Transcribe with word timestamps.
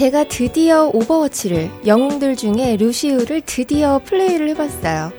제가 0.00 0.24
드디어 0.24 0.86
오버워치를 0.94 1.68
영웅들 1.84 2.34
중에 2.34 2.76
루시우를 2.76 3.42
드디어 3.42 4.00
플레이를 4.02 4.48
해봤어요. 4.48 5.12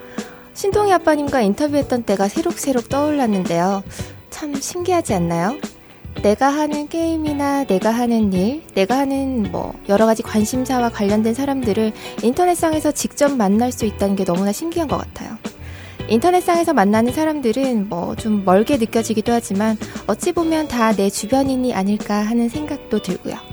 신동희 0.55 0.91
아빠님과 0.93 1.41
인터뷰했던 1.41 2.01
때가 2.01 2.27
새록새록 2.27 2.89
떠올랐는데요. 2.89 3.83
참 4.31 4.55
신기하지 4.55 5.13
않나요? 5.13 5.59
내가 6.23 6.49
하는 6.49 6.87
게임이나 6.87 7.65
내가 7.65 7.91
하는 7.91 8.33
일, 8.33 8.63
내가 8.73 8.97
하는 8.97 9.51
뭐 9.51 9.75
여러 9.87 10.07
가지 10.07 10.23
관심사와 10.23 10.89
관련된 10.89 11.35
사람들을 11.35 11.93
인터넷상에서 12.23 12.91
직접 12.91 13.31
만날 13.31 13.71
수 13.71 13.85
있다는 13.85 14.15
게 14.15 14.25
너무나 14.25 14.51
신기한 14.51 14.87
것 14.87 14.97
같아요. 14.97 15.37
인터넷상에서 16.07 16.73
만나는 16.73 17.13
사람들은 17.13 17.87
뭐 17.87 18.15
좀 18.15 18.43
멀게 18.45 18.77
느껴지기도 18.77 19.31
하지만 19.31 19.77
어찌 20.07 20.31
보면 20.31 20.67
다 20.67 20.93
내 20.95 21.11
주변인이 21.11 21.71
아닐까 21.75 22.15
하는 22.15 22.49
생각도 22.49 22.99
들고요. 23.03 23.50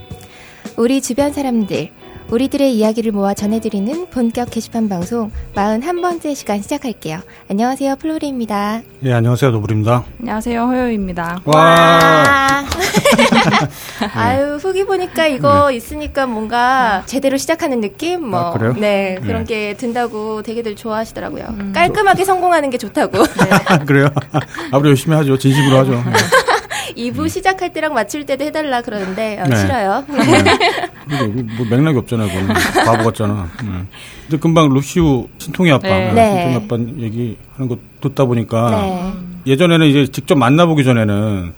우리 0.78 1.02
주변 1.02 1.32
사람들, 1.32 1.88
우리들의 2.30 2.72
이야기를 2.72 3.10
모아 3.10 3.34
전해드리는 3.34 4.10
본격 4.10 4.48
게시판 4.48 4.88
방송 4.88 5.32
41번째 5.56 6.36
시간 6.36 6.62
시작할게요. 6.62 7.18
안녕하세요, 7.50 7.96
플로리입니다. 7.96 8.82
예, 9.02 9.12
안녕하세요, 9.12 9.50
노블입니다. 9.50 10.04
안녕하세요, 10.20 10.66
허요입니다. 10.66 11.40
와. 11.46 12.64
아유, 14.14 14.56
후기 14.62 14.84
보니까 14.84 15.26
이거 15.26 15.70
네. 15.70 15.78
있으니까 15.78 16.26
뭔가 16.26 17.02
제대로 17.06 17.36
시작하는 17.38 17.80
느낌? 17.80 18.28
뭐. 18.28 18.38
아, 18.38 18.52
그래요? 18.52 18.74
네, 18.78 19.18
그런 19.20 19.44
네. 19.44 19.72
게 19.72 19.76
든다고 19.76 20.44
되게들 20.44 20.76
좋아하시더라고요. 20.76 21.44
음. 21.58 21.72
깔끔하게 21.74 22.24
성공하는 22.24 22.70
게 22.70 22.78
좋다고. 22.78 23.18
네. 23.18 23.78
그래요? 23.84 24.10
앞으로 24.70 24.90
열심히 24.90 25.16
하죠. 25.16 25.36
진심으로 25.36 25.78
하죠. 25.78 26.04
2부 26.96 27.20
음. 27.20 27.28
시작할 27.28 27.72
때랑 27.72 27.94
맞출 27.94 28.26
때도 28.26 28.44
해달라 28.44 28.82
그러는데 28.82 29.40
어, 29.40 29.44
네. 29.44 29.56
싫어요. 29.56 30.04
네. 30.08 31.26
뭐 31.56 31.66
맥락이 31.70 31.98
없잖아요. 31.98 32.28
그건. 32.28 32.56
바보 32.84 33.04
같잖아. 33.04 33.48
네. 33.62 33.70
근데 34.28 34.38
금방 34.40 34.68
루시우 34.68 35.28
신통이 35.38 35.70
아빠, 35.72 35.88
네. 35.88 36.42
신통이 36.42 36.56
아빠 36.56 37.02
얘기하는 37.02 37.68
거 37.68 37.78
듣다 38.00 38.24
보니까 38.24 38.70
네. 38.70 39.12
예전에는 39.52 39.86
이제 39.86 40.06
직접 40.06 40.36
만나보기 40.36 40.84
전에는 40.84 41.52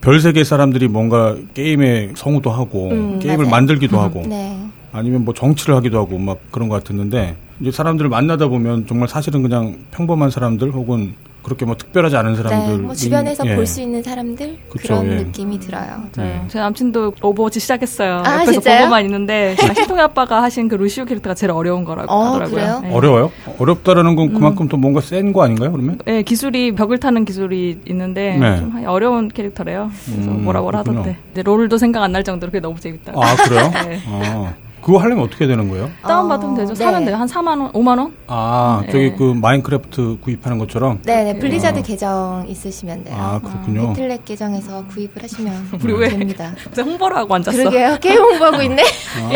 별 0.00 0.20
세계 0.20 0.44
사람들이 0.44 0.88
뭔가 0.88 1.36
게임에 1.54 2.10
성우도 2.14 2.50
하고 2.50 2.90
음, 2.90 3.18
게임을 3.20 3.38
맞아요. 3.44 3.50
만들기도 3.50 3.98
하고 3.98 4.22
네. 4.26 4.58
아니면 4.92 5.24
뭐 5.24 5.34
정치를 5.34 5.74
하기도 5.76 5.98
하고 5.98 6.18
막 6.18 6.38
그런 6.50 6.68
것 6.68 6.82
같았는데 6.82 7.36
이제 7.60 7.70
사람들을 7.70 8.10
만나다 8.10 8.48
보면 8.48 8.86
정말 8.86 9.08
사실은 9.08 9.42
그냥 9.42 9.78
평범한 9.90 10.30
사람들 10.30 10.72
혹은 10.72 11.14
그렇게 11.44 11.64
뭐 11.66 11.76
특별하지 11.76 12.16
않은 12.16 12.36
사람들. 12.36 12.76
네, 12.78 12.82
뭐 12.82 12.94
주변에서 12.94 13.46
예. 13.46 13.54
볼수 13.54 13.80
있는 13.82 14.02
사람들 14.02 14.56
그쵸, 14.70 14.94
그런 15.00 15.06
예. 15.12 15.14
느낌이 15.24 15.60
들어요. 15.60 16.02
네. 16.16 16.42
제 16.48 16.58
남친도 16.58 17.12
오버워치 17.22 17.60
시작했어요. 17.60 18.22
아, 18.24 18.34
옆에서 18.36 18.52
진짜요? 18.52 18.78
보고만 18.80 19.04
있는데 19.04 19.54
신통이 19.74 20.00
아빠가 20.00 20.42
하신 20.42 20.68
그 20.68 20.74
루시오 20.76 21.04
캐릭터가 21.04 21.34
제일 21.34 21.52
어려운 21.52 21.84
거라고 21.84 22.10
어, 22.10 22.24
하더라고요. 22.34 22.80
네. 22.80 22.90
어려워요? 22.94 23.30
어렵다라는 23.58 24.16
건 24.16 24.32
그만큼 24.32 24.64
음. 24.66 24.68
또 24.68 24.76
뭔가 24.78 25.00
센 25.02 25.32
거 25.34 25.42
아닌가요? 25.42 25.70
그러면? 25.72 25.98
네, 26.06 26.22
기술이 26.22 26.74
벽을 26.74 26.98
타는 26.98 27.24
기술이 27.26 27.80
있는데 27.86 28.36
네. 28.38 28.56
좀 28.58 28.82
어려운 28.86 29.28
캐릭터래요. 29.28 29.90
그래서 30.06 30.30
음, 30.30 30.44
뭐라 30.44 30.60
뭐라 30.62 30.78
하던데. 30.80 31.16
롤도 31.44 31.76
생각 31.78 32.02
안 32.02 32.14
날 32.14 32.22
정도로 32.22 32.52
그게 32.52 32.60
너무 32.60 32.78
재밌다. 32.78 33.12
아 33.16 33.36
그래요? 33.36 33.70
네. 33.88 34.00
아. 34.06 34.54
그거 34.84 34.98
하려면 34.98 35.24
어떻게 35.24 35.46
되는 35.46 35.70
거예요? 35.70 35.90
다운받으면 36.02 36.56
되죠. 36.56 36.74
네. 36.74 36.84
사면 36.84 37.04
돼요. 37.06 37.16
한 37.16 37.26
4만 37.26 37.48
원, 37.58 37.72
5만 37.72 37.98
원? 37.98 38.12
아, 38.26 38.82
네. 38.84 38.92
저기 38.92 39.14
그 39.16 39.32
마인크래프트 39.34 40.18
구입하는 40.20 40.58
것처럼? 40.58 40.98
네, 41.04 41.24
네. 41.24 41.38
블리자드 41.38 41.78
아. 41.78 41.82
계정 41.82 42.44
있으시면 42.46 43.04
돼요. 43.04 43.16
아, 43.18 43.40
그렇군요. 43.42 43.94
배틀넷 43.94 44.24
계정에서 44.26 44.84
구입을 44.88 45.22
하시면 45.22 45.68
우리 45.82 45.92
왜 45.94 46.08
됩니다. 46.10 46.52
홍보를 46.76 47.16
하고 47.16 47.34
앉았어. 47.34 47.56
그러게요. 47.56 47.96
게임 48.00 48.20
홍보하고 48.20 48.60
있네. 48.62 48.82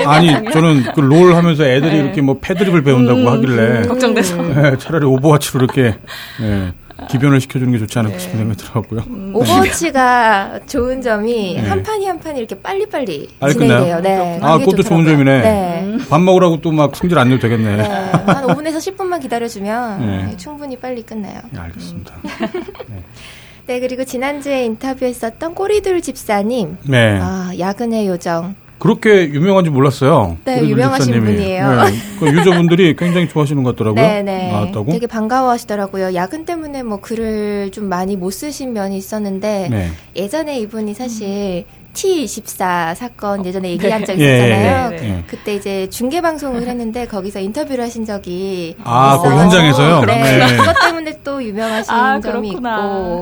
아, 0.07 0.21
니 0.21 0.29
저는 0.53 0.93
그 0.95 1.01
롤 1.01 1.35
하면서 1.35 1.65
애들이 1.65 1.93
네. 1.93 1.99
이렇게 1.99 2.21
뭐 2.21 2.37
패드립을 2.41 2.83
배운다고 2.83 3.21
음, 3.21 3.29
하길래 3.29 3.87
걱정돼서. 3.89 4.37
네, 4.43 4.77
차라리 4.77 5.07
오버워치로 5.07 5.65
이렇게 5.65 5.97
네. 6.41 6.73
기변을 7.07 7.41
시켜주는 7.41 7.73
게 7.73 7.79
좋지 7.79 7.99
않을까 7.99 8.17
네. 8.17 8.23
싶은 8.23 8.39
생각이 8.39 8.59
들어갔고요. 8.61 9.01
음, 9.07 9.33
오버워치가 9.35 10.61
좋은 10.67 11.01
점이 11.01 11.55
네. 11.55 11.69
한 11.69 11.83
판이 11.83 12.07
한 12.07 12.19
판이 12.19 12.39
이렇게 12.39 12.61
빨리빨리 12.61 13.29
진행돼요. 13.53 14.01
네. 14.01 14.41
아, 14.43 14.59
그것도 14.59 14.83
좋은 14.83 15.05
점이네. 15.05 15.41
네. 15.41 15.99
밥 16.11 16.21
먹으라고 16.21 16.61
또막 16.61 16.97
승질 16.97 17.19
안 17.19 17.29
내도 17.29 17.41
되겠네. 17.43 17.77
네. 17.77 17.83
한 17.83 18.47
5분에서 18.47 18.77
10분만 18.79 19.21
기다려주면 19.23 20.07
네. 20.07 20.37
충분히 20.37 20.77
빨리 20.77 21.03
끝나요. 21.03 21.41
네, 21.51 21.61
알겠습니다. 21.61 22.15
네, 23.67 23.81
그리고 23.81 24.05
지난주에 24.05 24.65
인터뷰했었던 24.65 25.55
꼬리들 25.55 26.01
집사님. 26.01 26.79
네. 26.85 27.19
아, 27.21 27.53
야근의 27.59 28.09
요정. 28.09 28.55
그렇게 28.79 29.25
유명한지 29.31 29.71
몰랐어요. 29.71 30.37
네, 30.45 30.61
유명하신 30.69 31.07
집사님이. 31.13 31.37
분이에요. 31.37 31.83
네, 31.85 31.93
그 32.21 32.27
유저분들이 32.29 32.95
굉장히 32.97 33.29
좋아하시는 33.29 33.63
것 33.63 33.75
같더라고요. 33.77 34.01
네, 34.01 34.23
네. 34.23 34.53
나왔다고. 34.53 34.93
되게 34.93 35.07
반가워하시더라고요. 35.07 36.15
야근 36.15 36.45
때문에 36.45 36.83
뭐 36.85 37.01
글을 37.01 37.71
좀 37.73 37.89
많이 37.89 38.17
못 38.17 38.31
쓰신 38.31 38.73
면이 38.73 38.97
있었는데 38.97 39.69
네. 39.71 39.91
예전에 40.15 40.61
이분이 40.61 40.95
사실 40.95 41.65
T24 41.95 42.95
사건 42.95 43.45
예전에 43.45 43.71
얘기한 43.71 44.05
적 44.05 44.15
네. 44.15 44.25
있었잖아요. 44.37 44.91
예, 44.93 44.99
예, 45.03 45.09
예. 45.09 45.25
그때 45.27 45.55
이제 45.57 45.89
중계 45.91 46.21
방송을 46.21 46.69
했는데 46.69 47.07
거기서 47.07 47.41
인터뷰를 47.41 47.83
하신 47.83 48.05
적이 48.05 48.77
아, 48.85 49.19
그 49.21 49.29
현장에서요. 49.29 50.05
네, 50.05 50.39
네. 50.39 50.57
그것 50.57 50.75
때문에 50.81 51.19
또 51.25 51.43
유명하신 51.43 51.93
아, 51.93 52.21
점이 52.21 52.51
있고. 52.51 52.61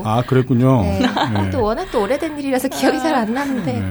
아, 0.05 0.23
그랬군요. 0.27 0.83
네. 0.83 1.01
네. 1.33 1.51
또 1.51 1.63
워낙 1.63 1.87
또 1.91 2.03
오래된 2.03 2.39
일이라서 2.39 2.69
기억이 2.69 2.99
잘 2.99 3.15
안 3.15 3.33
나는데. 3.33 3.83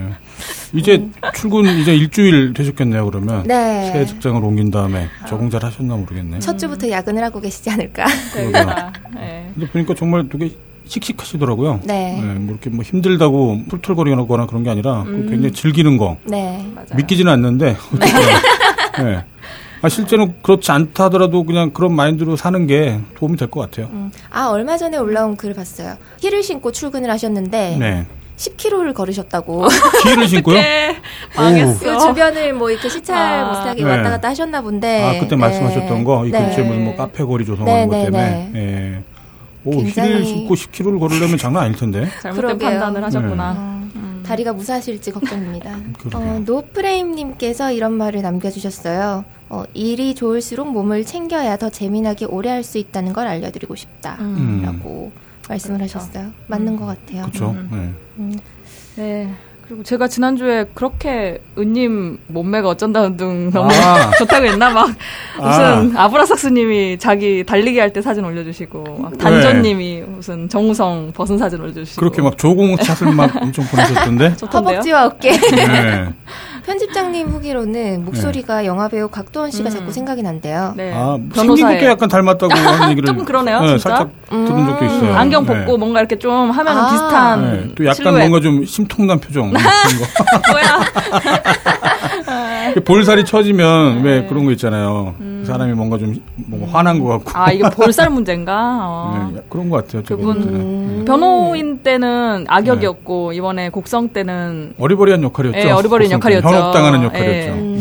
네. 0.72 0.80
이제 0.80 0.96
음. 0.98 1.14
출근 1.34 1.66
이제 1.80 1.96
일주일 1.96 2.53
되셨겠네요. 2.53 3.06
그러면 3.06 3.44
네. 3.44 3.92
새 3.92 4.06
직장을 4.06 4.44
옮긴 4.44 4.72
다음에 4.72 5.08
적응 5.28 5.50
잘 5.50 5.64
하셨나 5.64 5.96
모르겠네요. 5.96 6.40
첫 6.40 6.58
주부터 6.58 6.90
야근을 6.90 7.24
하고 7.24 7.40
계시지 7.40 7.70
않을까. 7.70 8.06
그러니까. 8.34 8.94
네. 9.16 9.50
근데 9.54 9.70
보니까 9.72 9.94
정말 9.96 10.28
되게 10.30 10.52
씩씩하시더라고요. 10.88 11.80
네. 11.84 12.20
네. 12.22 12.34
뭐 12.40 12.52
이렇게 12.54 12.70
뭐 12.70 12.84
힘들다고 12.84 13.62
툴툴거리거나 13.70 14.46
그런 14.46 14.64
게 14.64 14.70
아니라 14.70 15.02
음. 15.04 15.28
굉장히 15.30 15.52
즐기는 15.54 15.98
거. 15.98 16.18
네. 16.25 16.66
믿기지는 16.96 17.31
않는데. 17.31 17.75
네. 18.00 19.04
네. 19.04 19.24
아, 19.81 19.90
실제는 19.90 20.34
그렇지 20.42 20.72
않다 20.72 21.06
하더라도 21.06 21.44
그냥 21.44 21.72
그런 21.72 21.94
마인드로 21.96 22.36
사는 22.38 22.66
게 22.66 23.00
도움이 23.16 23.38
될 23.38 23.50
것 23.50 23.62
같아요. 23.62 23.88
음. 23.94 24.12
아, 24.31 24.48
얼마 24.48 24.78
전에 24.78 24.98
올라온 24.98 25.36
글을 25.36 25.54
봤어요. 25.54 25.96
힐을 26.22 26.42
신고 26.44 26.72
출근을 26.72 27.09
하셨는데. 27.12 27.78
네. 27.80 28.06
10km를 28.38 28.94
걸으셨다고. 28.94 29.66
힐을 30.06 30.28
신고요? 30.28 30.59
망했어. 31.35 31.79
그 31.79 32.00
주변을 32.07 32.53
뭐 32.53 32.69
이렇게 32.69 32.90
시찰 32.90 33.18
아. 33.18 33.51
비슷하게 33.51 33.84
네. 33.84 33.90
왔다 33.90 34.09
갔다 34.09 34.29
하셨나 34.29 34.62
본데. 34.62 35.03
아, 35.03 35.19
그때 35.19 35.35
말씀하셨던 35.35 35.97
네. 36.00 36.03
거? 36.03 36.25
이 36.25 36.31
근처에 36.31 36.63
무슨 36.63 36.84
뭐 36.85 36.95
카페 36.95 37.24
거리 37.24 37.45
조성하는 37.45 37.88
것 37.88 37.95
때문에. 38.03 38.51
예. 38.56 39.03
오, 39.63 39.72
굉장히... 39.72 40.09
힐을 40.09 40.25
신고 40.25 40.53
10km를 40.53 41.00
걸으려면 41.00 41.38
장난 41.38 41.63
아닐 41.63 41.78
텐데. 41.78 42.07
잘못된 42.22 42.34
그러게요. 42.35 42.69
판단을 42.69 43.03
하셨구나. 43.06 43.53
네. 43.53 43.59
음. 43.59 43.91
음. 43.95 44.24
다리가 44.25 44.53
무사하실지 44.53 45.12
걱정입니다. 45.12 45.78
어, 46.13 46.41
노프레임님께서 46.45 47.72
이런 47.72 47.94
말을 47.94 48.22
남겨주셨어요. 48.22 49.24
어, 49.50 49.63
일이 49.74 50.13
좋을수록 50.16 50.72
몸을 50.72 51.06
챙겨야 51.06 51.57
더 51.57 51.69
재미나게 51.69 52.25
오래 52.25 52.50
할 52.50 52.63
수 52.63 52.78
있다는 52.79 53.13
걸 53.13 53.28
알려드리고 53.28 53.75
싶다. 53.75 54.18
음. 54.19 54.62
라고 54.66 55.12
말씀을 55.50 55.78
그렇죠. 55.79 56.00
하셨어요. 56.00 56.31
맞는 56.47 56.73
음. 56.73 56.78
것 56.79 56.85
같아요. 56.85 57.22
그렇죠. 57.23 57.56
네. 57.72 57.89
네. 58.95 59.29
그리고 59.67 59.81
제가 59.81 60.07
지난주에 60.07 60.66
그렇게 60.75 61.41
은님 61.57 62.19
몸매가 62.28 62.69
어쩐다는 62.69 63.17
등 63.17 63.50
너무 63.51 63.67
아. 63.73 64.11
좋다고 64.19 64.45
했나? 64.45 64.69
막 64.69 64.88
무슨 65.38 65.97
아. 65.97 66.07
브라삭스님이 66.07 67.00
자기 67.00 67.44
달리기 67.44 67.79
할 67.79 67.89
때 67.91 68.00
사진 68.01 68.25
올려주시고 68.25 69.13
단전님이 69.18 70.01
네. 70.01 70.06
무슨 70.06 70.47
정우성 70.50 71.13
벗은 71.15 71.39
사진 71.39 71.62
올려주시고 71.62 72.00
그렇게 72.00 72.21
막 72.21 72.38
조공 72.38 72.75
샷을 72.77 73.12
막 73.13 73.36
엄청 73.41 73.65
보내셨던데 73.65 74.36
허벅지와 74.53 75.06
어깨 75.07 75.31
네. 75.31 76.09
편집장님 76.65 77.27
후기로는 77.27 78.06
목소리가 78.06 78.62
네. 78.62 78.65
영화배우 78.67 79.09
각도원 79.09 79.51
씨가 79.51 79.69
음. 79.69 79.71
자꾸 79.71 79.91
생각이 79.91 80.23
난대요. 80.23 80.73
네. 80.75 80.91
아, 80.95 81.17
생긴 81.33 81.67
게 81.77 81.85
약간 81.85 82.09
닮았다고 82.09 82.51
하는 82.53 82.89
얘기를 82.91 83.06
조금 83.07 83.23
그러네요. 83.23 83.62
네, 83.62 83.67
진짜? 83.77 83.89
살짝 83.89 84.09
음. 84.31 84.45
들은 84.45 84.65
적도 84.65 84.85
있어요. 84.85 85.15
안경 85.15 85.45
벗고 85.45 85.71
네. 85.73 85.77
뭔가 85.77 86.00
이렇게 86.00 86.17
좀 86.17 86.50
하면 86.50 86.77
아. 86.77 86.89
비슷한 86.91 87.51
네. 87.51 87.75
또 87.75 87.85
약간 87.85 87.95
실루엣. 87.95 88.17
뭔가 88.19 88.39
좀 88.39 88.65
심통난 88.65 89.19
표정 89.19 89.51
뭐야? 89.53 89.62
볼살이 92.86 93.25
처지면 93.25 94.04
왜 94.04 94.22
네. 94.22 94.28
그런 94.28 94.46
거 94.46 94.52
있잖아요. 94.52 95.16
음. 95.19 95.44
사람이 95.46 95.74
뭔가 95.74 95.98
좀 95.98 96.16
뭔가 96.36 96.78
화난 96.78 97.00
것 97.00 97.10
같고. 97.10 97.31
아 97.34 97.52
이게 97.52 97.63
볼살 97.69 98.10
문제인가? 98.10 98.80
어. 98.81 99.31
네, 99.34 99.42
그런 99.50 99.69
것 99.69 99.86
같아요. 99.86 100.04
그분 100.04 100.38
음. 100.38 101.06
변호인 101.06 101.80
때는 101.80 102.46
악역이었고 102.48 103.31
네. 103.31 103.38
이번에 103.38 103.69
곡성 103.69 104.10
때는 104.10 104.74
어리버리한 104.80 105.24
역할이었죠. 105.24 105.60
네, 105.60 105.72
어리버리한 105.72 106.12
역할이었죠. 106.13 106.48
현혹당하는 106.48 107.04
역할이었죠. 107.04 107.75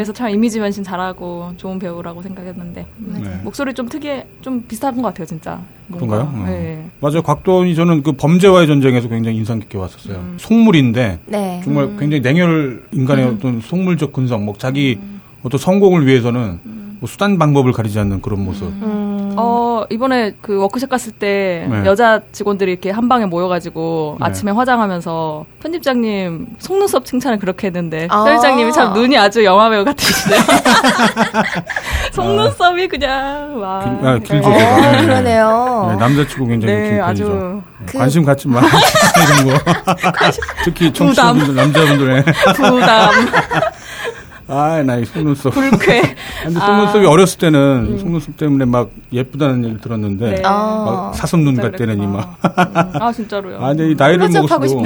네. 0.00 0.04
그래서 0.04 0.14
참 0.14 0.30
이미지 0.30 0.58
변신 0.58 0.82
잘하고 0.82 1.52
좋은 1.58 1.78
배우라고 1.78 2.22
생각했는데 2.22 2.86
음. 3.00 3.20
네. 3.22 3.40
목소리 3.44 3.74
좀 3.74 3.86
특이해 3.86 4.26
좀 4.40 4.64
비슷한 4.66 4.96
것 4.96 5.02
같아요 5.02 5.26
진짜. 5.26 5.60
그런가요? 5.92 6.20
어. 6.22 6.44
네. 6.46 6.86
맞아요. 7.00 7.20
곽도원이 7.20 7.74
저는 7.74 8.02
그 8.02 8.12
범죄와의 8.12 8.66
전쟁에서 8.66 9.08
굉장히 9.08 9.36
인상 9.36 9.58
깊게 9.58 9.76
왔었어요. 9.76 10.16
음. 10.16 10.36
속물인데 10.38 11.18
네. 11.26 11.60
정말 11.62 11.84
음. 11.84 11.96
굉장히 11.98 12.22
냉혈 12.22 12.84
인간의 12.92 13.26
음. 13.26 13.34
어떤 13.36 13.60
속물적 13.60 14.14
근성, 14.14 14.46
뭐 14.46 14.54
자기 14.56 14.98
음. 15.02 15.20
어떤 15.42 15.58
성공을 15.58 16.06
위해서는 16.06 16.60
음. 16.64 16.96
뭐 16.98 17.06
수단 17.06 17.38
방법을 17.38 17.72
가리지 17.72 17.98
않는 17.98 18.22
그런 18.22 18.42
모습. 18.42 18.72
어, 19.40 19.86
이번에 19.90 20.34
그 20.40 20.58
워크숍 20.60 20.88
갔을 20.88 21.12
때 21.12 21.66
네. 21.68 21.84
여자 21.86 22.20
직원들이 22.32 22.70
이렇게 22.70 22.90
한 22.90 23.08
방에 23.08 23.26
모여가지고 23.26 24.18
네. 24.20 24.26
아침에 24.26 24.52
화장하면서 24.52 25.46
편집장님 25.60 26.56
속눈썹 26.58 27.04
칭찬을 27.04 27.38
그렇게 27.38 27.68
했는데 27.68 28.06
아~ 28.10 28.24
편집장님이 28.24 28.72
참 28.72 28.92
눈이 28.92 29.16
아주 29.18 29.44
영화배우 29.44 29.84
같으시네요. 29.84 30.40
속눈썹이 32.12 32.88
그냥 32.88 33.60
와. 33.60 33.80
길, 33.80 34.08
아, 34.08 34.18
길죠. 34.18 34.48
어, 34.48 34.50
네. 34.50 35.02
그러네요. 35.02 35.86
네, 35.90 35.96
남자치고 35.96 36.46
굉장히 36.46 36.74
네, 36.74 36.90
긴 36.90 36.98
편이죠. 36.98 37.28
네, 37.28 37.86
그... 37.86 37.98
관심 37.98 38.24
갖지 38.24 38.48
마. 38.48 38.60
이런 38.64 39.58
거. 39.58 39.64
특히 40.64 40.92
청취자분들 40.92 41.54
남자분들의 41.54 42.24
부담. 42.56 43.10
아, 44.50 44.82
나이 44.82 45.04
속눈썹. 45.04 45.52
불쾌. 45.54 46.02
근데 46.42 46.58
속눈썹이 46.60 47.06
아. 47.06 47.10
어렸을 47.10 47.38
때는 47.38 47.86
음. 47.92 47.98
속눈썹 47.98 48.36
때문에 48.36 48.64
막 48.64 48.90
예쁘다는 49.12 49.64
얘기를 49.64 49.80
들었는데 49.80 50.30
네. 50.30 50.42
아. 50.44 51.12
사슴눈 51.14 51.56
같다는 51.56 52.02
이막. 52.02 52.38
아 53.00 53.12
진짜로요. 53.12 53.58
아, 53.60 53.68
근데 53.68 53.90
이 53.90 53.94
나이를 53.94 54.28
먹었어도. 54.28 54.84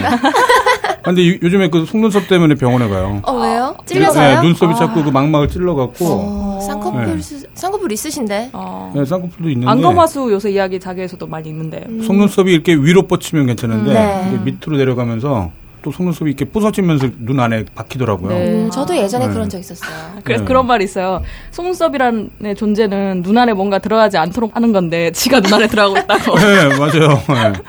아, 1.05 1.07
근데 1.07 1.39
요즘에 1.43 1.69
그 1.69 1.85
속눈썹 1.85 2.29
때문에 2.29 2.55
병원에 2.55 2.89
가요. 2.89 3.21
어 3.25 3.33
왜요? 3.33 3.77
찔려서요? 3.85 4.41
네, 4.41 4.47
눈썹이 4.47 4.73
아. 4.73 4.77
자꾸 4.77 5.03
그 5.03 5.11
망막을 5.11 5.49
찔러갖고. 5.49 6.05
어, 6.07 6.61
쌍꺼풀 6.67 7.17
네. 7.17 7.49
쌍꺼풀 7.55 7.93
있으신데? 7.93 8.51
어. 8.55 8.93
네, 8.95 9.05
쌍꺼풀도 9.05 9.51
있는데. 9.51 9.71
안검하수 9.71 10.31
요새 10.33 10.51
이야기 10.53 10.81
자기에서도 10.81 11.27
많이 11.27 11.49
있는데. 11.51 11.85
음. 11.89 12.03
속눈썹이 12.03 12.53
이렇게 12.53 12.75
위로 12.75 13.03
뻗치면 13.03 13.47
괜찮은데 13.47 13.91
음, 13.91 14.43
네. 14.45 14.51
밑으로 14.53 14.77
내려가면서 14.79 15.51
또 15.85 15.93
속눈썹이 15.93 16.31
이렇게 16.31 16.47
부서지면서 16.47 17.11
눈 17.19 17.39
안에 17.41 17.67
박히더라고요. 17.75 18.31
네. 18.31 18.49
음, 18.49 18.71
저도 18.71 18.97
예전에 18.97 19.27
네. 19.27 19.33
그런 19.35 19.51
적 19.51 19.59
있었어요. 19.59 19.91
그래서 20.25 20.43
네. 20.43 20.49
그런 20.49 20.67
말이 20.67 20.83
있어요. 20.85 21.21
속눈썹이라는 21.51 22.31
존재는 22.57 23.23
눈 23.23 23.37
안에 23.37 23.53
뭔가 23.53 23.79
들어가지 23.79 24.17
않도록 24.17 24.57
하는 24.57 24.73
건데 24.73 25.11
지가 25.13 25.41
눈 25.43 25.53
안에 25.53 25.67
들어가고 25.67 25.99
있다고. 25.99 26.37
네, 26.41 26.79
맞아요. 26.79 27.21
네. 27.29 27.63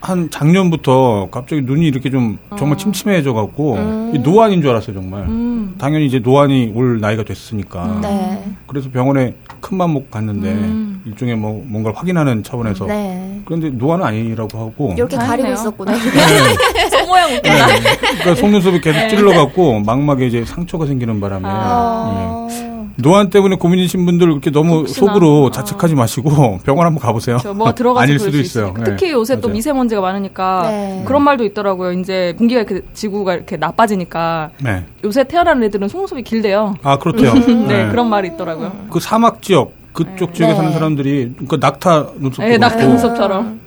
한 0.00 0.30
작년부터 0.30 1.28
갑자기 1.30 1.62
눈이 1.62 1.86
이렇게 1.86 2.10
좀 2.10 2.38
정말 2.58 2.74
어. 2.74 2.76
침침해져 2.76 3.32
갖고 3.32 3.74
음. 3.76 4.12
노안인 4.22 4.60
줄 4.60 4.70
알았어요 4.70 4.94
정말. 4.94 5.22
음. 5.22 5.74
당연히 5.78 6.04
이제 6.04 6.18
노안이 6.18 6.72
올 6.74 7.00
나이가 7.00 7.22
됐으니까. 7.24 7.84
음. 7.86 8.00
네. 8.02 8.44
그래서 8.66 8.90
병원에 8.90 9.34
큰 9.60 9.76
맘 9.76 9.92
먹고 9.94 10.06
갔는데 10.10 10.48
음. 10.52 11.02
일종의 11.06 11.36
뭐 11.36 11.62
뭔가를 11.66 11.96
확인하는 11.96 12.42
차원에서. 12.42 12.86
네. 12.86 13.40
그런데 13.44 13.70
노안은 13.70 14.04
아니라고 14.04 14.58
하고. 14.58 14.94
이렇게 14.96 15.16
가리고 15.16 15.52
있었구나. 15.52 15.92
네. 15.92 16.88
손모양 16.90 17.30
웃긴다. 17.36 17.66
네. 17.66 17.96
그러니까 17.98 18.34
속눈썹이 18.34 18.80
계속 18.80 18.98
네. 18.98 19.08
찔러 19.08 19.32
갖고 19.32 19.80
망막에 19.80 20.26
이제 20.26 20.44
상처가 20.44 20.86
생기는 20.86 21.20
바람에. 21.20 21.44
아. 21.46 22.48
네. 22.96 23.02
노안 23.02 23.30
때문에 23.30 23.56
고민이신 23.56 24.04
분들 24.06 24.28
그렇게 24.28 24.50
너무 24.50 24.78
혹시나. 24.80 25.06
속으로 25.06 25.48
아. 25.48 25.50
자책하지 25.50 25.94
마시고 25.94 26.60
병원 26.64 26.86
한번 26.86 27.00
가보세요. 27.02 27.38
뭐 27.54 27.74
들어가서 27.74 28.02
아닐 28.02 28.18
수도 28.18 28.38
있어요. 28.38 28.74
네. 28.76 28.84
특히 28.84 29.10
요새 29.12 29.34
맞아요. 29.34 29.40
또 29.42 29.48
미세먼지가 29.48 30.00
많으니까 30.00 30.62
네. 30.70 31.02
그런 31.06 31.22
말도 31.22 31.44
있더라고요. 31.44 31.92
이제 31.92 32.34
공기가 32.38 32.60
이렇게 32.62 32.82
지구가 32.94 33.34
이렇게 33.34 33.56
나빠지니까 33.56 34.50
네. 34.62 34.84
요새 35.04 35.24
태어나는 35.24 35.62
애들은 35.64 35.88
속눈썹이 35.88 36.22
길대요. 36.22 36.74
아 36.82 36.98
그렇죠. 36.98 37.32
네, 37.46 37.54
네, 37.54 37.88
그런 37.88 38.08
말이 38.08 38.28
있더라고요. 38.28 38.72
그 38.90 38.98
사막 39.00 39.42
지역 39.42 39.72
그쪽 39.92 40.34
지역에 40.34 40.52
네. 40.52 40.56
사는 40.56 40.72
사람들이 40.72 41.32
그 41.48 41.56
낙타 41.60 42.06
눈썹 42.16 42.44
네, 42.46 42.58
낙타 42.58 42.84
눈썹처럼. 42.86 43.60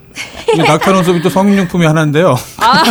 낙타 0.67 0.91
눈썹이 0.91 1.21
또 1.21 1.29
성인용품이 1.29 1.85
하나인데요. 1.85 2.35
아, 2.59 2.83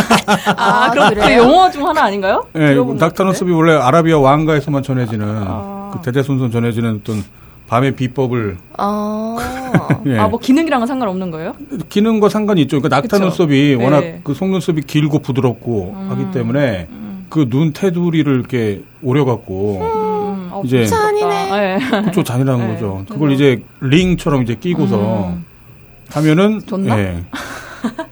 아, 0.55 0.89
그럼 0.91 1.13
그 1.13 1.33
용어 1.37 1.69
중 1.69 1.85
하나 1.87 2.03
아닌가요? 2.03 2.45
네, 2.53 2.73
낙타 2.75 3.23
눈썹이 3.25 3.51
원래 3.51 3.73
아라비아 3.75 4.17
왕가에서만 4.17 4.83
전해지는 4.83 5.25
아. 5.47 5.78
그 5.91 6.01
대대손손 6.01 6.51
전해지는 6.51 7.01
어떤 7.01 7.23
밤의 7.67 7.95
비법을. 7.95 8.57
아, 8.77 9.35
예. 10.07 10.17
아, 10.17 10.27
뭐 10.27 10.39
기능이랑은 10.39 10.87
상관없는 10.87 11.29
거예요? 11.31 11.53
기능과 11.89 12.29
상관이 12.29 12.61
있죠. 12.63 12.81
그러니까 12.81 12.95
낙타 12.95 13.19
눈썹이 13.19 13.77
네. 13.77 13.83
워낙 13.83 14.03
그 14.23 14.33
속눈썹이 14.33 14.81
길고 14.81 15.19
부드럽고 15.19 15.95
음. 15.95 16.09
하기 16.09 16.31
때문에 16.31 16.87
음. 16.89 17.27
그눈 17.29 17.73
테두리를 17.73 18.33
이렇게 18.33 18.81
오려갖고 19.03 19.77
음. 19.81 20.49
어, 20.51 20.61
이제 20.65 20.85
잔이네. 20.85 21.51
네. 21.51 22.01
그쵸 22.05 22.23
잔이라는 22.23 22.67
네. 22.67 22.73
거죠. 22.73 23.05
그걸 23.07 23.31
이제 23.31 23.61
링처럼 23.81 24.41
이제 24.41 24.55
끼고서 24.55 25.27
음. 25.29 25.45
하면은 26.09 26.61
좋나? 26.65 26.99
예. 26.99 27.23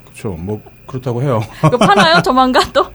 그렇죠. 0.05 0.37
뭐 0.39 0.61
그렇다고 0.85 1.23
해요. 1.23 1.41
이거 1.65 1.77
파나요? 1.77 2.21
조만간 2.23 2.63
또? 2.73 2.85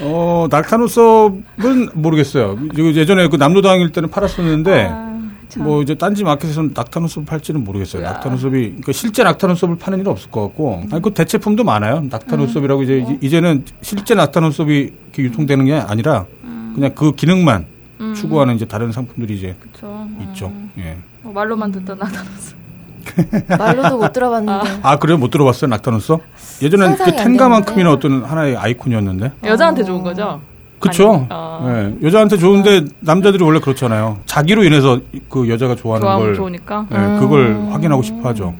어, 0.00 0.46
낙타 0.50 0.76
눈썹은 0.78 1.90
모르겠어요. 1.94 2.58
예전에 2.76 3.28
그 3.28 3.36
남로당일 3.36 3.92
때는 3.92 4.08
팔았었는데 4.10 4.88
아, 4.90 5.12
뭐 5.58 5.82
이제 5.82 5.94
딴지 5.94 6.24
마켓에서는 6.24 6.72
낙타 6.74 7.00
눈썹 7.00 7.26
팔지는 7.26 7.62
모르겠어요. 7.62 8.02
낙타 8.02 8.28
눈썹이 8.30 8.52
그러니까 8.68 8.92
실제 8.92 9.22
낙타 9.22 9.46
눈썹을 9.46 9.76
파는 9.76 10.00
일은 10.00 10.10
없을 10.10 10.30
것 10.30 10.42
같고 10.42 10.82
아니 10.90 11.02
그 11.02 11.12
대체품도 11.12 11.64
많아요. 11.64 12.00
낙타 12.08 12.36
음. 12.36 12.40
눈썹이라고 12.40 12.82
이제 12.84 13.04
어. 13.06 13.18
이제는 13.20 13.64
실제 13.82 14.14
낙타 14.14 14.40
눈썹이 14.40 14.74
이렇게 14.78 15.22
유통되는 15.24 15.64
게 15.66 15.74
아니라 15.74 16.26
음. 16.44 16.72
그냥 16.74 16.92
그 16.94 17.12
기능만 17.12 17.66
음. 18.00 18.14
추구하는 18.14 18.54
이제 18.54 18.64
다른 18.64 18.92
상품들이 18.92 19.36
이제 19.36 19.54
그쵸. 19.60 20.08
있죠. 20.22 20.46
음. 20.46 20.70
예. 20.78 20.96
어, 21.22 21.32
말로만 21.32 21.70
듣던 21.72 21.98
낙타 22.00 22.22
눈썹. 22.22 22.61
말로도 23.58 23.98
못 23.98 24.12
들어봤는데. 24.12 24.80
아, 24.82 24.98
그래요? 24.98 25.18
못 25.18 25.30
들어봤어요? 25.30 25.68
낙타누스? 25.70 26.16
예전엔 26.62 26.96
그 26.96 27.16
텐가만큼이나 27.16 27.92
어떤 27.92 28.22
하나의 28.24 28.56
아이콘이었는데. 28.56 29.32
여자한테 29.44 29.84
좋은 29.84 30.02
거죠? 30.02 30.40
그쵸. 30.78 31.26
어. 31.30 31.64
네. 31.64 31.94
여자한테 32.06 32.36
좋은데 32.38 32.84
남자들이 33.00 33.42
원래 33.44 33.60
그렇잖아요. 33.60 34.18
자기로 34.26 34.64
인해서 34.64 34.98
그 35.28 35.48
여자가 35.48 35.76
좋아하는 35.76 36.06
걸. 36.06 36.34
좋으니까. 36.34 36.86
네, 36.90 37.18
그걸 37.20 37.46
음. 37.46 37.68
확인하고 37.72 38.02
싶어 38.02 38.28
하죠. 38.30 38.54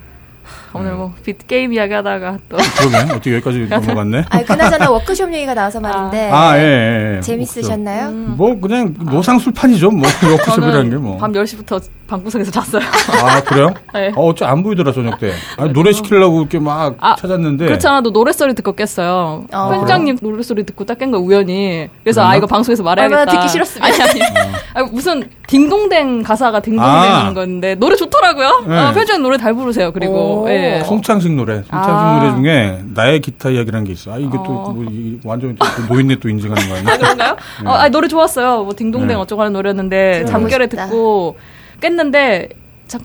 오늘 0.75 0.93
뭐 0.95 1.13
빗게임 1.25 1.73
이야기 1.73 1.93
하다가 1.93 2.39
또. 2.49 2.57
그러게 2.79 2.97
어떻게 3.13 3.35
여기까지 3.35 3.67
넘어갔네. 3.71 4.25
아 4.31 4.43
그나저나 4.43 4.91
워크숍 4.91 5.33
얘기가 5.33 5.55
나와서 5.55 5.81
말인데. 5.81 6.31
아, 6.33 6.57
예, 6.59 6.63
예. 6.63 7.17
예. 7.17 7.21
재밌으셨나요? 7.21 8.09
음. 8.09 8.35
뭐 8.37 8.59
그냥 8.59 8.95
노상 8.99 9.39
술판이죠. 9.39 9.91
뭐 9.91 10.03
워크숍이라는 10.31 10.91
게 10.91 10.97
뭐. 10.97 11.17
밤 11.19 11.33
10시부터 11.33 11.83
방구석에서 12.07 12.51
잤어요. 12.51 12.83
아, 13.25 13.41
그래요? 13.43 13.69
네. 13.95 14.13
어, 14.15 14.27
어째 14.29 14.45
안 14.45 14.63
보이더라, 14.63 14.93
저녁 14.93 15.19
때. 15.19 15.33
아니, 15.57 15.73
노래 15.73 15.93
시키려고 15.93 16.41
이렇게 16.41 16.59
막 16.59 16.95
아, 17.01 17.17
찾았는데. 17.17 17.65
그렇지 17.67 17.87
않아도 17.89 18.13
노래 18.13 18.33
소리 18.33 18.55
듣고 18.55 18.75
깼어요. 18.75 19.45
어. 19.53 19.69
편장님 19.71 20.19
노래 20.21 20.43
소리 20.43 20.65
듣고 20.65 20.85
딱 20.85 20.99
깬 20.99 21.11
거 21.11 21.19
우연히. 21.19 21.89
그래서 22.05 22.21
그랬나? 22.21 22.31
아, 22.33 22.37
이거 22.37 22.47
방송에서 22.47 22.83
말해야겠다. 22.83 23.25
듣기 23.27 23.49
싫었습니다. 23.49 23.87
아니, 23.87 24.03
아니. 24.03 24.21
어. 24.23 24.53
아니, 24.75 24.91
무슨 24.91 25.23
딩동댕 25.47 26.23
가사가 26.23 26.61
딩동댕인 26.61 27.11
아. 27.13 27.33
건데, 27.35 27.75
노래 27.77 27.97
좋더라고요. 27.97 28.65
네. 28.69 28.79
아, 28.79 28.93
편장 28.93 29.23
노래 29.23 29.37
잘 29.39 29.55
부르세요, 29.55 29.93
그리고. 29.93 30.47
예. 30.51 30.62
송창식 30.85 31.33
노래. 31.35 31.63
송창식 31.63 31.73
아. 31.73 32.21
노래 32.21 32.35
중에 32.37 32.83
나의 32.95 33.21
기타 33.21 33.51
이야기라는 33.51 33.87
게 33.87 33.93
있어. 33.93 34.13
아, 34.13 34.19
이게 34.19 34.37
어. 34.37 34.43
또, 34.43 34.73
뭐, 34.73 34.87
완전 35.25 35.57
노인네 35.89 36.17
또 36.17 36.29
인증하는 36.29 36.69
거 36.69 36.75
아니야? 36.77 36.93
아, 36.93 36.97
그런가요? 36.97 37.37
네. 37.63 37.69
어, 37.69 37.73
아, 37.73 37.89
노래 37.89 38.09
좋았어요. 38.09 38.65
뭐, 38.65 38.75
딩동댕 38.75 39.09
네. 39.09 39.15
어쩌고 39.15 39.43
하는 39.43 39.53
노래였는데, 39.53 40.25
잠결에 40.27 40.67
듣고 40.69 41.37
깼는데, 41.81 42.49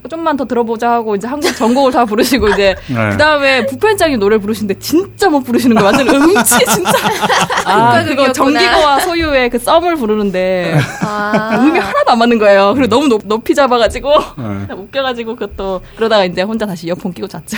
좀만 0.09 0.37
더 0.37 0.45
들어보자 0.45 0.91
하고 0.91 1.15
이제 1.15 1.27
한국 1.27 1.55
전곡을 1.55 1.91
다 1.91 2.05
부르시고 2.05 2.49
이제 2.49 2.75
네. 2.87 3.09
그 3.11 3.17
다음에 3.17 3.65
부편장이 3.65 4.17
노래 4.17 4.37
부르시는데 4.37 4.79
진짜 4.79 5.29
못 5.29 5.41
부르시는 5.41 5.75
거 5.75 5.85
완전 5.85 6.07
음치 6.07 6.65
진짜. 6.65 6.91
아 7.65 8.03
그거 8.03 8.31
정기고와 8.31 8.99
소유의 9.01 9.49
그 9.49 9.59
썸을 9.59 9.95
부르는데 9.95 10.77
아. 11.01 11.57
음이 11.59 11.79
하나도 11.79 12.11
안 12.11 12.19
맞는 12.19 12.37
거예요. 12.39 12.73
그리고 12.75 12.87
너무 12.87 13.07
높, 13.07 13.21
높이 13.25 13.53
잡아가지고 13.53 14.09
네. 14.37 14.73
웃겨가지고 14.77 15.35
그것도 15.35 15.81
그러다가 15.95 16.25
이제 16.25 16.41
혼자 16.41 16.65
다시 16.65 16.87
이어폰 16.87 17.13
끼고 17.13 17.27
잤죠. 17.27 17.57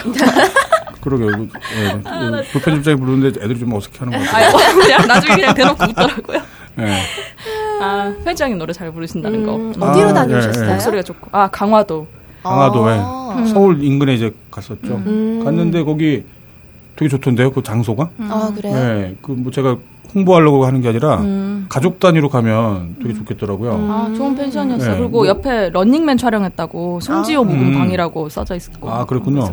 그러게 1.02 1.26
예, 1.26 2.02
아, 2.04 2.42
부편집장이 2.52 2.98
부르는데 2.98 3.40
애들이 3.44 3.60
좀 3.60 3.74
어색해하는 3.74 4.20
거 4.20 4.26
같아요. 4.26 4.48
아, 4.50 4.74
그냥 4.74 5.08
나중에 5.08 5.36
그냥 5.36 5.54
대놓고 5.54 5.84
웃더라고요. 5.86 6.42
네. 6.76 7.02
아, 7.82 8.14
회장님 8.26 8.58
노래 8.58 8.74
잘 8.74 8.92
부르신다는 8.92 9.48
음, 9.48 9.74
거. 9.74 9.88
어디로 9.88 10.10
아, 10.10 10.14
다니셨어요? 10.14 10.66
네, 10.66 10.72
목소리가 10.74 11.04
좋고. 11.04 11.30
아, 11.32 11.48
강화도. 11.48 12.08
강화도에 12.44 12.98
아~ 13.00 13.44
서울 13.48 13.84
인근에 13.84 14.14
이제 14.16 14.34
갔었죠. 14.52 14.96
음. 15.06 15.42
갔는데 15.44 15.84
거기 15.84 16.24
되게 16.96 17.10
좋던데요, 17.10 17.52
그 17.52 17.64
장소가. 17.64 18.10
음. 18.20 18.30
아 18.32 18.52
그래요? 18.54 18.74
네, 18.74 19.16
그 19.22 19.32
뭐 19.34 19.52
제가 19.52 19.78
홍보하려고 20.14 20.66
하는 20.66 20.82
게 20.82 20.90
아니라 20.90 21.18
음. 21.18 21.68
가족 21.70 22.00
단위로 22.00 22.30
가면 22.30 22.96
되게 23.02 23.14
좋겠더라고요. 23.14 23.76
음. 23.76 23.92
아 23.92 24.12
좋은 24.16 24.36
펜션이었어요. 24.36 24.92
네. 24.92 24.98
그리고 24.98 25.10
뭐, 25.20 25.28
옆에 25.28 25.70
런닝맨 25.70 26.18
촬영했다고 26.18 27.00
송지효 27.02 27.42
아. 27.42 27.44
묵은 27.44 27.74
방이라고 27.74 28.28
써져 28.30 28.56
있었고. 28.56 28.90
아 28.90 29.06
그렇군요. 29.06 29.52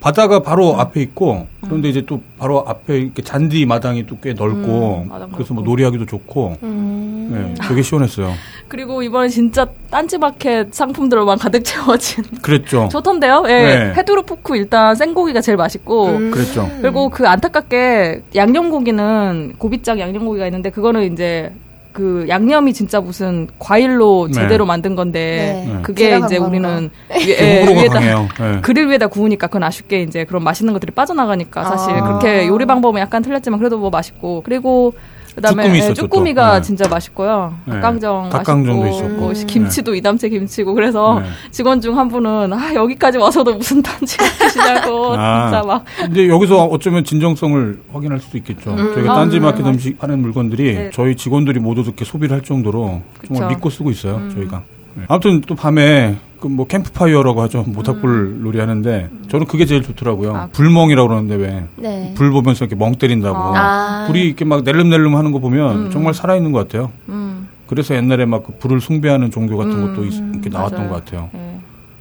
바다가 0.00 0.40
바로 0.42 0.74
음. 0.74 0.80
앞에 0.80 1.00
있고 1.02 1.46
그런데 1.64 1.88
이제 1.88 2.02
또 2.06 2.20
바로 2.38 2.64
앞에 2.66 2.98
이렇게 2.98 3.22
잔디 3.22 3.66
마당이 3.66 4.06
또 4.06 4.16
꽤 4.22 4.32
넓고 4.32 5.06
그래서 5.34 5.54
뭐 5.54 5.62
놀이하기도 5.62 6.06
좋고. 6.06 6.56
네, 6.60 7.54
되게 7.68 7.82
시원했어요. 7.82 8.32
그리고 8.68 9.02
이번에 9.02 9.28
진짜 9.28 9.66
딴지마켓 9.90 10.72
상품들로만 10.72 11.38
가득 11.38 11.62
채워진. 11.64 12.24
그랬죠. 12.42 12.88
좋던데요? 12.92 13.44
예. 13.48 13.52
네. 13.52 13.92
헤드로푸크 13.96 14.56
일단 14.56 14.94
생고기가 14.94 15.40
제일 15.40 15.56
맛있고. 15.56 16.06
음. 16.06 16.30
그랬죠. 16.30 16.68
그리고 16.80 17.08
그 17.10 17.28
안타깝게 17.28 18.22
양념고기는 18.34 19.54
고비장 19.58 20.00
양념고기가 20.00 20.46
있는데 20.46 20.70
그거는 20.70 21.12
이제 21.12 21.52
그 21.98 22.26
양념이 22.28 22.72
진짜 22.72 23.00
무슨 23.00 23.48
과일로 23.58 24.28
네. 24.28 24.34
제대로 24.34 24.64
만든 24.64 24.94
건데 24.94 25.64
네. 25.66 25.82
그게 25.82 26.16
이제 26.16 26.36
우리는 26.36 26.90
예, 27.26 27.66
위에다 27.66 27.98
네. 27.98 28.60
그릴 28.62 28.88
위에다 28.88 29.08
구우니까 29.08 29.48
그건 29.48 29.64
아쉽게 29.64 30.02
이제 30.02 30.22
그런 30.24 30.44
맛있는 30.44 30.72
것들이 30.74 30.92
빠져나가니까 30.92 31.64
사실 31.64 31.90
아. 31.94 32.04
그렇게 32.04 32.46
요리 32.46 32.66
방법은 32.66 33.00
약간 33.00 33.20
틀렸지만 33.20 33.58
그래도 33.58 33.78
뭐 33.78 33.90
맛있고 33.90 34.42
그리고 34.44 34.94
그다음에 35.38 35.62
쭈꾸미 35.64 35.80
네, 35.80 35.94
쭈꾸미가 35.94 36.54
네. 36.54 36.62
진짜 36.62 36.88
맛있고요. 36.88 37.54
네. 37.64 37.74
닭강정 37.74 38.28
닭강정도 38.30 38.82
맛있고 38.82 39.06
있었고 39.06 39.20
뭐 39.20 39.32
김치도 39.32 39.94
이담채 39.94 40.28
김치고 40.30 40.74
그래서 40.74 41.20
네. 41.20 41.28
직원 41.50 41.80
중 41.80 41.98
한 41.98 42.06
분은 42.08 42.52
아 42.52 42.74
여기까지 42.74 43.18
와서도 43.18 43.54
무슨 43.54 43.82
단지 43.82 44.16
드시냐고 44.18 45.14
아, 45.18 45.48
진짜 45.50 45.62
막. 45.66 45.84
근데 45.96 46.28
여기서 46.28 46.64
어쩌면 46.66 47.02
진정성을 47.02 47.80
확인할 47.92 48.20
수도 48.20 48.38
있겠죠. 48.38 48.70
음. 48.72 48.94
저희가 48.94 49.14
딴지 49.14 49.40
마켓 49.40 49.62
음. 49.62 49.68
음식 49.72 50.00
하는 50.02 50.20
물건들이 50.20 50.74
네. 50.74 50.90
저희 50.92 51.16
직원들이 51.16 51.58
모두 51.60 51.80
이렇게 51.82 52.04
소비를 52.04 52.36
할 52.36 52.42
정도로 52.42 53.02
그쵸. 53.20 53.34
정말 53.34 53.48
믿고 53.54 53.70
쓰고 53.70 53.90
있어요. 53.90 54.16
음. 54.16 54.30
저희가. 54.34 54.62
아무튼 55.08 55.40
또 55.42 55.54
밤에 55.54 56.16
그 56.40 56.48
뭐 56.48 56.66
캠프파이어라고 56.66 57.42
하죠. 57.42 57.64
모닥불 57.66 58.10
음. 58.10 58.40
놀이 58.42 58.58
하는데 58.60 59.08
저는 59.28 59.46
그게 59.46 59.64
제일 59.66 59.82
좋더라고요. 59.82 60.34
아. 60.36 60.48
불멍이라고 60.52 61.08
그러는데 61.08 61.34
왜? 61.34 61.64
네. 61.76 62.14
불 62.16 62.30
보면서 62.30 62.64
이렇게 62.64 62.76
멍 62.76 62.94
때린다고. 62.94 63.36
아. 63.36 64.04
불이 64.06 64.24
이렇게 64.26 64.44
막 64.44 64.62
낼름낼름 64.62 65.16
하는 65.16 65.32
거 65.32 65.40
보면 65.40 65.86
음. 65.86 65.90
정말 65.90 66.14
살아 66.14 66.36
있는 66.36 66.52
것 66.52 66.66
같아요. 66.68 66.90
음. 67.08 67.48
그래서 67.66 67.94
옛날에 67.94 68.24
막 68.24 68.44
그 68.44 68.52
불을 68.58 68.80
숭배하는 68.80 69.30
종교 69.30 69.56
같은 69.56 69.72
음. 69.72 69.86
것도 69.94 70.04
이렇게 70.04 70.48
나왔던 70.48 70.78
맞아요. 70.78 70.90
것 70.92 71.04
같아요. 71.04 71.28
네. 71.32 71.60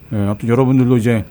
네. 0.10 0.22
아무튼 0.26 0.50
여러분들도 0.50 0.98
이제 0.98 1.26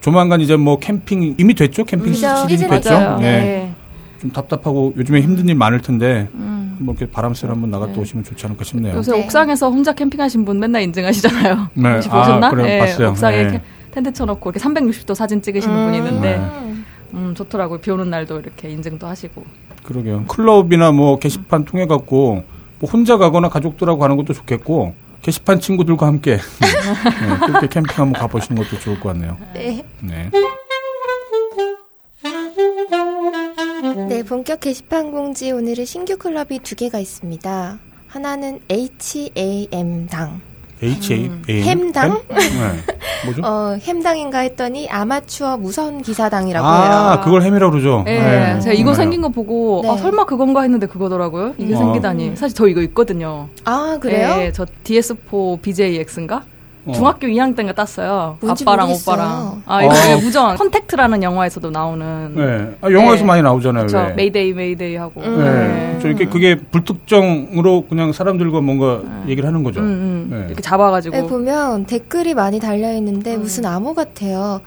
조만간 0.00 0.40
이제 0.40 0.56
뭐 0.56 0.78
캠핑 0.78 1.36
이미 1.38 1.54
됐죠? 1.54 1.84
캠핑 1.84 2.12
시즌이 2.12 2.68
됐죠? 2.68 2.90
네. 3.20 3.20
네. 3.20 3.74
좀 4.20 4.30
답답하고 4.32 4.94
요즘에 4.96 5.20
힘든 5.20 5.48
일 5.48 5.54
많을 5.54 5.80
텐데 5.80 6.28
음. 6.34 6.57
뭐 6.78 6.94
이렇게 6.96 7.10
바람 7.10 7.34
쐬러 7.34 7.52
한번 7.52 7.70
나갔다 7.70 7.92
네. 7.94 8.00
오시면 8.00 8.24
좋지 8.24 8.46
않을까 8.46 8.64
싶네요. 8.64 8.96
요새 8.96 9.12
네. 9.12 9.24
옥상에서 9.24 9.70
혼자 9.70 9.92
캠핑하신 9.92 10.44
분 10.44 10.58
맨날 10.60 10.82
인증하시잖아요. 10.82 11.68
네. 11.74 11.94
혹시 11.94 12.08
보셨나? 12.08 12.46
아, 12.46 12.50
그래, 12.50 12.62
네. 12.62 12.78
봤어요. 12.78 13.10
옥상에 13.10 13.44
네. 13.44 13.62
텐트 13.90 14.12
쳐놓고 14.12 14.50
이렇게 14.50 14.64
360도 14.64 15.14
사진 15.14 15.42
찍으시는 15.42 15.76
음. 15.76 15.84
분이 15.86 15.96
있는데 15.98 16.38
네. 16.38 16.74
음, 17.14 17.34
좋더라고요. 17.34 17.78
비 17.80 17.90
오는 17.90 18.08
날도 18.10 18.40
이렇게 18.40 18.68
인증도 18.70 19.06
하시고. 19.06 19.44
그러게요. 19.82 20.24
클럽이나 20.26 20.92
뭐 20.92 21.18
게시판 21.18 21.64
통해 21.64 21.86
갖고 21.86 22.44
뭐 22.78 22.90
혼자 22.90 23.16
가거나 23.16 23.48
가족들하고 23.48 23.98
가는 23.98 24.16
것도 24.16 24.34
좋겠고 24.34 24.94
게시판 25.22 25.60
친구들과 25.60 26.06
함께 26.06 26.36
네, 26.60 27.46
그렇게 27.46 27.66
캠핑 27.68 27.90
한번 27.96 28.20
가보시는 28.20 28.62
것도 28.62 28.78
좋을 28.80 29.00
것 29.00 29.10
같네요. 29.10 29.36
네. 29.54 29.84
네. 30.00 30.30
네, 34.18 34.24
본격 34.24 34.58
게시판 34.58 35.12
공지 35.12 35.52
오늘은 35.52 35.84
신규 35.84 36.16
클럽이 36.16 36.58
두 36.64 36.74
개가 36.74 36.98
있습니다. 36.98 37.78
하나는 38.08 38.58
HAM당. 38.68 40.40
HAM? 40.82 41.42
햄당? 41.48 42.10
햄? 42.10 42.36
네. 42.36 43.26
뭐죠? 43.26 43.42
어, 43.46 43.78
햄당인가 43.80 44.40
했더니 44.40 44.88
아마추어 44.90 45.56
무선 45.58 46.02
기사당이라고 46.02 46.66
아, 46.66 46.82
해요. 46.82 46.92
아, 46.92 47.20
그걸 47.20 47.42
햄이라고 47.42 47.70
그러죠? 47.70 48.02
네. 48.06 48.18
네. 48.18 48.60
제가 48.60 48.74
이거 48.74 48.90
네. 48.90 48.96
생긴 48.96 49.20
거 49.20 49.28
보고, 49.28 49.82
네. 49.84 49.88
아, 49.90 49.96
설마 49.96 50.24
그건가 50.24 50.62
했는데 50.62 50.88
그거더라고요. 50.88 51.54
이게 51.56 51.76
어. 51.76 51.78
생기다니. 51.78 52.34
사실 52.34 52.56
저 52.56 52.66
이거 52.66 52.82
있거든요. 52.82 53.48
아, 53.66 53.98
그래요? 54.00 54.34
네, 54.38 54.50
저 54.50 54.66
DS4 54.82 55.62
BJX인가? 55.62 56.42
어. 56.88 56.92
중학교 56.92 57.26
2학년 57.26 57.54
때인가 57.54 57.74
땄어요. 57.74 58.38
아빠랑 58.42 58.86
모르겠어요. 58.88 59.14
오빠랑. 59.14 59.62
아, 59.66 59.82
이거 59.82 59.92
어. 59.92 60.20
무전. 60.20 60.56
컨택트라는 60.56 61.22
영화에서도 61.22 61.70
나오는. 61.70 62.34
네. 62.34 62.76
아, 62.80 62.90
영화에서 62.90 63.22
네. 63.22 63.26
많이 63.26 63.42
나오잖아요. 63.42 63.86
그쵸. 63.86 64.06
메이데이, 64.16 64.52
메이데이 64.54 64.96
하고. 64.96 65.20
음. 65.20 65.38
네. 65.44 65.98
저 66.00 66.08
이렇게 66.08 66.24
그게 66.26 66.54
불특정으로 66.56 67.86
그냥 67.88 68.12
사람들과 68.12 68.60
뭔가 68.60 69.02
네. 69.04 69.30
얘기를 69.30 69.46
하는 69.46 69.62
거죠. 69.62 69.80
음, 69.80 69.84
음. 69.84 70.28
네. 70.30 70.46
이렇게 70.46 70.62
잡아가지고. 70.62 71.16
네, 71.16 71.22
보면 71.26 71.84
댓글이 71.86 72.34
많이 72.34 72.58
달려 72.60 72.92
있는데 72.94 73.34
음. 73.34 73.42
무슨 73.42 73.66
암호 73.66 73.94
같아요. 73.94 74.60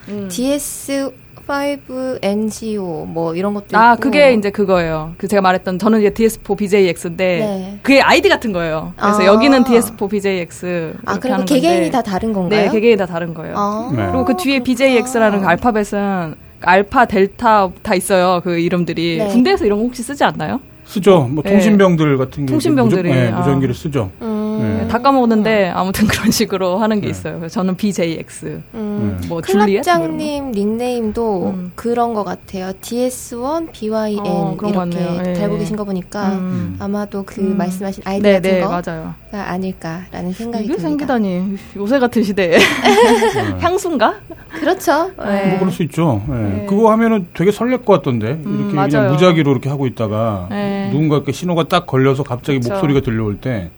음. 1.41 1.51
DS 1.51 2.19
5NGO 2.21 3.05
뭐 3.07 3.35
이런 3.35 3.53
것도 3.53 3.77
아, 3.77 3.93
있고. 3.93 4.01
그게 4.01 4.33
이제 4.33 4.49
그거예요. 4.49 5.13
그 5.17 5.27
제가 5.27 5.41
말했던 5.41 5.79
저는 5.79 5.99
이제 5.99 6.09
DS4 6.09 6.57
BJX인데 6.57 7.39
네. 7.39 7.79
그게 7.81 8.01
아이디 8.01 8.29
같은 8.29 8.51
거예요. 8.51 8.93
그래서 8.95 9.21
아. 9.21 9.25
여기는 9.25 9.63
DS4 9.63 10.09
BJX 10.09 10.93
아, 11.05 11.19
그리고 11.19 11.45
개개인이 11.45 11.91
다 11.91 12.01
다른 12.01 12.33
건가요? 12.33 12.61
네, 12.65 12.69
개개인이 12.69 12.97
다 12.97 13.05
다른 13.05 13.33
거예요. 13.33 13.55
아. 13.57 13.91
네. 13.95 14.05
그리고 14.07 14.25
그 14.25 14.35
뒤에 14.37 14.59
BJX라는 14.59 15.41
그 15.41 15.45
알파벳은 15.47 16.35
알파, 16.63 17.05
델타 17.05 17.71
다 17.81 17.95
있어요. 17.95 18.41
그 18.43 18.59
이름들이. 18.59 19.17
네. 19.17 19.27
군대에서 19.27 19.65
이런 19.65 19.79
거 19.79 19.85
혹시 19.85 20.03
쓰지 20.03 20.23
않나요? 20.23 20.59
쓰죠. 20.85 21.27
뭐 21.31 21.43
네. 21.43 21.51
통신병들 21.51 22.17
같은 22.17 22.45
게 22.45 22.51
통신병들이 22.51 23.09
무전, 23.09 23.23
네, 23.23 23.31
무전기를 23.31 23.73
쓰죠. 23.73 24.11
음. 24.21 24.40
네. 24.59 24.87
다 24.87 24.99
까먹었는데 24.99 25.69
아무튼 25.69 26.07
그런 26.07 26.31
식으로 26.31 26.77
하는 26.77 26.99
게 27.01 27.07
네. 27.07 27.11
있어요. 27.11 27.47
저는 27.47 27.75
BJX. 27.75 28.61
음. 28.73 29.21
뭐 29.27 29.41
줄리엣 29.41 29.83
클락장님 29.83 30.43
뭐 30.43 30.51
닉네임도 30.53 31.53
음. 31.55 31.71
그런 31.75 32.13
것 32.13 32.23
같아요. 32.23 32.71
DS1 32.81 33.71
BYN 33.71 34.19
어, 34.19 34.57
이렇게 34.67 35.21
네. 35.23 35.33
달고 35.33 35.57
계신 35.57 35.75
거 35.75 35.83
보니까 35.83 36.29
음. 36.33 36.75
아마도 36.79 37.23
그 37.23 37.41
음. 37.41 37.57
말씀하신 37.57 38.03
아이디 38.05 38.23
네, 38.23 38.33
같은 38.33 38.51
네, 38.51 38.61
거가 38.61 39.15
아닐까라는 39.31 40.33
생각이 40.33 40.65
이게 40.65 40.75
듭니다. 40.75 40.89
생기다니 40.89 41.57
요새 41.77 41.99
같은 41.99 42.23
시대에 42.23 42.57
향수인가? 43.59 44.15
그렇죠. 44.59 45.11
뭐 45.15 45.59
그럴 45.59 45.71
수 45.71 45.83
있죠. 45.83 46.21
그거 46.67 46.91
하면은 46.91 47.27
되게 47.33 47.51
설렐 47.51 47.77
것 47.83 47.93
같던데 47.93 48.27
이렇게 48.27 48.43
음, 48.45 48.71
그냥 48.71 49.11
무작위로 49.11 49.51
이렇게 49.51 49.69
하고 49.69 49.87
있다가 49.87 50.49
누군가 50.91 51.23
그 51.23 51.31
신호가 51.31 51.67
딱 51.67 51.87
걸려서 51.87 52.23
갑자기 52.23 52.59
그쵸. 52.59 52.73
목소리가 52.73 53.01
들려올 53.01 53.37
때 53.37 53.71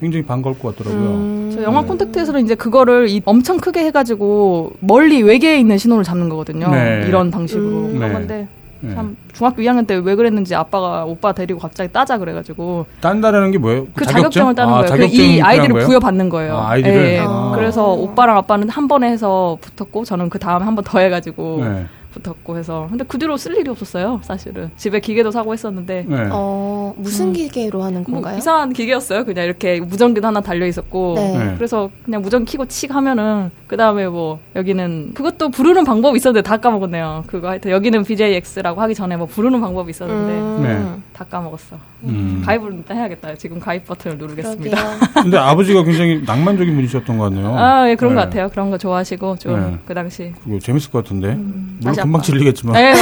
굉장히 0.00 0.15
반가울 0.22 0.58
것 0.58 0.76
같더라고요. 0.76 1.08
음. 1.10 1.50
저 1.54 1.62
영화 1.62 1.82
콘택트에서는 1.82 2.44
이제 2.44 2.54
그거를 2.54 3.08
엄청 3.24 3.58
크게 3.58 3.84
해가지고 3.86 4.72
멀리 4.80 5.22
외계에 5.22 5.58
있는 5.58 5.78
신호를 5.78 6.04
잡는 6.04 6.28
거거든요. 6.28 6.68
네. 6.70 7.04
이런 7.06 7.30
방식으로 7.30 7.64
음. 7.66 7.94
그런 7.94 8.08
네. 8.08 8.12
건데 8.12 8.48
네. 8.80 8.94
참 8.94 9.16
중학교 9.32 9.62
2학년 9.62 9.86
때 9.86 9.96
왜 9.96 10.14
그랬는지 10.14 10.54
아빠가 10.54 11.04
오빠 11.06 11.32
데리고 11.32 11.58
갑자기 11.58 11.90
따자 11.92 12.18
그래가지고 12.18 12.84
딴다라는 13.00 13.50
게 13.50 13.58
뭐예요? 13.58 13.86
그 13.94 14.04
자격증? 14.04 14.48
을 14.48 14.54
따는 14.54 14.72
아, 14.74 14.82
거예요. 14.82 15.04
이 15.06 15.40
아이디를 15.40 15.80
부여받는 15.86 16.28
거예요. 16.28 16.56
아, 16.58 16.70
아이디를. 16.72 17.02
네. 17.02 17.24
아. 17.26 17.52
그래서 17.54 17.92
오빠랑 17.92 18.36
아빠는 18.36 18.68
한 18.68 18.86
번에 18.86 19.08
해서 19.10 19.56
붙었고 19.60 20.04
저는 20.04 20.28
그 20.28 20.38
다음에 20.38 20.64
한 20.64 20.74
번 20.74 20.84
더 20.84 20.98
해가지고 21.00 21.60
네. 21.64 21.86
붙었고 22.16 22.56
해서 22.56 22.86
근데 22.88 23.04
그 23.06 23.18
뒤로 23.18 23.36
쓸 23.36 23.56
일이 23.56 23.68
없었어요 23.68 24.20
사실은 24.22 24.70
집에 24.76 25.00
기계도 25.00 25.30
사고 25.30 25.52
했었는데 25.52 26.06
네. 26.08 26.28
어 26.30 26.94
무슨 26.96 27.28
음. 27.28 27.32
기계로 27.32 27.82
하는 27.82 28.04
뭐 28.04 28.14
건가요? 28.14 28.34
뭐 28.34 28.38
이상한 28.38 28.72
기계였어요 28.72 29.24
그냥 29.24 29.44
이렇게 29.44 29.80
무전기도 29.80 30.26
하나 30.26 30.40
달려 30.40 30.66
있었고 30.66 31.14
네. 31.16 31.38
네. 31.38 31.54
그래서 31.56 31.90
그냥 32.04 32.22
무전기 32.22 32.52
키고 32.52 32.66
칙 32.66 32.94
하면은 32.94 33.50
그 33.66 33.76
다음에 33.76 34.08
뭐 34.08 34.38
여기는 34.54 35.12
그것도 35.14 35.50
부르는 35.50 35.84
방법이 35.84 36.16
있었는데 36.16 36.48
다 36.48 36.56
까먹었네요 36.56 37.24
그거 37.26 37.48
하여튼 37.48 37.70
여기는 37.70 38.04
BJX라고 38.04 38.80
하기 38.82 38.94
전에 38.94 39.16
뭐 39.16 39.26
부르는 39.26 39.60
방법이 39.60 39.90
있었는데 39.90 40.32
음. 40.32 41.02
네. 41.16 41.18
다 41.18 41.24
까먹었어 41.24 41.78
음. 42.04 42.42
가입을 42.44 42.74
일단 42.74 42.96
해야겠다 42.96 43.34
지금 43.36 43.58
가입 43.58 43.86
버튼을 43.86 44.18
누르겠습니다 44.18 44.78
근데 45.22 45.38
아버지가 45.38 45.82
굉장히 45.84 46.22
낭만적인 46.24 46.74
분이셨던 46.74 47.18
것 47.18 47.24
같네요 47.24 47.56
아 47.56 47.88
예, 47.88 47.94
그런 47.94 48.14
것 48.14 48.20
네. 48.20 48.26
같아요 48.26 48.48
그런 48.48 48.70
거 48.70 48.78
좋아하시고 48.78 49.36
좀그 49.36 49.82
네. 49.88 49.94
당시 49.94 50.32
그거 50.44 50.58
재밌을 50.58 50.90
것 50.90 51.04
같은데 51.04 51.28
음. 51.28 51.78
물론 51.80 51.96
금방 51.96 52.22
질리겠지만. 52.22 52.74
네, 52.74 52.94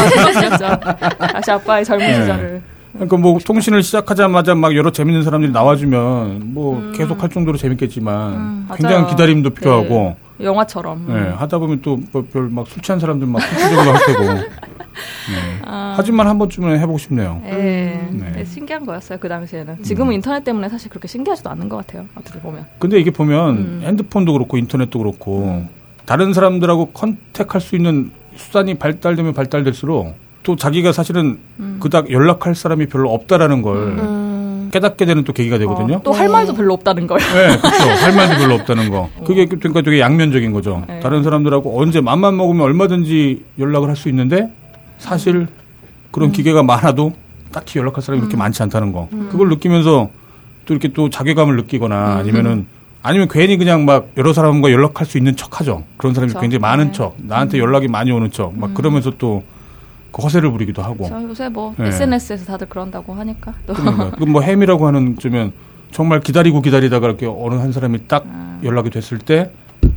맞죠. 0.51 0.81
다시 1.19 1.51
아빠의 1.51 1.85
젊은 1.85 2.07
네. 2.07 2.21
시절을. 2.21 2.63
그러니까 2.93 3.17
뭐 3.17 3.39
통신을 3.45 3.83
시작하자마자 3.83 4.55
막 4.55 4.77
여러 4.77 4.93
재밌는 4.93 5.25
사람들이 5.25 5.53
나와주면 5.53 6.53
뭐 6.55 6.79
음. 6.79 6.93
계속 6.95 7.23
할 7.23 7.29
정도로 7.29 7.59
재밌겠지만 7.59 8.33
음, 8.33 8.69
굉장한 8.77 9.11
기다림도 9.11 9.51
필요하고 9.51 9.89
네. 9.89 10.17
영화처럼 10.41 11.07
네, 11.07 11.31
하다 11.31 11.59
보면 11.59 11.81
또 11.83 11.97
별 12.33 12.49
막술 12.49 12.51
뭐 12.51 12.65
취한 12.83 12.99
사람들 12.99 13.27
막 13.27 13.41
술주적으로 13.43 13.93
할 13.93 14.07
테고 14.07 14.23
네. 15.25 15.61
아. 15.65 15.95
하지만 15.97 16.27
한 16.29 16.39
번쯤은 16.39 16.79
해보고 16.81 16.99
싶네요. 16.99 17.41
네. 17.45 18.09
네. 18.13 18.33
네. 18.37 18.45
신기한 18.45 18.85
거였어요 18.87 19.19
그 19.19 19.29
당시에는. 19.29 19.83
지금은 19.83 20.11
음. 20.11 20.15
인터넷 20.15 20.45
때문에 20.45 20.69
사실 20.69 20.91
그렇게 20.91 21.09
신기하지도 21.09 21.49
않은 21.51 21.69
것 21.69 21.79
같아요. 21.79 22.07
어떻게 22.15 22.39
보면. 22.41 22.67
근데 22.79 22.99
이게 23.01 23.11
보면 23.11 23.57
음. 23.57 23.81
핸드폰도 23.85 24.33
그렇고 24.33 24.57
인터넷도 24.59 24.99
그렇고 24.99 25.45
음. 25.45 25.69
다른 26.07 26.33
사람들하고 26.33 26.91
컨택할 26.93 27.61
수 27.61 27.77
있는 27.77 28.11
수단이 28.37 28.75
발달되면 28.75 29.33
발달될수록 29.33 30.15
또 30.43 30.57
자기가 30.57 30.93
사실은 30.93 31.39
음. 31.59 31.79
그닥 31.81 32.11
연락할 32.11 32.55
사람이 32.55 32.87
별로 32.87 33.13
없다라는 33.13 33.63
걸 33.63 33.77
음. 33.77 34.24
깨닫게 34.75 35.05
되는 35.07 35.23
또 35.23 35.33
계기가 35.33 35.57
되거든요. 35.59 35.95
어, 35.97 36.03
또할 36.03 36.29
말도 36.29 36.55
별로 36.55 36.75
없다는 36.75 37.07
거예요. 37.07 37.21
네, 37.33 37.57
그렇죠. 37.59 37.85
할 38.05 38.13
말도 38.13 38.37
별로 38.39 38.55
없다는 38.57 38.91
거. 38.91 39.09
그게 39.25 39.47
그러니까 39.47 39.83
되게 39.83 40.01
양면적인 40.01 40.51
거죠. 40.53 40.83
네. 40.89 40.99
다른 40.99 41.23
사람들하고 41.23 41.81
언제 41.81 42.01
맘만 42.01 42.37
먹으면 42.37 42.63
얼마든지 42.63 43.45
연락을 43.61 43.89
할 43.89 43.95
수 43.95 44.09
있는데 44.09 44.51
사실 44.99 45.47
그런 46.11 46.31
음. 46.31 46.33
기계가 46.33 46.65
많아도 46.65 47.13
딱히 47.53 47.79
연락할 47.79 48.03
사람이 48.03 48.21
그렇게 48.23 48.37
음. 48.37 48.39
많지 48.39 48.61
않다는 48.65 48.91
거. 48.93 49.09
음. 49.13 49.29
그걸 49.31 49.49
느끼면서 49.49 50.11
또 50.67 50.75
이렇게 50.75 50.89
또 50.89 51.09
자괴감을 51.09 51.55
느끼거나 51.57 52.15
음. 52.15 52.19
아니면은 52.19 52.67
아니면 53.05 53.29
괜히 53.31 53.57
그냥 53.57 53.85
막 53.85 54.09
여러 54.17 54.33
사람과 54.33 54.73
연락할 54.73 55.07
수 55.07 55.19
있는 55.19 55.37
척 55.37 55.61
하죠. 55.61 55.85
그런 55.99 56.15
사람이 56.15 56.33
그렇죠. 56.33 56.41
굉장히 56.41 56.61
많은 56.61 56.87
네. 56.87 56.93
척, 56.93 57.15
나한테 57.19 57.59
음. 57.59 57.61
연락이 57.63 57.87
많이 57.87 58.11
오는 58.11 58.29
척, 58.33 58.59
막 58.59 58.71
음. 58.71 58.75
그러면서 58.75 59.13
또 59.19 59.45
허세를 60.23 60.51
부리기도 60.51 60.83
하고. 60.83 61.09
요새 61.29 61.49
뭐 61.49 61.75
네. 61.79 61.89
SNS에서 61.89 62.45
다들 62.45 62.69
그런다고 62.69 63.15
하니까. 63.15 63.55
그러니까 63.67 64.11
그뭐 64.13 64.41
햄이라고 64.41 64.87
하는 64.87 65.17
점면 65.19 65.53
정말 65.91 66.21
기다리고 66.21 66.61
기다리다가 66.61 67.07
이렇게 67.07 67.27
어느 67.27 67.55
한 67.55 67.73
사람이 67.73 68.09
딱 68.09 68.25
아. 68.29 68.59
연락이 68.63 68.91
됐을 68.91 69.19
때 69.19 69.51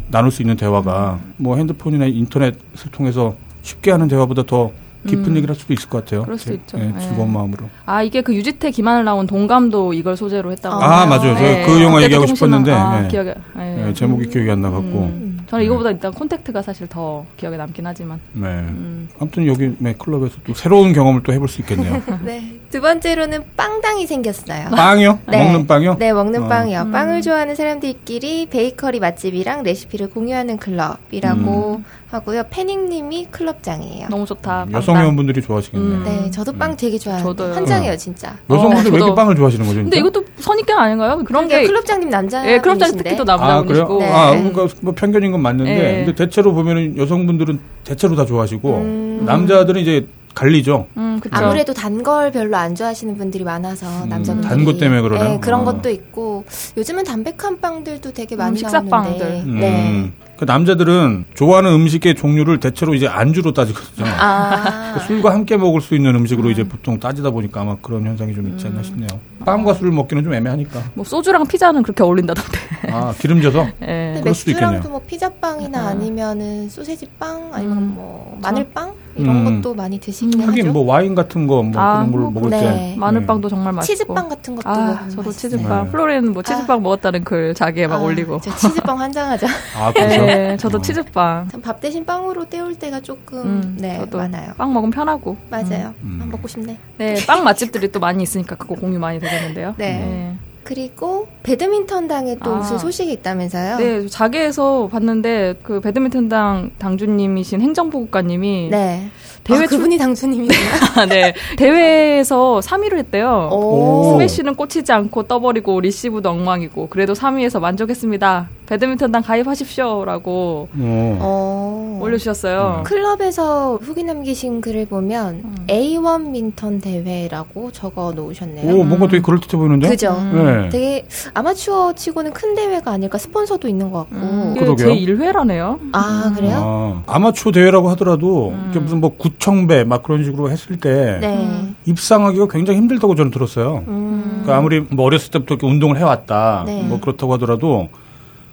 나눌 0.09 0.31
수 0.31 0.41
있는 0.41 0.55
대화가 0.55 1.19
음. 1.23 1.33
뭐 1.37 1.57
핸드폰이나 1.57 2.05
인터넷을 2.05 2.91
통해서 2.91 3.35
쉽게 3.61 3.91
하는 3.91 4.07
대화보다 4.07 4.43
더 4.43 4.71
깊은 5.05 5.25
음. 5.25 5.35
얘기를 5.37 5.49
할 5.49 5.55
수도 5.55 5.73
있을 5.73 5.89
것 5.89 6.03
같아요. 6.03 6.23
그럴 6.23 6.37
수도 6.37 6.53
있죠. 6.53 6.77
네, 6.77 6.93
즐거운 6.99 7.27
네. 7.27 7.33
마음으로. 7.33 7.69
아 7.85 8.03
이게 8.03 8.21
그 8.21 8.33
유지태 8.33 8.71
김하늘 8.71 9.05
나온 9.05 9.27
동감도 9.27 9.93
이걸 9.93 10.17
소재로 10.17 10.51
했다고. 10.51 10.75
아, 10.75 11.01
아 11.01 11.05
맞아요. 11.05 11.35
네. 11.35 11.65
그 11.65 11.81
영화 11.81 12.01
얘기하고 12.03 12.25
싶었는데 12.25 12.71
아, 12.71 13.01
네. 13.01 13.07
기억에 13.07 13.33
네. 13.55 13.93
제목이 13.93 14.27
기억이 14.27 14.49
안 14.49 14.61
나갖고. 14.61 15.03
음. 15.03 15.27
저는 15.47 15.63
이거보다 15.63 15.91
일단 15.91 16.11
콘택트가 16.11 16.61
사실 16.61 16.87
더 16.87 17.25
기억에 17.37 17.55
남긴 17.55 17.87
하지만. 17.87 18.19
네. 18.33 18.47
음. 18.47 19.07
아무튼 19.17 19.47
여기 19.47 19.73
네, 19.79 19.93
클럽에서 19.93 20.35
또 20.45 20.53
새로운 20.53 20.93
경험을 20.93 21.23
또 21.23 21.31
해볼 21.31 21.47
수 21.47 21.61
있겠네요. 21.61 22.01
네. 22.23 22.59
두 22.69 22.81
번째로는 22.81 23.43
빵당이 23.55 24.07
생겼어요. 24.07 24.69
빵이요? 24.71 25.19
네. 25.27 25.43
먹는 25.43 25.67
빵이요? 25.67 25.95
네, 25.99 26.11
먹는 26.11 26.43
어. 26.43 26.47
빵이요. 26.47 26.81
음. 26.81 26.91
빵을 26.91 27.21
좋아하는 27.21 27.55
사람들끼리 27.55 28.47
베이커리 28.47 28.99
맛집이랑 28.99 29.63
레시피를 29.63 30.09
공유하는 30.09 30.57
클럽이라고 30.57 31.75
음. 31.77 31.85
하고요. 32.09 32.43
패닝님이 32.49 33.27
클럽장이에요. 33.31 34.07
너무 34.09 34.25
좋다. 34.25 34.63
음, 34.63 34.71
여성 34.73 34.95
회원분들이 34.97 35.41
좋아하시겠네요. 35.41 35.91
음. 35.97 36.03
네, 36.05 36.31
저도 36.31 36.53
빵 36.53 36.71
음. 36.71 36.77
되게 36.77 36.97
좋아해요. 36.97 37.23
저도요. 37.23 37.53
한 37.53 37.65
장이에요, 37.65 37.93
음. 37.93 37.97
진짜. 37.97 38.35
여성분들 38.49 38.91
어, 38.91 38.93
왜 38.93 38.97
이렇게 38.99 39.13
빵을 39.15 39.35
좋아하시는 39.35 39.65
거죠? 39.65 39.79
근데 39.81 39.97
이것도 39.99 40.23
선입견 40.39 40.77
아닌가요? 40.77 41.21
그런 41.25 41.47
게 41.49 41.63
클럽장님 41.63 42.09
남자. 42.09 42.49
예, 42.49 42.59
클럽장 42.59 42.95
특히 42.95 43.15
또 43.17 43.25
남자분이시고. 43.25 43.93
아, 43.93 43.97
그래요? 43.97 43.99
네. 43.99 44.11
아, 44.13 44.29
그러니까 44.31 44.67
뭐 44.81 44.93
편견인 44.95 45.31
건 45.33 45.41
맞는데, 45.41 45.73
네. 45.75 46.05
근데 46.05 46.15
대체로 46.15 46.53
보면은 46.53 46.97
여성분들은 46.97 47.59
대체로 47.83 48.15
다 48.15 48.25
좋아하시고 48.25 48.75
음. 48.77 49.23
남자들은 49.25 49.81
이제 49.81 50.07
갈리죠. 50.33 50.85
음, 50.97 51.19
아무래도 51.31 51.73
단 51.73 52.03
걸 52.03 52.31
별로 52.31 52.55
안 52.57 52.75
좋아하시는 52.75 53.17
분들이 53.17 53.43
많아서 53.43 53.85
음, 54.03 54.09
남자분들이 54.09 54.47
단 54.49 54.63
것 54.65 54.77
때문에 54.79 55.01
그러나 55.01 55.23
네, 55.29 55.39
그런 55.41 55.61
어. 55.61 55.65
것도 55.65 55.89
있고 55.89 56.45
요즘은 56.77 57.03
담백한 57.05 57.59
빵들도 57.59 58.13
되게 58.13 58.35
많이 58.35 58.51
음, 58.51 58.55
식사빵들. 58.55 59.43
네. 59.59 60.11
음. 60.37 60.39
그 60.39 60.45
남자들은 60.45 61.25
좋아하는 61.33 61.71
음식의 61.71 62.15
종류를 62.15 62.59
대체로 62.59 62.93
이제 62.93 63.07
안주로 63.07 63.53
따지거든요. 63.53 64.07
아. 64.07 64.93
그 64.93 64.99
술과 65.01 65.33
함께 65.33 65.57
먹을 65.57 65.81
수 65.81 65.95
있는 65.95 66.15
음식으로 66.15 66.47
음. 66.47 66.51
이제 66.51 66.63
보통 66.63 66.99
따지다 66.99 67.31
보니까 67.31 67.61
아마 67.61 67.75
그런 67.81 68.05
현상이 68.05 68.33
좀 68.33 68.47
있지 68.49 68.67
않나 68.67 68.77
음. 68.77 68.83
싶네요. 68.83 69.07
빵과 69.45 69.73
술을 69.73 69.91
먹기는 69.91 70.23
좀 70.23 70.33
애매하니까. 70.33 70.83
뭐 70.93 71.03
소주랑 71.03 71.47
피자는 71.47 71.83
그렇게 71.83 72.03
어울린다던데. 72.03 72.59
아 72.91 73.13
기름져서. 73.17 73.67
네. 73.79 74.19
그럴 74.21 74.35
수도 74.35 74.51
있겠네요. 74.51 74.81
뭐 74.81 75.01
피자빵이나 75.05 75.79
아. 75.79 75.87
아니면은 75.89 76.69
소세지빵 76.69 77.51
아니면 77.53 77.77
음. 77.77 77.91
뭐 77.95 78.37
마늘빵 78.41 78.93
이런 79.17 79.45
음. 79.45 79.61
것도 79.61 79.73
많이 79.73 79.99
드시긴 79.99 80.41
음. 80.41 80.47
하긴 80.47 80.73
뭐 80.73 80.83
와인 80.85 81.15
같은 81.15 81.47
거뭐 81.47 81.71
아, 81.75 82.05
그런 82.05 82.11
걸 82.11 82.21
뭐, 82.21 82.31
먹을 82.31 82.49
네. 82.51 82.59
때 82.59 82.95
마늘빵도 82.97 83.49
정말 83.49 83.73
맛있고 83.73 83.93
치즈빵 83.93 84.29
같은 84.29 84.55
것도 84.55 84.69
아, 84.69 85.07
저도 85.09 85.31
치즈빵 85.31 85.85
네. 85.85 85.91
플로렌 85.91 86.31
뭐 86.31 86.43
치즈빵 86.43 86.77
아. 86.77 86.79
먹었다는 86.79 87.23
글 87.23 87.53
자기에 87.53 87.87
막 87.87 87.97
아, 87.97 88.03
올리고 88.03 88.39
저 88.41 88.55
치즈빵 88.55 88.99
환장하죠. 88.99 89.47
아 89.77 89.91
그렇죠. 89.91 90.25
네, 90.25 90.57
저도 90.57 90.77
어. 90.77 90.81
치즈빵. 90.81 91.47
밥 91.63 91.81
대신 91.81 92.05
빵으로 92.05 92.45
때울 92.45 92.75
때가 92.75 92.99
조금 93.01 93.39
음, 93.39 93.77
네 93.79 94.05
많아요. 94.11 94.53
빵 94.57 94.73
먹으면 94.73 94.91
편하고 94.91 95.37
맞아요. 95.49 95.93
음. 96.03 96.27
먹고 96.31 96.47
싶네. 96.47 96.77
네, 96.97 97.15
빵 97.25 97.43
맛집들이 97.43 97.91
또 97.91 97.99
많이 97.99 98.23
있으니까 98.23 98.55
그거 98.55 98.75
공유 98.75 98.99
많이 98.99 99.19
되겠는데요. 99.19 99.75
네. 99.77 100.37
네. 100.67 100.73
그리고 100.73 101.27
배드민턴당에 101.43 102.37
또 102.43 102.55
아. 102.55 102.57
무슨 102.57 102.77
소식이 102.77 103.11
있다면서요? 103.13 103.77
네, 103.77 104.07
자계에서 104.07 104.89
봤는데 104.91 105.55
그 105.63 105.79
배드민턴당 105.79 106.71
당주님이신 106.77 107.61
행정부국가님이 107.61 108.69
네. 108.71 109.09
대회 109.47 109.63
아, 109.63 109.65
그분이 109.65 109.97
당주님이구나. 109.97 111.05
네. 111.07 111.33
대회에서 111.57 112.59
3위를 112.63 112.97
했대요. 112.97 113.49
오. 113.51 114.11
스매시는 114.11 114.55
꽂히지 114.55 114.91
않고 114.91 115.23
떠버리고 115.23 115.79
리시브도 115.79 116.29
엉망이고 116.29 116.87
그래도 116.89 117.13
3위에서 117.13 117.59
만족했습니다. 117.59 118.49
배드민턴단 118.67 119.23
가입하십시오라고 119.23 120.67
어. 120.77 121.99
올려주셨어요. 122.01 122.79
음. 122.79 122.83
클럽에서 122.83 123.79
후기 123.81 124.03
남기신 124.03 124.59
글을 124.59 124.87
보면 124.87 125.41
음. 125.45 125.55
A1 125.67 126.29
민턴 126.29 126.81
대회라고 126.81 127.71
적어 127.71 128.11
놓으셨네요. 128.11 128.69
오, 128.75 128.83
뭔가 128.83 129.07
되게 129.07 129.21
그럴듯해 129.21 129.57
보이는데? 129.57 129.87
그죠. 129.87 130.11
음. 130.19 130.63
네. 130.63 130.69
되게 130.69 131.05
아마추어 131.33 131.93
치고는 131.93 132.33
큰 132.33 132.55
대회가 132.55 132.91
아닐까 132.91 133.17
스폰서도 133.17 133.69
있는 133.69 133.89
것 133.89 134.09
같고. 134.09 134.15
음. 134.17 134.75
제 134.77 134.87
1회라네요. 134.87 135.79
아, 135.93 136.33
그래요? 136.35 137.03
아, 137.07 137.19
마추어 137.19 137.53
대회라고 137.53 137.89
하더라도 137.91 138.49
음. 138.49 138.71
무슨 138.81 138.99
뭐 138.99 139.15
구청배 139.37 139.85
막 139.85 140.03
그런 140.03 140.23
식으로 140.23 140.49
했을 140.49 140.77
때 140.77 141.19
네. 141.21 141.73
입상하기가 141.85 142.47
굉장히 142.47 142.79
힘들다고 142.79 143.15
저는 143.15 143.31
들었어요. 143.31 143.83
음. 143.87 144.23
그러니까 144.43 144.57
아무리 144.57 144.81
뭐 144.89 145.05
어렸을 145.05 145.31
때부터 145.31 145.55
이렇게 145.55 145.67
운동을 145.67 145.97
해왔다. 145.97 146.63
네. 146.65 146.83
뭐 146.83 146.99
그렇다고 146.99 147.33
하더라도 147.33 147.89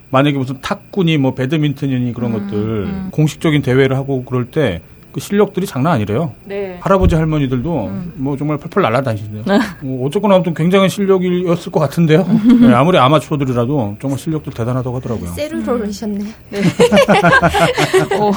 만약에 0.09 0.37
무슨 0.37 0.61
탁구니 0.61 1.17
뭐 1.17 1.33
배드민턴이니 1.33 2.13
그런 2.13 2.33
음, 2.33 2.39
것들 2.39 2.57
음. 2.57 3.07
공식적인 3.11 3.61
대회를 3.61 3.97
하고 3.97 4.23
그럴 4.23 4.45
때 4.45 4.81
그 5.15 5.21
실력들이 5.21 5.65
장난 5.65 5.93
아니래요. 5.93 6.33
네. 6.43 6.77
할아버지 6.81 7.15
할머니들도 7.15 7.85
음. 7.85 8.11
뭐 8.15 8.35
정말 8.35 8.57
펄펄 8.57 8.83
날아다니시네요. 8.83 9.43
네. 9.47 9.59
뭐 9.79 10.05
어쨌거나 10.05 10.35
아무튼 10.35 10.53
굉장한 10.53 10.89
실력이었을 10.89 11.71
것 11.71 11.79
같은데요. 11.79 12.27
네, 12.59 12.73
아무리 12.73 12.97
아마추어들이라도 12.97 13.95
정말 14.01 14.19
실력들 14.19 14.51
대단하다고 14.51 14.97
하더라고요. 14.97 15.29
셀을 15.29 15.69
올리셨네. 15.69 16.19
네. 16.49 16.59
어, 18.19 18.31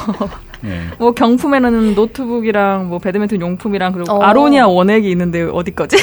네. 0.61 0.79
뭐 0.97 1.11
경품에는 1.11 1.95
노트북이랑 1.95 2.87
뭐 2.87 2.99
배드민턴 2.99 3.41
용품이랑 3.41 3.91
그리고 3.91 4.13
어. 4.13 4.21
아로니아 4.21 4.69
원액이 4.69 5.11
있는데 5.11 5.41
어디 5.51 5.71
거지? 5.71 5.97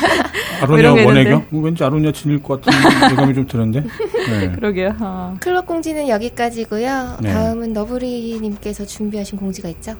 아로니아 0.62 1.04
원액이요? 1.04 1.44
뭐 1.50 1.64
왠지 1.64 1.84
아로니아 1.84 2.12
진일 2.12 2.42
것 2.42 2.62
같은 2.62 2.72
예감이 3.12 3.34
좀 3.34 3.46
드는데. 3.46 3.82
네. 3.82 4.52
그러게요. 4.52 4.96
아. 5.00 5.34
클럽 5.38 5.66
공지는 5.66 6.08
여기까지고요. 6.08 7.18
네. 7.20 7.30
다음은 7.30 7.74
너브리님께서 7.74 8.86
준비하신 8.86 9.38
공지가 9.38 9.68
있죠? 9.68 9.94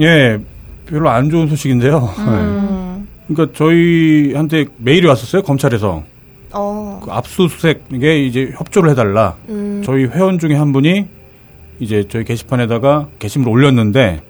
예, 0.00 0.38
별로 0.86 1.10
안 1.10 1.30
좋은 1.30 1.48
소식인데요. 1.48 2.14
음. 2.18 3.06
네. 3.28 3.34
그러니까 3.34 3.56
저희한테 3.56 4.66
메일이 4.78 5.06
왔었어요 5.06 5.42
검찰에서. 5.42 6.02
어. 6.52 7.00
그 7.04 7.10
압수수색에 7.10 8.24
이제 8.24 8.52
협조를 8.56 8.90
해달라. 8.90 9.36
음. 9.48 9.82
저희 9.84 10.04
회원 10.04 10.38
중에 10.38 10.54
한 10.54 10.72
분이 10.72 11.04
이제 11.80 12.04
저희 12.08 12.24
게시판에다가 12.24 13.08
게시물을 13.18 13.52
올렸는데 13.52 14.22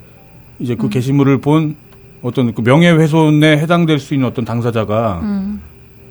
이제 0.58 0.74
그 0.74 0.86
음. 0.86 0.90
게시물을 0.90 1.38
본 1.38 1.76
어떤 2.22 2.52
그 2.52 2.62
명예훼손에 2.62 3.58
해당될 3.58 3.98
수 4.00 4.14
있는 4.14 4.26
어떤 4.26 4.44
당사자가 4.44 5.20
음. 5.22 5.60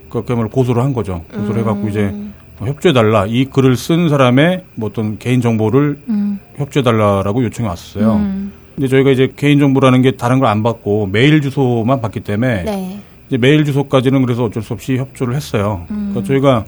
그야말로 0.09 0.49
고소를 0.49 0.81
한 0.81 0.93
거죠. 0.93 1.23
고소를 1.33 1.61
해갖고 1.61 1.81
음. 1.81 1.89
이제 1.89 2.15
뭐 2.57 2.67
협조해달라. 2.67 3.25
이 3.27 3.45
글을 3.45 3.75
쓴 3.75 4.07
사람의 4.09 4.63
뭐 4.75 4.89
어떤 4.89 5.19
개인 5.19 5.41
정보를 5.41 5.99
음. 6.07 6.39
협조해달라라고 6.55 7.43
요청이 7.43 7.67
왔었어요. 7.67 8.13
음. 8.15 8.51
근데 8.77 8.87
저희가 8.87 9.09
이제 9.11 9.33
개인정보라는 9.35 10.01
게 10.03 10.11
다른 10.11 10.39
걸 10.39 10.47
안 10.47 10.61
받고 10.63 11.07
메일 11.11 11.41
주소만 11.41 11.99
받기 11.99 12.19
때문에 12.21 12.63
네. 12.63 12.99
이제 13.27 13.37
메일 13.37 13.65
주소까지는 13.65 14.21
그래서 14.21 14.45
어쩔 14.45 14.61
수 14.63 14.71
없이 14.73 14.97
협조를 14.97 15.35
했어요. 15.35 15.81
음. 15.91 16.11
그러니까 16.13 16.23
저희가 16.27 16.65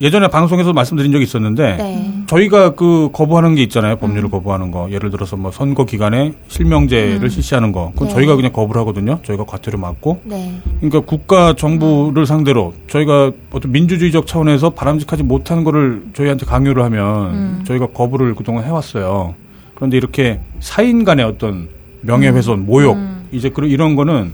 예전에 0.00 0.28
방송에서 0.28 0.72
말씀드린 0.72 1.12
적이 1.12 1.24
있었는데 1.24 1.76
네. 1.76 2.12
저희가 2.26 2.70
그 2.74 3.10
거부하는 3.12 3.54
게 3.54 3.62
있잖아요. 3.64 3.96
법률을 3.98 4.24
음. 4.24 4.30
거부하는 4.30 4.70
거. 4.70 4.90
예를 4.90 5.10
들어서 5.10 5.36
뭐 5.36 5.50
선거 5.52 5.84
기간에 5.84 6.32
실명제를 6.48 7.22
음. 7.24 7.28
실시하는 7.28 7.70
거. 7.72 7.90
그건 7.92 8.08
네. 8.08 8.14
저희가 8.14 8.34
그냥 8.36 8.52
거부를 8.52 8.80
하거든요. 8.80 9.18
저희가 9.22 9.44
과태료 9.44 9.78
맞고. 9.78 10.22
네. 10.24 10.54
그러니까 10.80 11.00
국가 11.00 11.52
정부를 11.54 12.22
음. 12.22 12.24
상대로 12.24 12.72
저희가 12.88 13.30
어떤 13.52 13.70
민주주의적 13.70 14.26
차원에서 14.26 14.70
바람직하지 14.70 15.22
못한 15.22 15.62
거를 15.62 16.02
저희한테 16.14 16.46
강요를 16.46 16.82
하면 16.84 17.34
음. 17.34 17.64
저희가 17.66 17.88
거부를 17.88 18.34
그동안 18.34 18.64
해왔어요. 18.64 19.34
그런데 19.80 19.96
이렇게 19.96 20.40
사인 20.60 21.04
간의 21.04 21.24
어떤 21.24 21.68
명예훼손, 22.02 22.58
음. 22.58 22.66
모욕 22.66 22.96
음. 22.96 23.24
이제 23.32 23.48
그런 23.48 23.70
이런 23.70 23.96
거는 23.96 24.32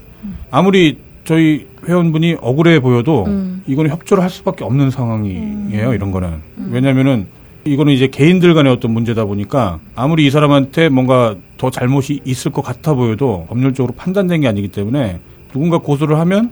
아무리 0.50 0.98
저희 1.24 1.66
회원분이 1.86 2.38
억울해 2.40 2.80
보여도 2.80 3.26
음. 3.26 3.62
이거는 3.66 3.92
협조를 3.92 4.24
할 4.24 4.28
수밖에 4.28 4.64
없는 4.64 4.90
상황이에요. 4.90 5.90
음. 5.90 5.94
이런 5.94 6.10
거는 6.10 6.28
음. 6.58 6.70
왜냐하면은 6.72 7.26
이거는 7.64 7.92
이제 7.92 8.08
개인들 8.08 8.54
간의 8.54 8.72
어떤 8.72 8.90
문제다 8.90 9.24
보니까 9.24 9.78
아무리 9.94 10.26
이 10.26 10.30
사람한테 10.30 10.88
뭔가 10.88 11.36
더 11.58 11.70
잘못이 11.70 12.22
있을 12.24 12.50
것 12.50 12.62
같아 12.62 12.94
보여도 12.94 13.46
법률적으로 13.48 13.94
판단된 13.94 14.40
게 14.40 14.48
아니기 14.48 14.68
때문에 14.68 15.20
누군가 15.52 15.78
고소를 15.78 16.18
하면 16.18 16.50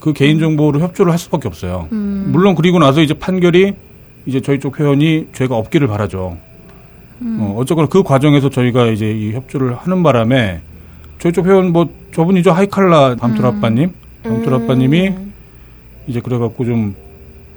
그 0.00 0.12
개인 0.12 0.40
정보를 0.40 0.80
협조를 0.80 1.12
할 1.12 1.18
수밖에 1.20 1.46
없어요. 1.46 1.86
음. 1.92 2.30
물론 2.32 2.56
그리고 2.56 2.80
나서 2.80 3.02
이제 3.02 3.14
판결이 3.14 3.74
이제 4.26 4.40
저희 4.40 4.58
쪽 4.58 4.80
회원이 4.80 5.28
죄가 5.32 5.56
없기를 5.56 5.86
바라죠. 5.86 6.38
음. 7.22 7.38
어, 7.40 7.54
어쨌거나 7.58 7.88
그 7.88 8.02
과정에서 8.02 8.50
저희가 8.50 8.86
이제 8.86 9.10
이 9.10 9.32
협조를 9.32 9.76
하는 9.76 10.02
바람에 10.02 10.60
저희 11.18 11.32
쪽 11.32 11.46
회원 11.46 11.72
뭐 11.72 11.88
저분이죠 12.14 12.52
하이칼라 12.52 13.16
밤토라빠님 13.16 13.90
음. 14.26 14.30
영철 14.30 14.54
아빠님이 14.54 15.08
음. 15.08 15.32
이제 16.06 16.20
그래갖고 16.20 16.64
좀 16.64 16.94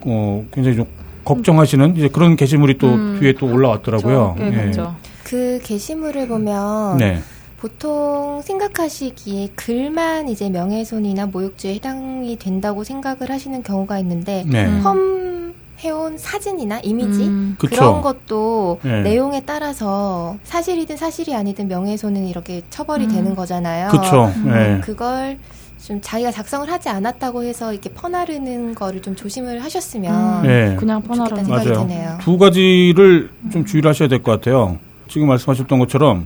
어, 0.01 0.45
굉장히 0.51 0.77
좀 0.77 0.85
걱정하시는 1.23 1.97
이제 1.97 2.07
그런 2.07 2.35
게시물이 2.35 2.77
또 2.77 2.87
음. 2.93 3.17
뒤에 3.19 3.33
또 3.33 3.47
올라왔더라고요. 3.47 4.35
그렇죠. 4.37 4.55
예. 4.55 4.61
그렇죠. 4.61 4.95
그 5.23 5.59
게시물을 5.63 6.27
보면 6.27 6.97
네. 6.97 7.19
보통 7.57 8.41
생각하시기에 8.43 9.49
글만 9.55 10.29
이제 10.29 10.49
명예훼손이나 10.49 11.25
모욕죄에 11.25 11.75
해당이 11.75 12.37
된다고 12.37 12.83
생각을 12.83 13.31
하시는 13.31 13.63
경우가 13.63 13.97
있는데 13.99 14.43
네. 14.45 14.67
펌 14.83 15.44
해온 15.79 16.17
사진이나 16.17 16.79
이미지 16.83 17.23
음. 17.25 17.55
그런 17.59 18.01
것도 18.01 18.79
네. 18.83 19.01
내용에 19.01 19.41
따라서 19.45 20.37
사실이든 20.43 20.95
사실이 20.97 21.35
아니든 21.35 21.67
명예훼손은 21.67 22.25
이렇게 22.27 22.61
처벌이 22.69 23.05
음. 23.05 23.09
되는 23.11 23.35
거잖아요. 23.35 23.89
그렇죠. 23.89 24.31
네. 24.45 24.79
그걸 24.81 25.37
좀 25.83 25.99
자기가 26.01 26.31
작성을 26.31 26.69
하지 26.71 26.89
않았다고 26.89 27.43
해서 27.43 27.71
이렇게 27.73 27.89
퍼나르는 27.89 28.73
거를 28.73 29.01
좀 29.01 29.15
조심을 29.15 29.63
하셨으면 29.63 30.43
음. 30.43 30.47
네. 30.47 30.75
그냥 30.79 31.01
퍼나르는 31.01 31.43
생각이 31.45 31.69
맞아요. 31.69 31.87
드네요. 31.87 32.17
두 32.21 32.37
가지를 32.37 33.29
좀 33.51 33.65
주의를 33.65 33.89
하셔야 33.89 34.07
될 34.07 34.23
것 34.23 34.31
같아요. 34.31 34.77
지금 35.09 35.27
말씀하셨던 35.27 35.77
것처럼 35.79 36.25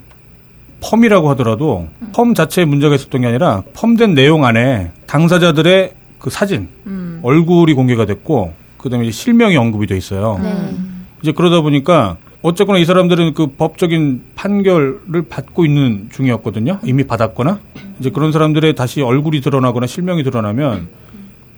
펌이라고 0.82 1.30
하더라도 1.32 1.88
펌 2.14 2.34
자체에 2.34 2.64
문제가 2.64 2.96
있었던 2.96 3.20
게 3.22 3.28
아니라 3.28 3.64
펌된 3.74 4.14
내용 4.14 4.46
안에 4.46 4.92
당사자들의 5.08 5.92
그 6.20 6.30
사진, 6.30 6.70
음. 6.86 7.20
얼굴이 7.24 7.74
공개가 7.74 8.06
됐고 8.06 8.54
그다음에 8.80 9.06
이제 9.06 9.12
실명이 9.12 9.56
언급이 9.56 9.86
돼 9.88 9.96
있어요. 9.96 10.39
네. 10.42 10.76
이제 11.22 11.32
그러다 11.32 11.62
보니까 11.62 12.18
어쨌거나 12.42 12.80
이 12.80 12.86
사람들은 12.86 13.34
그 13.34 13.48
법적인 13.48 14.22
판결을 14.36 15.24
받고 15.30 15.65
있는 15.65 16.10
중이었거든요. 16.12 16.80
이미 16.84 17.04
받았거나 17.04 17.60
이제 18.00 18.10
그런 18.10 18.32
사람들의 18.32 18.76
다시 18.76 19.02
얼굴이 19.02 19.42
드러나거나 19.42 19.86
실명이 19.86 20.24
드러나면 20.24 20.88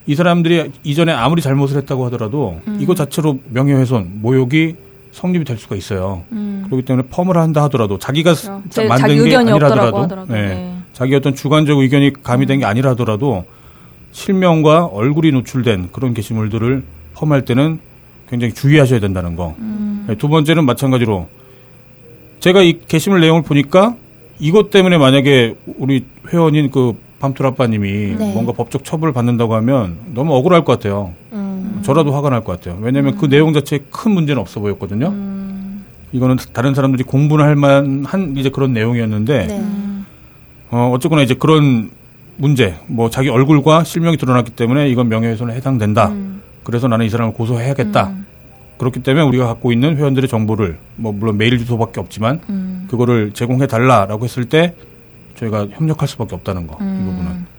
이 0.07 0.15
사람들이 0.15 0.71
이전에 0.83 1.11
아무리 1.11 1.41
잘못을 1.41 1.77
했다고 1.77 2.05
하더라도 2.05 2.59
음. 2.67 2.77
이거 2.81 2.95
자체로 2.95 3.39
명예훼손, 3.49 4.21
모욕이 4.21 4.75
성립이 5.11 5.45
될 5.45 5.57
수가 5.57 5.75
있어요. 5.75 6.23
음. 6.31 6.63
그렇기 6.65 6.85
때문에 6.85 7.07
펌을 7.09 7.37
한다 7.37 7.61
하더라도 7.63 7.99
자기가 7.99 8.33
그렇죠. 8.33 8.87
만든 8.87 9.17
자기 9.17 9.29
게 9.29 9.35
아니라더라도 9.35 10.07
네. 10.27 10.47
네. 10.47 10.77
자기 10.93 11.13
어떤 11.15 11.35
주관적 11.35 11.77
의견이 11.77 12.13
가미된 12.23 12.59
게 12.59 12.65
아니라더라도 12.65 13.45
실명과 14.11 14.85
얼굴이 14.85 15.31
노출된 15.31 15.89
그런 15.91 16.13
게시물들을 16.13 16.83
펌할 17.21 17.45
때는 17.45 17.79
굉장히 18.29 18.53
주의하셔야 18.53 18.99
된다는 18.99 19.35
거. 19.35 19.55
음. 19.59 20.05
네, 20.07 20.15
두 20.15 20.27
번째는 20.27 20.65
마찬가지로 20.65 21.27
제가 22.39 22.61
이 22.63 22.79
게시물 22.87 23.21
내용을 23.21 23.43
보니까 23.43 23.95
이것 24.39 24.71
때문에 24.71 24.97
만약에 24.97 25.55
우리 25.77 26.05
회원인 26.29 26.71
그 26.71 26.93
밤투라빠님이 27.19 28.15
네. 28.17 28.33
뭔가 28.33 28.51
법적 28.53 28.83
처벌을 28.83 29.13
받는다고 29.13 29.53
하면 29.55 29.97
너무 30.15 30.33
억울할 30.33 30.63
것 30.65 30.73
같아요. 30.73 31.13
음. 31.33 31.81
저라도 31.83 32.11
화가 32.13 32.29
날 32.31 32.41
것 32.43 32.59
같아요. 32.59 32.79
왜냐하면 32.81 33.13
그 33.13 33.17
음. 33.17 33.29
그 33.29 33.35
내용 33.35 33.53
자체에 33.53 33.79
큰 33.91 34.11
문제는 34.11 34.41
없어 34.41 34.59
보였거든요. 34.59 35.09
음. 35.09 35.85
이거는 36.13 36.37
다른 36.53 36.73
사람들이 36.73 37.03
공부를 37.03 37.45
할 37.45 37.55
만한 37.55 38.35
이제 38.37 38.49
그런 38.49 38.73
내용이었는데 38.73 39.47
네. 39.47 39.63
어, 40.71 40.91
어쨌거나 40.95 41.21
이제 41.21 41.35
그런 41.35 41.91
문제, 42.37 42.75
뭐 42.87 43.11
자기 43.11 43.29
얼굴과 43.29 43.83
실명이 43.83 44.17
드러났기 44.17 44.51
때문에 44.51 44.89
이건 44.89 45.09
명예훼손에 45.09 45.53
해당된다. 45.53 46.07
음. 46.09 46.40
그래서 46.63 46.87
나는 46.87 47.05
이 47.05 47.09
사람을 47.09 47.33
고소해야겠다. 47.33 48.07
음. 48.09 48.25
그렇기 48.77 49.03
때문에 49.03 49.23
우리가 49.25 49.45
갖고 49.45 49.71
있는 49.71 49.95
회원들의 49.97 50.27
정보를 50.27 50.77
뭐 50.95 51.11
물론 51.11 51.37
메일 51.37 51.57
주소밖에 51.59 51.99
없지만 51.99 52.41
음. 52.49 52.87
그거를 52.89 53.31
제공해 53.33 53.67
달라라고 53.67 54.23
했을 54.25 54.45
때 54.45 54.73
저희가 55.35 55.67
협력할 55.71 56.07
수밖에 56.07 56.35
없다는 56.35 56.67
거 56.67 56.75
이 56.75 56.77
부분은. 57.05 57.50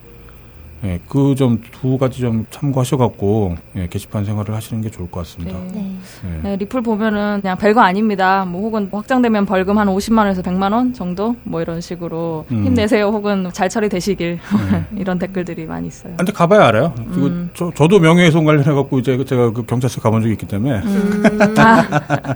예, 0.83 0.99
그 1.07 1.33
점 1.35 1.59
두 1.71 1.97
가지 1.97 2.19
좀 2.19 2.45
참고하셔갖고 2.49 3.55
예, 3.77 3.87
게시판 3.87 4.25
생활을 4.25 4.53
하시는 4.53 4.81
게 4.81 4.89
좋을 4.89 5.09
것 5.09 5.21
같습니다. 5.21 5.57
네. 5.73 5.95
네. 6.23 6.39
네. 6.43 6.55
리플 6.57 6.81
보면은 6.81 7.39
그냥 7.41 7.57
별거 7.57 7.79
아닙니다. 7.81 8.43
뭐 8.45 8.61
혹은 8.61 8.89
확장되면 8.91 9.45
벌금 9.45 9.77
한 9.77 9.87
50만 9.87 10.19
원에서 10.19 10.41
100만 10.41 10.73
원 10.73 10.93
정도 10.93 11.35
뭐 11.43 11.61
이런 11.61 11.79
식으로 11.79 12.45
음. 12.51 12.65
힘내세요. 12.65 13.07
혹은 13.07 13.49
잘 13.53 13.69
처리되시길 13.69 14.39
네. 14.71 14.85
이런 14.99 15.17
댓글들이 15.19 15.65
많이 15.65 15.87
있어요. 15.87 16.13
근데 16.17 16.31
가봐야 16.33 16.67
알아요. 16.67 16.93
그리고 16.95 17.27
음. 17.27 17.49
저, 17.53 17.71
저도 17.73 17.99
명예훼손 17.99 18.43
관련해갖고 18.43 18.99
이제 18.99 19.23
제가 19.23 19.51
그 19.51 19.65
경찰서 19.65 20.01
가본 20.01 20.21
적이 20.21 20.33
있기 20.33 20.45
때문에. 20.47 20.81
음. 20.83 21.23
아. 21.59 22.35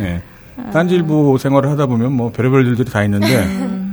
네. 0.00 0.20
딴질부 0.72 1.38
생활을 1.38 1.70
하다 1.70 1.86
보면 1.86 2.12
뭐 2.12 2.30
별의별 2.32 2.66
일들이 2.66 2.90
다 2.90 3.04
있는데. 3.04 3.83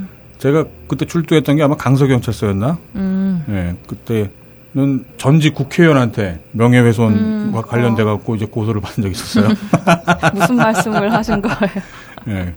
음. 0.42 0.52
제가 0.52 0.64
그때 0.88 1.06
출두했던 1.06 1.56
게 1.56 1.62
아마 1.62 1.76
강서경찰서였나? 1.76 2.78
음. 2.96 3.44
예, 3.48 3.76
그때는 3.86 5.04
전직 5.16 5.54
국회의원한테 5.54 6.40
명예훼손과 6.52 7.60
음. 7.60 7.62
관련돼 7.66 8.02
갖고 8.02 8.32
어. 8.32 8.36
이제 8.36 8.46
고소를 8.46 8.80
받은 8.80 9.02
적이 9.02 9.12
있었어요. 9.12 9.48
무슨 10.34 10.56
말씀을 10.56 11.12
하신 11.12 11.42
거예요? 11.42 11.72
예. 12.28 12.54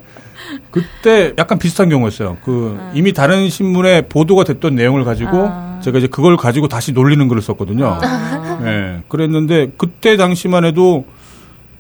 그때 0.72 1.34
약간 1.38 1.58
비슷한 1.58 1.90
경우였어요. 1.90 2.38
그 2.44 2.78
음. 2.80 2.92
이미 2.94 3.14
다른 3.14 3.50
신문에 3.50 4.02
보도가 4.08 4.44
됐던 4.44 4.76
내용을 4.76 5.04
가지고 5.04 5.48
아. 5.50 5.80
제가 5.84 6.00
이제 6.00 6.08
그걸 6.08 6.38
가지고 6.38 6.68
다시 6.68 6.92
놀리는 6.92 7.28
글을 7.28 7.42
썼거든요. 7.42 8.00
아. 8.02 8.60
예. 8.66 9.04
그랬는데 9.08 9.72
그때 9.78 10.18
당시만 10.18 10.66
해도 10.66 11.06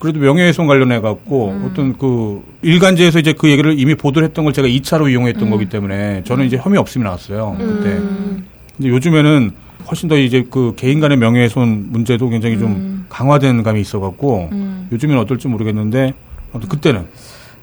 그래도 0.05 0.19
명예훼손 0.19 0.67
관련해 0.67 0.99
갖고 1.01 1.49
음. 1.49 1.67
어떤 1.67 1.97
그 1.97 2.43
일간지에서 2.61 3.17
이제 3.17 3.33
그 3.33 3.49
얘기를 3.49 3.77
이미 3.79 3.95
보도를 3.95 4.27
했던 4.27 4.45
걸 4.45 4.53
제가 4.53 4.67
2차로 4.67 5.09
이용했던 5.09 5.43
음. 5.43 5.49
거기 5.49 5.67
때문에 5.67 6.21
저는 6.25 6.45
이제 6.45 6.57
혐의 6.57 6.77
없음이 6.77 7.03
나왔어요. 7.03 7.55
그때. 7.57 7.89
음. 7.89 8.45
근데 8.77 8.89
요즘에는 8.89 9.51
훨씬 9.89 10.07
더 10.07 10.15
이제 10.15 10.45
그 10.49 10.73
개인 10.75 10.99
간의 10.99 11.17
명예훼손 11.17 11.87
문제도 11.89 12.29
굉장히 12.29 12.59
좀 12.59 12.67
음. 12.71 13.05
강화된 13.09 13.63
감이 13.63 13.81
있어 13.81 13.99
갖고 13.99 14.47
음. 14.51 14.87
요즘에는 14.91 15.19
어떨지 15.23 15.47
모르겠는데 15.47 16.13
아무튼 16.53 16.69
그때는 16.69 17.05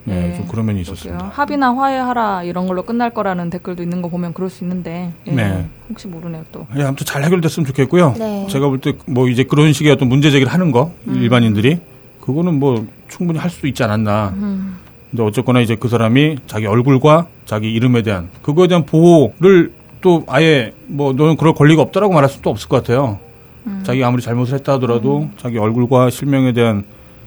네, 0.04 0.30
네, 0.30 0.36
좀 0.36 0.48
그런 0.48 0.66
면이 0.66 0.80
있었습니다. 0.80 1.30
합의나 1.32 1.76
화해하라 1.76 2.42
이런 2.42 2.66
걸로 2.66 2.82
끝날 2.82 3.10
거라는 3.10 3.50
댓글도 3.50 3.84
있는 3.84 4.02
거 4.02 4.08
보면 4.08 4.32
그럴 4.34 4.50
수 4.50 4.64
있는데 4.64 5.12
예, 5.28 5.30
네. 5.30 5.64
혹시 5.88 6.08
모르네요 6.08 6.44
또. 6.50 6.66
예, 6.76 6.82
아무튼 6.82 7.06
잘 7.06 7.22
해결됐으면 7.22 7.66
좋겠고요. 7.68 8.14
네. 8.18 8.48
제가 8.50 8.66
볼 8.66 8.80
때 8.80 8.94
뭐 9.06 9.28
이제 9.28 9.44
그런 9.44 9.72
식의 9.72 9.92
어떤 9.92 10.08
문제 10.08 10.32
제기를 10.32 10.52
하는 10.52 10.72
거 10.72 10.90
음. 11.06 11.14
일반인들이 11.22 11.78
그거는 12.22 12.58
뭐 12.58 12.86
충분히 13.08 13.38
할 13.38 13.50
수도 13.50 13.66
있지 13.66 13.82
않았나. 13.82 14.32
음. 14.36 14.78
근데 15.10 15.22
어쨌거나 15.24 15.60
이제 15.60 15.76
그 15.76 15.88
사람이 15.88 16.38
자기 16.46 16.66
얼굴과 16.66 17.26
자기 17.44 17.70
이름에 17.72 18.02
대한 18.02 18.30
그거에 18.40 18.68
대한 18.68 18.86
보호를 18.86 19.72
또 20.00 20.24
아예 20.26 20.72
뭐 20.86 21.12
너는 21.12 21.36
그럴 21.36 21.52
권리가 21.52 21.82
없다라고 21.82 22.14
말할 22.14 22.30
수도 22.30 22.48
없을 22.48 22.68
것 22.68 22.78
같아요. 22.82 23.18
음. 23.66 23.82
자기 23.84 24.02
아무리 24.02 24.22
잘못을 24.22 24.54
했다 24.54 24.74
하더라도 24.74 25.22
음. 25.22 25.32
자기 25.36 25.58
얼굴과 25.58 26.10
실명에 26.10 26.52
대한 26.52 26.84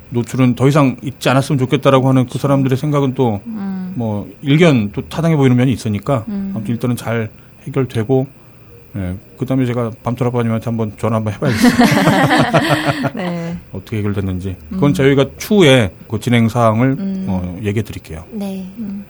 노출은 0.09 0.55
더 0.55 0.67
이상 0.67 0.95
있지 1.03 1.29
않았으면 1.29 1.59
좋겠다라고 1.59 2.09
하는 2.09 2.25
그 2.27 2.39
사람들의 2.39 2.77
생각은 2.77 3.13
또뭐 3.13 3.41
음. 3.45 4.33
일견 4.41 4.91
또 4.91 5.01
타당해 5.01 5.35
보이는 5.35 5.55
면이 5.55 5.71
있으니까 5.71 6.25
음. 6.27 6.53
아무튼 6.55 6.73
일단은 6.73 6.95
잘 6.95 7.29
해결되고 7.67 8.27
예, 8.97 9.15
그 9.37 9.45
다음에 9.45 9.65
제가 9.65 9.91
밤토 10.03 10.25
아빠님한테 10.25 10.65
한번 10.65 10.93
전화 10.97 11.17
한번 11.17 11.33
해봐야겠어요. 11.33 11.73
네. 13.15 13.57
어떻게 13.73 13.97
해결됐는지. 13.97 14.55
그건 14.69 14.91
음. 14.91 14.93
저희가 14.93 15.25
추후에 15.37 15.93
그 16.09 16.19
진행 16.19 16.47
사항을 16.47 16.95
음. 16.97 17.25
어, 17.27 17.57
얘기해 17.61 17.83
드릴게요. 17.83 18.23
네. 18.31 18.65
음. 18.77 19.05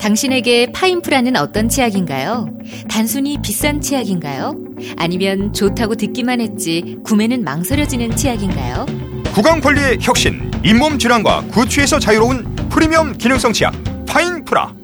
당신에게 0.00 0.72
파인프라는 0.72 1.36
어떤 1.36 1.68
치약인가요? 1.68 2.48
단순히 2.88 3.38
비싼 3.42 3.80
치약인가요? 3.80 4.54
아니면 4.96 5.52
좋다고 5.52 5.94
듣기만 5.94 6.40
했지 6.40 6.98
구매는 7.04 7.44
망설여지는 7.44 8.14
치약인가요? 8.16 8.86
구강 9.34 9.60
관리의 9.60 9.98
혁신, 10.00 10.50
잇몸 10.64 10.98
질환과 10.98 11.44
구취에서 11.50 11.98
자유로운 11.98 12.68
프리미엄 12.70 13.16
기능성 13.16 13.52
치약 13.52 13.74
파인프라. 14.06 14.74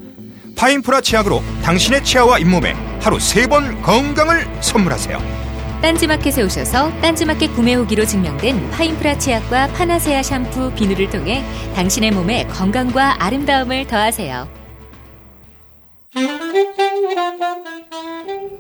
파인프라 0.61 1.01
치약으로 1.01 1.43
당신의 1.63 2.05
치아와 2.05 2.39
잇몸에 2.39 2.75
하루 3.01 3.19
세 3.19 3.49
번 3.49 3.81
건강을 3.81 4.47
선물하세요. 4.61 5.19
딴지마켓에 5.81 6.43
오셔서 6.43 6.91
딴지마켓 7.01 7.55
구매 7.55 7.73
후기로 7.73 8.05
증명된 8.05 8.69
파인프라 8.71 9.17
치약과 9.17 9.69
파나세아 9.69 10.23
샴푸, 10.23 10.71
비누를 10.75 11.09
통해 11.09 11.43
당신의 11.75 12.11
몸에 12.11 12.47
건강과 12.49 13.25
아름다움을 13.25 13.87
더하세요. 13.87 14.60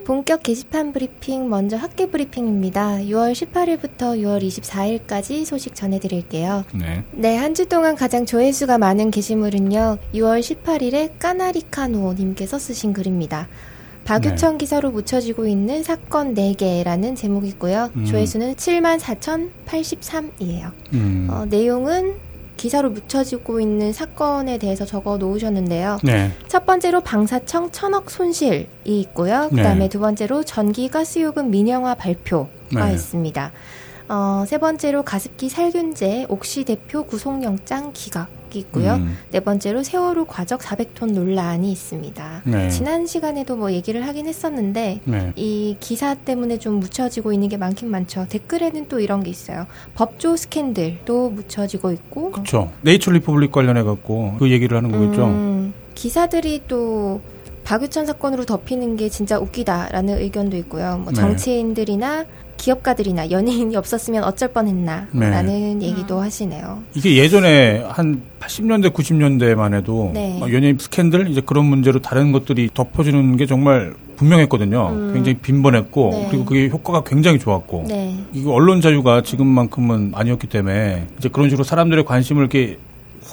본격 0.04 0.42
게시판 0.42 0.92
브리핑 0.92 1.48
먼저 1.48 1.76
핫게 1.76 2.06
브리핑입니다. 2.06 2.98
6월 2.98 3.32
18일부터 3.32 4.18
6월 4.20 4.42
24일까지 4.42 5.44
소식 5.44 5.74
전해드릴게요. 5.74 6.64
네. 6.74 7.04
네, 7.12 7.36
한 7.36 7.54
주 7.54 7.66
동안 7.68 7.94
가장 7.96 8.24
조회수가 8.26 8.78
많은 8.78 9.10
게시물은요. 9.10 9.98
6월 10.14 10.40
18일에 10.40 11.10
까나리카노님께서 11.18 12.58
쓰신 12.58 12.92
글입니다. 12.92 13.48
박유천 14.04 14.52
네. 14.52 14.58
기사로 14.58 14.90
묻혀지고 14.92 15.46
있는 15.46 15.82
사건 15.82 16.34
4개라는 16.34 17.14
제목이고요. 17.16 17.90
음. 17.96 18.04
조회수는 18.06 18.54
7만 18.54 18.98
4,083이에요. 18.98 20.72
음. 20.94 21.28
어, 21.30 21.44
내용은 21.46 22.14
기사로 22.60 22.90
묻혀지고 22.90 23.58
있는 23.58 23.90
사건에 23.94 24.58
대해서 24.58 24.84
적어 24.84 25.16
놓으셨는데요. 25.16 25.98
네. 26.04 26.30
첫 26.46 26.66
번째로 26.66 27.00
방사청 27.00 27.70
천억 27.70 28.10
손실이 28.10 28.68
있고요. 28.84 29.48
그 29.48 29.56
다음에 29.56 29.84
네. 29.84 29.88
두 29.88 29.98
번째로 29.98 30.42
전기 30.44 30.90
가스요금 30.90 31.50
민영화 31.50 31.94
발표가 31.94 32.50
네. 32.86 32.92
있습니다. 32.92 33.52
어, 34.10 34.44
세 34.46 34.58
번째로 34.58 35.04
가습기 35.04 35.48
살균제 35.48 36.26
옥시 36.28 36.64
대표 36.64 37.04
구속영장 37.04 37.92
기각 37.94 38.28
이 38.56 38.60
있고요. 38.60 38.94
음. 38.94 39.16
네 39.30 39.40
번째로 39.40 39.82
세월호 39.82 40.26
과적 40.26 40.60
400톤 40.60 41.12
논란이 41.12 41.70
있습니다. 41.70 42.42
네. 42.44 42.68
지난 42.70 43.06
시간에도 43.06 43.56
뭐 43.56 43.72
얘기를 43.72 44.06
하긴 44.06 44.26
했었는데 44.26 45.00
네. 45.04 45.32
이 45.36 45.76
기사 45.80 46.14
때문에 46.14 46.58
좀 46.58 46.80
묻혀지고 46.80 47.32
있는 47.32 47.48
게 47.48 47.56
많긴 47.56 47.90
많죠. 47.90 48.26
댓글에는 48.28 48.88
또 48.88 49.00
이런 49.00 49.22
게 49.22 49.30
있어요. 49.30 49.66
법조 49.94 50.36
스캔들도 50.36 51.30
묻혀지고 51.30 51.92
있고. 51.92 52.30
그렇죠. 52.32 52.70
네이처 52.82 53.12
리퍼블릭 53.12 53.52
관련해 53.52 53.82
갖고 53.82 54.34
그 54.38 54.50
얘기를 54.50 54.76
하는 54.76 54.90
거겠죠. 54.90 55.26
음, 55.26 55.74
기사들이 55.94 56.62
또 56.68 57.20
박유천 57.64 58.06
사건으로 58.06 58.44
덮이는 58.46 58.96
게 58.96 59.08
진짜 59.08 59.38
웃기다라는 59.38 60.20
의견도 60.20 60.56
있고요. 60.56 60.98
뭐 60.98 61.12
네. 61.12 61.20
정치인들이나 61.20 62.24
기업가들이나 62.60 63.30
연예인이 63.30 63.74
없었으면 63.74 64.22
어쩔 64.24 64.48
뻔했나 64.48 65.06
라는 65.12 65.78
네. 65.78 65.86
얘기도 65.86 66.18
음. 66.18 66.22
하시네요. 66.22 66.82
이게 66.94 67.16
예전에 67.16 67.82
한 67.88 68.20
80년대 68.38 68.92
90년대만 68.92 69.74
해도 69.74 70.10
네. 70.12 70.38
연예인 70.40 70.76
스캔들 70.78 71.30
이제 71.30 71.40
그런 71.40 71.64
문제로 71.64 72.00
다른 72.00 72.32
것들이 72.32 72.68
덮어지는 72.72 73.36
게 73.36 73.46
정말 73.46 73.94
분명했거든요. 74.16 74.88
음. 74.90 75.14
굉장히 75.14 75.38
빈번했고 75.38 76.10
네. 76.12 76.26
그리고 76.30 76.44
그게 76.44 76.68
효과가 76.68 77.04
굉장히 77.04 77.38
좋았고 77.38 77.86
네. 77.88 78.14
이거 78.34 78.52
언론 78.52 78.82
자유가 78.82 79.22
지금만큼은 79.22 80.12
아니었기 80.14 80.46
때문에 80.46 81.06
이제 81.18 81.30
그런 81.30 81.48
식으로 81.48 81.64
사람들의 81.64 82.04
관심을 82.04 82.42
이렇게 82.42 82.76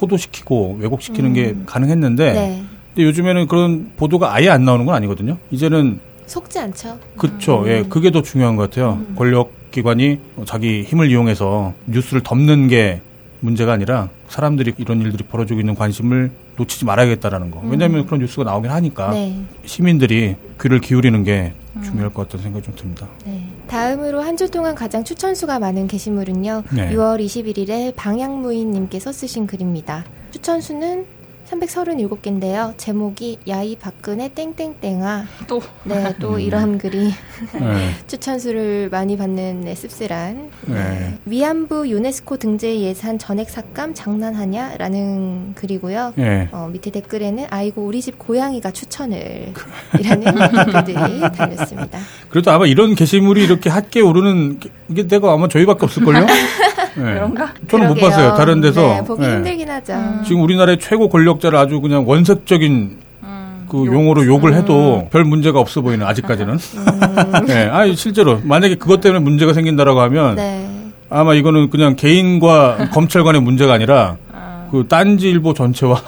호도시키고 0.00 0.78
왜곡시키는 0.80 1.30
음. 1.30 1.34
게 1.34 1.54
가능했는데 1.66 2.32
네. 2.32 2.62
근데 2.94 3.06
요즘에는 3.06 3.46
그런 3.46 3.90
보도가 3.96 4.34
아예 4.34 4.48
안 4.48 4.64
나오는 4.64 4.86
건 4.86 4.94
아니거든요. 4.94 5.36
이제는 5.50 6.00
속지 6.28 6.58
않죠. 6.58 6.98
그렇죠. 7.16 7.62
음. 7.62 7.68
예, 7.68 7.82
그게 7.88 8.10
더 8.10 8.22
중요한 8.22 8.56
것 8.56 8.70
같아요. 8.70 9.04
음. 9.08 9.14
권력 9.16 9.70
기관이 9.70 10.18
자기 10.46 10.82
힘을 10.82 11.10
이용해서 11.10 11.74
뉴스를 11.86 12.22
덮는 12.22 12.68
게 12.68 13.00
문제가 13.40 13.72
아니라 13.72 14.08
사람들이 14.28 14.74
이런 14.78 15.00
일들이 15.00 15.22
벌어지고 15.24 15.60
있는 15.60 15.74
관심을 15.74 16.30
놓치지 16.56 16.84
말아야겠다라는 16.86 17.50
거. 17.52 17.62
왜냐하면 17.68 18.00
음. 18.00 18.06
그런 18.06 18.20
뉴스가 18.20 18.44
나오긴 18.44 18.70
하니까 18.70 19.12
네. 19.12 19.40
시민들이 19.64 20.34
귀를 20.60 20.80
기울이는 20.80 21.22
게 21.22 21.52
음. 21.76 21.82
중요할 21.82 22.12
것 22.12 22.22
같다는 22.26 22.42
생각이 22.44 22.64
좀 22.66 22.74
듭니다. 22.74 23.06
네. 23.24 23.42
다음으로 23.68 24.20
한 24.22 24.36
주 24.36 24.50
동안 24.50 24.74
가장 24.74 25.04
추천수가 25.04 25.58
많은 25.60 25.86
게시물은요. 25.86 26.62
네. 26.72 26.90
6월 26.94 27.24
21일에 27.24 27.94
방향무인님께서 27.94 29.12
쓰신 29.12 29.46
글입니다. 29.46 30.04
추천수는 30.32 31.04
337개인데요. 31.48 32.74
제목이 32.76 33.38
야이 33.48 33.76
박근혜 33.76 34.28
땡땡땡아. 34.28 35.26
또. 35.46 35.60
네, 35.84 36.14
또 36.20 36.34
음. 36.34 36.40
이러한 36.40 36.78
글이 36.78 37.12
네. 37.58 37.90
추천수를 38.06 38.88
많이 38.90 39.16
받는 39.16 39.62
네, 39.62 39.74
씁쓸한. 39.74 40.50
네. 40.66 40.74
네. 40.74 41.18
위안부 41.24 41.88
유네스코 41.88 42.36
등재 42.36 42.80
예산 42.80 43.18
전액 43.18 43.50
삭감 43.50 43.94
장난하냐? 43.94 44.76
라는 44.78 45.54
글이고요. 45.54 46.14
네. 46.16 46.48
어, 46.52 46.68
밑에 46.70 46.90
댓글에는 46.90 47.46
아이고 47.50 47.82
우리 47.82 48.00
집 48.02 48.18
고양이가 48.18 48.70
추천을 48.70 49.52
이라는 49.98 50.24
댓글들이 50.84 51.20
달렸습니다. 51.34 51.98
그래도 52.28 52.50
아마 52.50 52.66
이런 52.66 52.94
게시물이 52.94 53.42
이렇게 53.44 53.70
핫게 53.70 54.00
오르는 54.00 54.60
게 54.94 55.06
내가 55.06 55.32
아마 55.32 55.48
저희밖에 55.48 55.84
없을걸요? 55.86 56.26
네. 56.98 57.14
그런가? 57.14 57.46
저는 57.68 57.86
그러게요. 57.86 57.88
못 57.88 58.00
봤어요. 58.00 58.34
다른 58.34 58.60
데서. 58.60 58.80
네, 58.80 59.04
보기 59.04 59.22
네. 59.22 59.34
힘들긴 59.34 59.70
하죠. 59.70 59.92
음. 59.94 60.22
지금 60.26 60.42
우리나라의 60.42 60.78
최고 60.78 61.08
권력자를 61.08 61.58
아주 61.58 61.80
그냥 61.80 62.04
원색적인 62.08 62.98
음. 63.22 63.66
그 63.68 63.86
욕. 63.86 63.94
용어로 63.94 64.26
욕을 64.26 64.54
해도 64.54 65.02
음. 65.04 65.08
별 65.10 65.24
문제가 65.24 65.60
없어 65.60 65.80
보이는 65.80 66.04
아직까지는. 66.06 66.54
음. 66.54 67.46
네, 67.46 67.66
아니 67.68 67.94
실제로 67.94 68.40
만약에 68.42 68.74
그것 68.76 69.00
때문에 69.00 69.22
문제가 69.22 69.52
생긴다라고 69.52 70.00
하면 70.00 70.36
네. 70.36 70.68
아마 71.10 71.34
이거는 71.34 71.70
그냥 71.70 71.96
개인과 71.96 72.88
검찰 72.92 73.24
간의 73.24 73.40
문제가 73.40 73.72
아니라 73.74 74.16
아. 74.32 74.66
그 74.70 74.86
딴지일보 74.88 75.54
전체와 75.54 76.02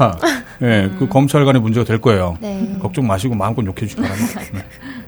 예, 0.63 0.67
네, 0.67 0.91
그 0.99 1.09
검찰 1.09 1.45
간의 1.45 1.63
문제가 1.63 1.85
될 1.85 2.01
거예요. 2.01 2.37
네. 2.41 2.77
걱정 2.81 3.07
마시고 3.07 3.35
마음껏 3.35 3.65
욕해 3.65 3.77
주시기 3.81 4.03
바랍니다. 4.03 4.41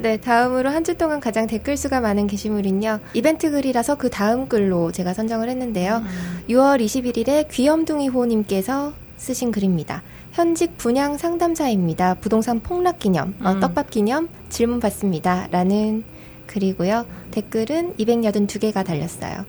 네. 0.00 0.10
네, 0.12 0.16
다음으로 0.16 0.70
한 0.70 0.84
주 0.84 0.94
동안 0.96 1.20
가장 1.20 1.46
댓글 1.46 1.76
수가 1.76 2.00
많은 2.00 2.26
게시물은요. 2.28 3.00
이벤트 3.12 3.50
글이라서 3.50 3.96
그 3.96 4.08
다음 4.10 4.48
글로 4.48 4.90
제가 4.92 5.12
선정을 5.12 5.48
했는데요. 5.50 5.96
음. 5.98 6.42
6월 6.48 6.82
21일에 6.82 7.46
귀염둥이 7.50 8.08
호님께서 8.08 8.94
쓰신 9.18 9.50
글입니다. 9.52 10.02
현직 10.32 10.78
분양 10.78 11.18
상담사입니다. 11.18 12.14
부동산 12.20 12.60
폭락 12.60 12.98
기념, 13.00 13.34
어, 13.42 13.50
음. 13.50 13.56
어, 13.56 13.60
떡밥 13.60 13.90
기념 13.90 14.28
질문 14.48 14.80
받습니다. 14.80 15.48
라는 15.50 16.04
글이고요. 16.46 17.04
댓글은 17.32 17.96
282개가 17.96 18.84
달렸어요. 18.84 19.44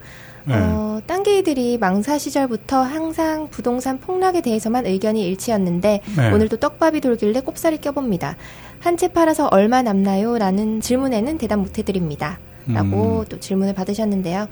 네. 0.50 0.56
어, 0.56 1.02
딴개이들이 1.06 1.78
망사 1.78 2.18
시절부터 2.18 2.82
항상 2.82 3.48
부동산 3.50 4.00
폭락에 4.00 4.42
대해서만 4.42 4.86
의견이 4.86 5.26
일치였는데 5.28 6.02
네. 6.18 6.32
오늘도 6.32 6.58
떡밥이 6.58 7.02
돌길래 7.02 7.42
꼽사리 7.42 7.78
껴봅니다. 7.80 8.36
한 8.80 8.98
채 8.98 9.08
팔아서 9.10 9.48
얼마 9.52 9.82
남나요? 9.82 10.38
라는 10.38 10.82
질문에는 10.82 11.38
대답 11.38 11.60
못 11.60 11.78
해드립니다. 11.78 12.40
라고 12.68 13.22
음. 13.22 13.26
또 13.30 13.40
질문을 13.40 13.74
받으셨는데요. 13.74 14.48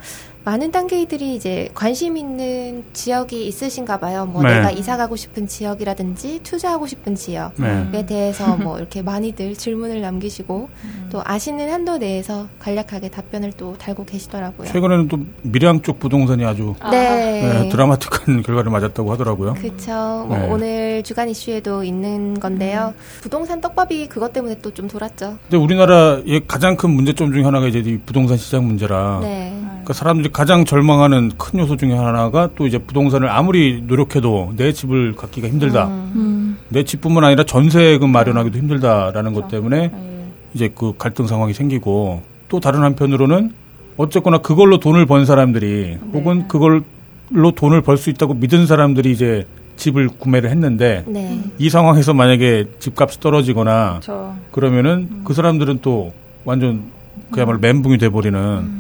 많은 0.48 0.72
단계이들이 0.72 1.36
이제 1.36 1.68
관심 1.74 2.16
있는 2.16 2.86
지역이 2.94 3.48
있으신가 3.48 4.00
봐요. 4.00 4.26
뭐 4.26 4.42
네. 4.44 4.56
내가 4.56 4.72
이사 4.72 4.96
가고 4.96 5.18
싶은 5.18 5.46
지역이라든지 5.46 6.40
투자하고 6.42 6.88
싶은 6.88 7.16
지역에 7.16 7.54
네. 7.92 8.06
대해서 8.06 8.56
뭐 8.56 8.78
이렇게 8.78 9.02
많이들 9.02 9.56
질문을 9.56 10.00
남기시고 10.00 10.70
음. 10.86 11.10
또 11.12 11.22
아시는 11.26 11.70
한도 11.70 11.98
내에서 11.98 12.48
간략하게 12.60 13.10
답변을 13.10 13.52
또 13.58 13.78
달고 13.78 14.06
계시더라고요. 14.06 14.70
최근에는 14.70 15.10
또 15.10 15.20
밀양 15.42 15.82
쪽 15.82 16.00
부동산이 16.00 16.46
아주 16.46 16.76
아. 16.80 16.92
네. 16.92 17.42
네, 17.42 17.68
드라마틱한 17.70 18.42
결과를 18.48 18.72
맞았다고 18.72 19.12
하더라고요. 19.12 19.56
그렇죠. 19.56 19.92
뭐 20.30 20.38
네. 20.38 20.48
오늘 20.50 21.04
주간 21.04 21.28
이슈에도 21.28 21.84
있는 21.84 22.40
건데요. 22.40 22.94
음. 22.96 23.02
부동산 23.22 23.60
떡밥이 23.60 24.08
그것 24.08 24.32
때문에 24.32 24.60
또 24.62 24.72
좀 24.78 24.88
돌았죠. 24.88 25.40
근데 25.44 25.58
우리나라의 25.58 26.44
가장 26.48 26.78
큰 26.78 26.92
문제점 26.92 27.34
중에 27.34 27.42
하나가 27.44 27.66
이제 27.68 27.80
이 27.80 27.98
부동산 27.98 28.38
시장 28.38 28.68
문제라. 28.68 29.20
네. 29.24 29.57
그러니까 29.88 29.94
사람들이 29.94 30.34
가장 30.34 30.66
절망하는 30.66 31.32
큰 31.38 31.60
요소 31.60 31.78
중에 31.78 31.94
하나가 31.94 32.50
또 32.58 32.68
이제 32.68 32.78
부동산을 32.78 33.30
아무리 33.30 33.82
노력해도 33.88 34.54
내 34.58 34.74
집을 34.74 35.16
갖기가 35.16 35.48
힘들다. 35.48 35.88
음. 35.88 36.58
내 36.68 36.84
집뿐만 36.84 37.24
아니라 37.24 37.46
전세금 37.46 38.12
마련하기도 38.12 38.58
힘들다라는 38.58 39.32
그렇죠. 39.32 39.42
것 39.42 39.48
때문에 39.50 39.88
네. 39.88 40.26
이제 40.54 40.70
그 40.76 40.94
갈등 40.98 41.26
상황이 41.26 41.54
생기고 41.54 42.22
또 42.50 42.60
다른 42.60 42.82
한편으로는 42.82 43.54
어쨌거나 43.96 44.40
그걸로 44.40 44.78
돈을 44.78 45.06
번 45.06 45.26
사람들이 45.26 45.98
네. 46.02 46.10
혹은 46.12 46.50
그걸로 46.50 47.52
돈을 47.56 47.82
벌 47.82 47.96
수 47.96 48.10
있다고 48.10 48.34
믿은 48.34 48.68
사람들이 48.68 49.10
이제 49.10 49.48
집을 49.78 50.10
구매를 50.10 50.50
했는데 50.50 51.06
네. 51.08 51.40
이 51.60 51.70
상황에서 51.70 52.14
만약에 52.14 52.66
집값이 52.80 53.22
떨어지거나 53.22 54.02
그렇죠. 54.02 54.36
그러면은 54.52 55.08
음. 55.10 55.22
그 55.24 55.34
사람들은 55.34 55.80
또 55.82 56.12
완전 56.44 56.98
그야말로 57.32 57.60
멘붕이 57.60 57.98
돼버리는 57.98 58.40
음. 58.40 58.78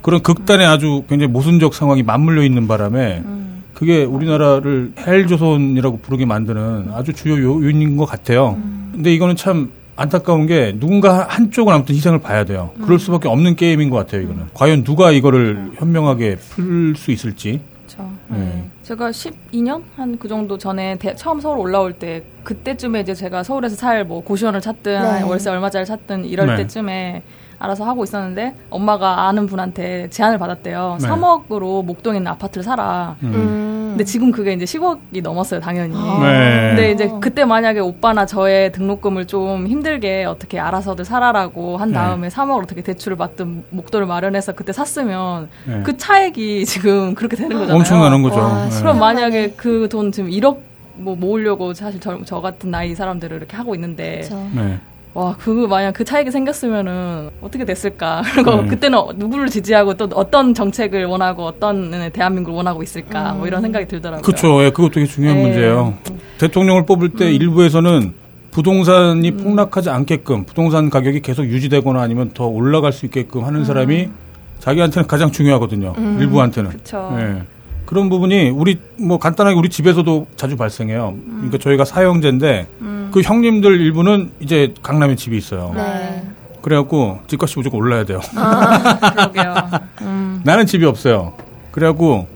네. 0.00 0.02
그런 0.02 0.22
극단의 0.22 0.66
아주 0.66 1.04
굉장히 1.08 1.32
모순적 1.32 1.74
상황이 1.74 2.02
맞물려 2.02 2.42
있는 2.42 2.66
바람에 2.66 3.22
음. 3.24 3.62
그게 3.74 4.04
우리나라를 4.04 4.92
헬조선이라고 4.98 5.98
부르게 5.98 6.26
만드는 6.26 6.90
아주 6.92 7.12
주요 7.12 7.34
요인인 7.36 7.96
것 7.96 8.04
같아요. 8.06 8.56
음. 8.62 8.90
근데 8.94 9.12
이거는 9.14 9.36
참 9.36 9.70
안타까운 9.96 10.46
게 10.46 10.74
누군가 10.78 11.26
한쪽은 11.28 11.72
아무튼 11.74 11.94
희생을 11.94 12.20
봐야 12.20 12.44
돼요. 12.44 12.70
그럴 12.82 12.98
수밖에 12.98 13.28
없는 13.28 13.56
게임인 13.56 13.90
것 13.90 13.96
같아요. 13.98 14.22
이거는 14.22 14.44
과연 14.54 14.84
누가 14.84 15.10
이거를 15.10 15.72
현명하게 15.76 16.36
풀 16.36 16.94
수 16.96 17.10
있을지. 17.10 17.60
그렇죠. 17.86 18.10
네. 18.28 18.64
제가 18.82 19.10
12년 19.10 19.82
한 19.96 20.16
그 20.18 20.26
정도 20.28 20.56
전에 20.58 20.96
대, 20.98 21.14
처음 21.14 21.40
서울 21.40 21.58
올라올 21.58 21.92
때 21.92 22.22
그때쯤에 22.44 23.00
이제 23.00 23.14
제가 23.14 23.42
서울에서 23.42 23.76
살 23.76 24.04
뭐 24.04 24.22
고시원을 24.22 24.60
찾든 24.62 25.02
네. 25.02 25.22
월세 25.22 25.50
얼마짜리 25.50 25.84
찾든 25.84 26.24
이럴 26.24 26.46
네. 26.46 26.56
때쯤에 26.56 27.22
알아서 27.60 27.84
하고 27.84 28.02
있었는데 28.04 28.54
엄마가 28.70 29.28
아는 29.28 29.46
분한테 29.46 30.08
제안을 30.10 30.38
받았대요. 30.38 30.96
네. 31.00 31.06
3억으로 31.06 31.84
목동에 31.84 32.16
있는 32.16 32.32
아파트를 32.32 32.64
사라. 32.64 33.16
음. 33.22 33.32
음. 33.34 33.86
근데 33.90 34.04
지금 34.04 34.30
그게 34.32 34.52
이제 34.54 34.64
10억이 34.64 35.22
넘었어요, 35.22 35.60
당연히. 35.60 35.94
아. 35.96 36.20
네. 36.22 36.68
근데 36.68 36.92
이제 36.92 37.10
그때 37.20 37.44
만약에 37.44 37.80
오빠나 37.80 38.24
저의 38.24 38.72
등록금을 38.72 39.26
좀 39.26 39.66
힘들게 39.66 40.24
어떻게 40.24 40.58
알아서들 40.58 41.04
살아라고 41.04 41.76
한 41.76 41.88
네. 41.88 41.94
다음에 41.94 42.28
네. 42.28 42.34
3억을 42.34 42.62
어떻게 42.62 42.82
대출을 42.82 43.16
받든 43.18 43.64
목돈을 43.70 44.06
마련해서 44.06 44.52
그때 44.52 44.72
샀으면 44.72 45.48
네. 45.66 45.82
그 45.84 45.96
차액이 45.98 46.64
지금 46.64 47.14
그렇게 47.14 47.36
되는 47.36 47.50
거잖아요. 47.58 47.76
엄청나는 47.76 48.22
거죠. 48.22 48.38
와, 48.40 48.68
네. 48.70 48.80
그럼 48.80 48.98
만약에 48.98 49.50
그 49.52 49.86
돈 49.90 50.12
지금 50.12 50.30
1억 50.30 50.58
뭐 50.94 51.16
모으려고 51.16 51.74
사실 51.74 51.98
저, 52.00 52.18
저 52.24 52.40
같은 52.40 52.70
나이 52.70 52.94
사람들을 52.94 53.36
이렇게 53.36 53.56
하고 53.56 53.74
있는데 53.74 54.22
네. 54.54 54.78
와, 55.12 55.36
그거 55.36 55.66
만약 55.66 55.92
그 55.92 56.04
차이가 56.04 56.30
생겼으면은 56.30 57.30
어떻게 57.40 57.64
됐을까? 57.64 58.22
그리고 58.32 58.52
음. 58.52 58.68
그때는 58.68 58.98
누구를 59.16 59.48
지지하고 59.48 59.94
또 59.94 60.08
어떤 60.14 60.54
정책을 60.54 61.04
원하고 61.04 61.44
어떤 61.44 62.10
대한민국을 62.12 62.56
원하고 62.56 62.82
있을까? 62.82 63.32
음. 63.32 63.38
뭐 63.38 63.46
이런 63.46 63.60
생각이 63.60 63.86
들더라고요. 63.88 64.22
그렇죠. 64.22 64.62
예, 64.64 64.70
그것도 64.70 64.90
되게 64.92 65.06
중요한 65.06 65.36
네. 65.38 65.42
문제예요. 65.44 65.94
대통령을 66.38 66.86
뽑을 66.86 67.10
때 67.10 67.26
음. 67.26 67.32
일부에서는 67.32 68.14
부동산이 68.50 69.30
음. 69.30 69.36
폭락하지 69.38 69.90
않게끔 69.90 70.44
부동산 70.44 70.90
가격이 70.90 71.20
계속 71.20 71.44
유지되거나 71.44 72.00
아니면 72.00 72.30
더 72.34 72.46
올라갈 72.46 72.92
수 72.92 73.06
있게끔 73.06 73.44
하는 73.44 73.64
사람이 73.64 74.04
음. 74.04 74.14
자기한테는 74.60 75.06
가장 75.08 75.32
중요하거든요. 75.32 75.94
음. 75.98 76.18
일부한테는. 76.20 76.70
그렇죠. 76.70 77.12
네. 77.16 77.42
그런 77.86 78.08
부분이 78.08 78.50
우리 78.50 78.78
뭐 78.98 79.18
간단하게 79.18 79.56
우리 79.56 79.68
집에서도 79.68 80.26
자주 80.36 80.56
발생해요. 80.56 81.08
음. 81.16 81.32
그러니까 81.36 81.58
저희가 81.58 81.84
사형제인데 81.84 82.66
음. 82.80 82.99
그 83.10 83.20
형님들 83.22 83.80
일부는 83.80 84.32
이제 84.40 84.74
강남에 84.82 85.16
집이 85.16 85.36
있어요. 85.36 85.72
네. 85.74 86.22
그래갖고 86.62 87.20
집값이 87.26 87.58
무조건 87.58 87.80
올라야 87.80 88.04
돼요. 88.04 88.20
아, 88.36 89.10
그러게요. 89.10 89.54
음. 90.02 90.40
나는 90.44 90.66
집이 90.66 90.84
없어요. 90.84 91.34
그래갖고 91.70 92.26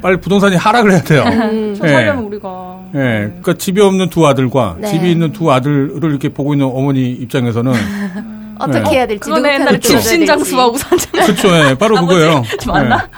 빨리 0.00 0.16
부동산이 0.20 0.56
하락을 0.56 0.92
해야 0.92 1.02
돼요. 1.02 1.22
음, 1.24 1.76
네. 1.80 1.88
살려면 1.88 2.24
우리가. 2.24 2.80
예. 2.94 2.98
네. 2.98 3.20
그러니까 3.26 3.54
집이 3.54 3.80
없는 3.80 4.10
두 4.10 4.26
아들과 4.26 4.76
네. 4.78 4.88
집이 4.88 5.10
있는 5.10 5.32
두 5.32 5.52
아들을 5.52 6.00
이렇게 6.02 6.28
보고 6.28 6.54
있는 6.54 6.66
어머니 6.66 7.10
입장에서는 7.12 7.72
어떻게 8.58 8.80
네. 8.80 8.90
해야 8.90 9.06
될지 9.06 9.20
그거는 9.20 9.50
옛날에 9.54 9.78
집신장수와 9.78 10.68
우산장. 10.68 11.12
그렇죠. 11.12 11.48
예. 11.70 11.74
바로 11.74 11.96
그거예요. 12.00 12.42
맞나? 12.66 13.08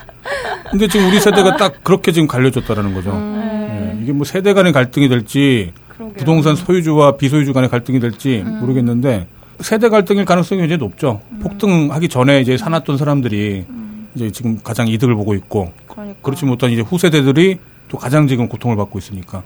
근데 0.70 0.88
지금 0.88 1.08
우리 1.08 1.20
세대가 1.20 1.56
딱 1.56 1.82
그렇게 1.84 2.12
지금 2.12 2.26
갈려졌다라는 2.28 2.94
거죠. 2.94 3.10
음. 3.12 3.96
예. 3.98 4.02
이게 4.02 4.12
뭐 4.12 4.24
세대 4.24 4.52
간의 4.52 4.72
갈등이 4.72 5.08
될지 5.08 5.72
그러게요. 6.14 6.18
부동산 6.18 6.56
소유주와 6.56 7.16
비소유주 7.16 7.52
간의 7.52 7.68
갈등이 7.68 8.00
될지 8.00 8.42
음. 8.46 8.60
모르겠는데 8.60 9.26
세대 9.60 9.88
갈등일 9.88 10.24
가능성이 10.24 10.62
굉장히 10.62 10.78
높죠. 10.78 11.20
음. 11.32 11.40
폭등하기 11.40 12.08
전에 12.08 12.40
이제 12.40 12.56
사놨던 12.56 12.96
사람들이 12.96 13.66
음. 13.68 14.08
이제 14.14 14.30
지금 14.30 14.58
가장 14.62 14.88
이득을 14.88 15.14
보고 15.14 15.34
있고 15.34 15.72
그러니까. 15.88 16.16
그렇지 16.22 16.44
못한 16.44 16.70
이제 16.70 16.80
후세대들이 16.82 17.58
또 17.88 17.98
가장 17.98 18.26
지금 18.26 18.48
고통을 18.48 18.76
받고 18.76 18.98
있으니까. 18.98 19.42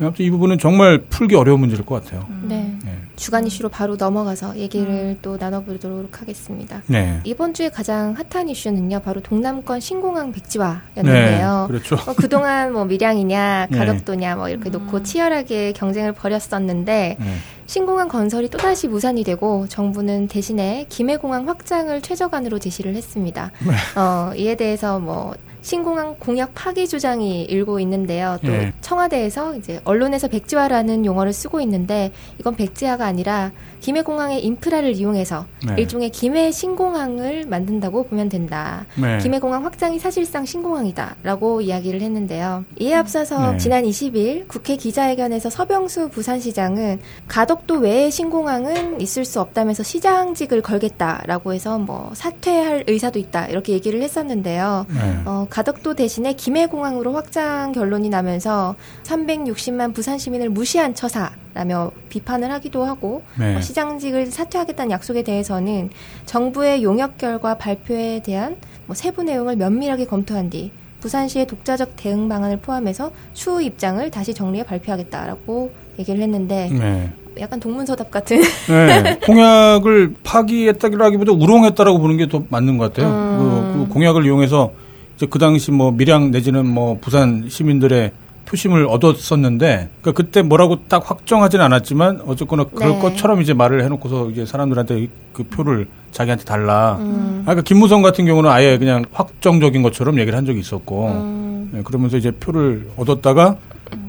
음. 0.00 0.06
아무튼 0.06 0.24
이 0.24 0.30
부분은 0.30 0.58
정말 0.58 0.98
풀기 0.98 1.34
어려운 1.34 1.60
문제일 1.60 1.84
것 1.84 2.02
같아요. 2.02 2.26
네. 2.42 2.74
네. 2.84 2.92
주간 3.16 3.46
이슈로 3.46 3.70
바로 3.70 3.96
넘어가서 3.96 4.58
얘기를 4.58 4.86
음. 4.88 5.18
또 5.22 5.36
나눠보도록 5.38 6.20
하겠습니다. 6.20 6.82
네. 6.86 7.20
이번 7.24 7.54
주에 7.54 7.70
가장 7.70 8.14
핫한 8.30 8.48
이슈는요, 8.48 9.00
바로 9.00 9.20
동남권 9.22 9.80
신공항 9.80 10.32
백지화였는데요. 10.32 11.68
네, 11.70 11.72
그렇죠. 11.72 11.94
어, 12.10 12.14
그동안 12.14 12.72
뭐 12.72 12.84
밀양이냐, 12.84 13.68
네. 13.72 13.78
가덕도냐, 13.78 14.36
뭐 14.36 14.48
이렇게 14.48 14.68
놓고 14.68 14.98
음. 14.98 15.04
치열하게 15.04 15.72
경쟁을 15.72 16.12
벌였었는데, 16.12 17.16
네. 17.18 17.36
신공항 17.66 18.08
건설이 18.08 18.48
또다시 18.48 18.88
무산이 18.88 19.24
되고 19.24 19.66
정부는 19.68 20.28
대신에 20.28 20.86
김해공항 20.88 21.48
확장을 21.48 22.00
최저간으로 22.00 22.58
제시를 22.58 22.94
했습니다. 22.94 23.50
네. 23.66 24.00
어, 24.00 24.32
이에 24.34 24.54
대해서 24.54 24.98
뭐 25.00 25.34
신공항 25.62 26.14
공약 26.20 26.54
파기 26.54 26.86
주장이 26.86 27.42
일고 27.42 27.80
있는데요. 27.80 28.38
또 28.42 28.52
네. 28.52 28.72
청와대에서 28.82 29.56
이제 29.56 29.80
언론에서 29.82 30.28
백지화라는 30.28 31.04
용어를 31.04 31.32
쓰고 31.32 31.60
있는데 31.60 32.12
이건 32.38 32.54
백지화가 32.54 33.04
아니라 33.04 33.50
김해공항의 33.86 34.44
인프라를 34.44 34.96
이용해서 34.96 35.46
네. 35.64 35.76
일종의 35.78 36.10
김해 36.10 36.50
신공항을 36.50 37.44
만든다고 37.46 38.08
보면 38.08 38.28
된다. 38.28 38.84
네. 38.96 39.18
김해공항 39.18 39.64
확장이 39.64 40.00
사실상 40.00 40.44
신공항이다라고 40.44 41.60
이야기를 41.60 42.00
했는데요. 42.00 42.64
이에 42.80 42.94
앞서서 42.94 43.52
네. 43.52 43.58
지난 43.58 43.84
20일 43.84 44.48
국회 44.48 44.74
기자회견에서 44.74 45.50
서병수 45.50 46.08
부산시장은 46.08 46.98
가덕도 47.28 47.76
외의 47.76 48.10
신공항은 48.10 49.00
있을 49.00 49.24
수 49.24 49.40
없다면서 49.40 49.84
시장직을 49.84 50.62
걸겠다라고 50.62 51.54
해서 51.54 51.78
뭐 51.78 52.10
사퇴할 52.14 52.86
의사도 52.88 53.20
있다 53.20 53.46
이렇게 53.46 53.72
얘기를 53.72 54.02
했었는데요. 54.02 54.86
네. 54.88 55.22
어, 55.26 55.46
가덕도 55.48 55.94
대신에 55.94 56.32
김해공항으로 56.32 57.12
확장 57.12 57.70
결론이 57.70 58.08
나면서 58.08 58.74
360만 59.04 59.94
부산 59.94 60.18
시민을 60.18 60.48
무시한 60.48 60.92
처사라며 60.92 61.92
비판을 62.08 62.50
하기도 62.50 62.84
하고 62.84 63.22
네. 63.38 63.54
어, 63.54 63.60
시장 63.60 63.75
직을 63.76 64.26
사퇴하겠다는 64.26 64.90
약속에 64.90 65.22
대해서는 65.22 65.90
정부의 66.24 66.82
용역 66.82 67.18
결과 67.18 67.58
발표에 67.58 68.22
대한 68.24 68.56
뭐 68.86 68.94
세부 68.96 69.22
내용을 69.22 69.56
면밀하게 69.56 70.06
검토한 70.06 70.48
뒤 70.48 70.70
부산시의 71.00 71.46
독자적 71.46 71.92
대응 71.96 72.26
방안을 72.28 72.56
포함해서 72.58 73.10
추후 73.34 73.62
입장을 73.62 74.10
다시 74.10 74.32
정리해 74.32 74.64
발표하겠다라고 74.64 75.70
얘기를 75.98 76.22
했는데 76.22 76.70
네. 76.72 77.10
약간 77.38 77.60
동문서답 77.60 78.10
같은. 78.10 78.40
네, 78.68 79.18
공약을 79.26 80.14
파기했다기보다 80.24 81.32
우롱했다라고 81.32 81.98
보는 81.98 82.16
게 82.16 82.26
더 82.28 82.42
맞는 82.48 82.78
것 82.78 82.94
같아요. 82.94 83.12
음. 83.12 83.72
그, 83.74 83.78
그 83.88 83.92
공약을 83.92 84.24
이용해서 84.24 84.72
이제 85.16 85.26
그 85.28 85.38
당시 85.38 85.70
뭐 85.70 85.90
밀양 85.92 86.30
내지는 86.30 86.66
뭐 86.66 86.96
부산 86.98 87.44
시민들의 87.50 88.12
표심을 88.46 88.86
얻었었는데 88.88 89.88
그러니까 90.00 90.12
그때 90.12 90.42
뭐라고 90.42 90.86
딱 90.88 91.08
확정하지는 91.10 91.64
않았지만 91.64 92.22
어쨌거나 92.26 92.64
그럴 92.64 92.92
네. 92.92 92.98
것처럼 93.00 93.42
이제 93.42 93.52
말을 93.52 93.82
해놓고서 93.84 94.30
이제 94.30 94.46
사람들한테 94.46 95.08
그 95.32 95.42
표를 95.44 95.86
자기한테 96.12 96.44
달라. 96.44 96.96
음. 97.00 97.40
아, 97.42 97.46
그러니까 97.50 97.62
김무성 97.62 98.02
같은 98.02 98.24
경우는 98.24 98.48
아예 98.50 98.78
그냥 98.78 99.04
확정적인 99.12 99.82
것처럼 99.82 100.18
얘기를 100.20 100.36
한 100.38 100.46
적이 100.46 100.60
있었고 100.60 101.08
음. 101.08 101.70
네, 101.72 101.82
그러면서 101.82 102.16
이제 102.16 102.30
표를 102.30 102.88
얻었다가 102.96 103.56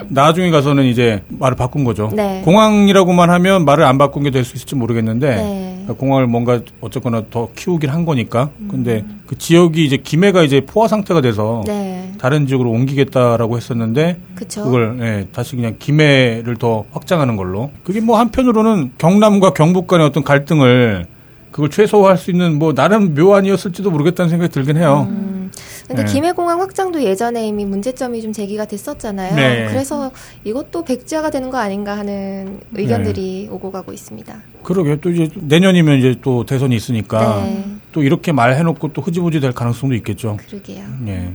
나중에 0.09 0.49
가서는 0.49 0.85
이제 0.85 1.23
말을 1.29 1.55
바꾼 1.57 1.83
거죠. 1.83 2.09
네. 2.15 2.41
공항이라고만 2.45 3.29
하면 3.29 3.65
말을 3.65 3.83
안 3.83 3.97
바꾼 3.97 4.23
게 4.23 4.31
될 4.31 4.43
수 4.43 4.55
있을지 4.55 4.75
모르겠는데 4.75 5.35
네. 5.35 5.71
그러니까 5.83 5.93
공항을 5.93 6.27
뭔가 6.27 6.61
어쨌거나 6.81 7.23
더 7.29 7.49
키우긴 7.55 7.89
한 7.89 8.05
거니까. 8.05 8.49
음. 8.59 8.67
근데 8.71 9.03
그 9.27 9.37
지역이 9.37 9.83
이제 9.85 9.97
김해가 9.97 10.43
이제 10.43 10.61
포화 10.61 10.87
상태가 10.87 11.21
돼서 11.21 11.63
네. 11.67 12.06
다른 12.17 12.47
지역으로 12.47 12.69
옮기겠다라고 12.71 13.57
했었는데 13.57 14.19
그쵸? 14.35 14.63
그걸 14.63 14.97
예, 15.01 15.27
다시 15.31 15.55
그냥 15.55 15.75
김해를 15.79 16.55
더 16.57 16.85
확장하는 16.91 17.35
걸로. 17.35 17.71
그게 17.83 18.01
뭐 18.01 18.19
한편으로는 18.19 18.93
경남과 18.97 19.53
경북 19.53 19.87
간의 19.87 20.05
어떤 20.05 20.23
갈등을 20.23 21.05
그걸 21.51 21.69
최소화할 21.69 22.17
수 22.17 22.29
있는 22.31 22.59
뭐 22.59 22.73
나름 22.73 23.15
묘안이었을지도 23.15 23.89
모르겠다는 23.89 24.29
생각이 24.29 24.51
들긴 24.51 24.77
해요. 24.77 25.07
음. 25.09 25.51
근데 25.87 26.03
네. 26.03 26.11
김해공항 26.11 26.59
확장도 26.59 27.01
예전에 27.01 27.47
이미 27.47 27.65
문제점이 27.65 28.21
좀 28.21 28.33
제기가 28.33 28.65
됐었잖아요. 28.65 29.35
네. 29.35 29.67
그래서 29.69 30.11
이것도 30.43 30.83
백지화가 30.83 31.29
되는 31.29 31.49
거 31.49 31.57
아닌가 31.57 31.97
하는 31.97 32.59
의견들이 32.75 33.45
네. 33.47 33.49
오고 33.49 33.71
가고 33.71 33.93
있습니다. 33.93 34.35
그러게 34.63 34.99
또 34.99 35.09
이제 35.09 35.29
내년이면 35.35 35.99
이제 35.99 36.15
또 36.21 36.45
대선이 36.45 36.75
있으니까 36.75 37.41
네. 37.45 37.65
또 37.93 38.03
이렇게 38.03 38.33
말해놓고 38.33 38.91
또 38.91 39.01
흐지부지 39.01 39.39
될 39.39 39.53
가능성도 39.53 39.95
있겠죠. 39.95 40.37
그러게요. 40.45 40.83
네. 40.99 41.33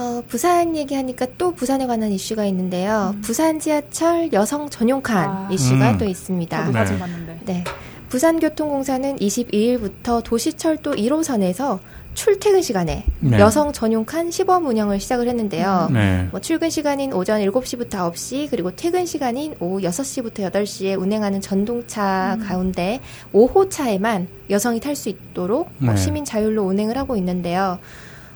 어, 0.00 0.22
부산 0.26 0.74
얘기하니까 0.76 1.26
또 1.36 1.52
부산에 1.52 1.86
관한 1.86 2.10
이슈가 2.10 2.46
있는데요. 2.46 3.12
음. 3.14 3.20
부산 3.20 3.60
지하철 3.60 4.32
여성 4.32 4.70
전용칸 4.70 5.28
아. 5.28 5.48
이슈가 5.52 5.90
음. 5.90 5.98
또 5.98 6.06
있습니다. 6.06 6.72
봤는데. 6.98 7.38
네. 7.44 7.64
부산교통공사는 8.08 9.16
22일부터 9.16 10.24
도시철도 10.24 10.94
1호선에서 10.94 11.80
출퇴근 12.14 12.62
시간에 12.62 13.04
네. 13.20 13.38
여성 13.38 13.72
전용 13.72 14.04
칸 14.04 14.30
시범 14.30 14.66
운영을 14.66 14.98
시작을 14.98 15.28
했는데요. 15.28 15.90
네. 15.92 16.28
뭐 16.30 16.40
출근 16.40 16.70
시간인 16.70 17.12
오전 17.12 17.40
7시부터 17.42 17.90
9시 17.90 18.48
그리고 18.50 18.74
퇴근 18.74 19.04
시간인 19.04 19.54
오후 19.60 19.80
6시부터 19.82 20.50
8시에 20.50 20.98
운행하는 20.98 21.42
전동차 21.42 22.36
음. 22.38 22.46
가운데 22.46 23.00
5호차에만 23.34 24.26
여성이 24.48 24.80
탈 24.80 24.96
수 24.96 25.10
있도록 25.10 25.70
네. 25.78 25.94
시민 25.96 26.24
자율로 26.24 26.64
운행을 26.64 26.96
하고 26.96 27.16
있는데요. 27.16 27.78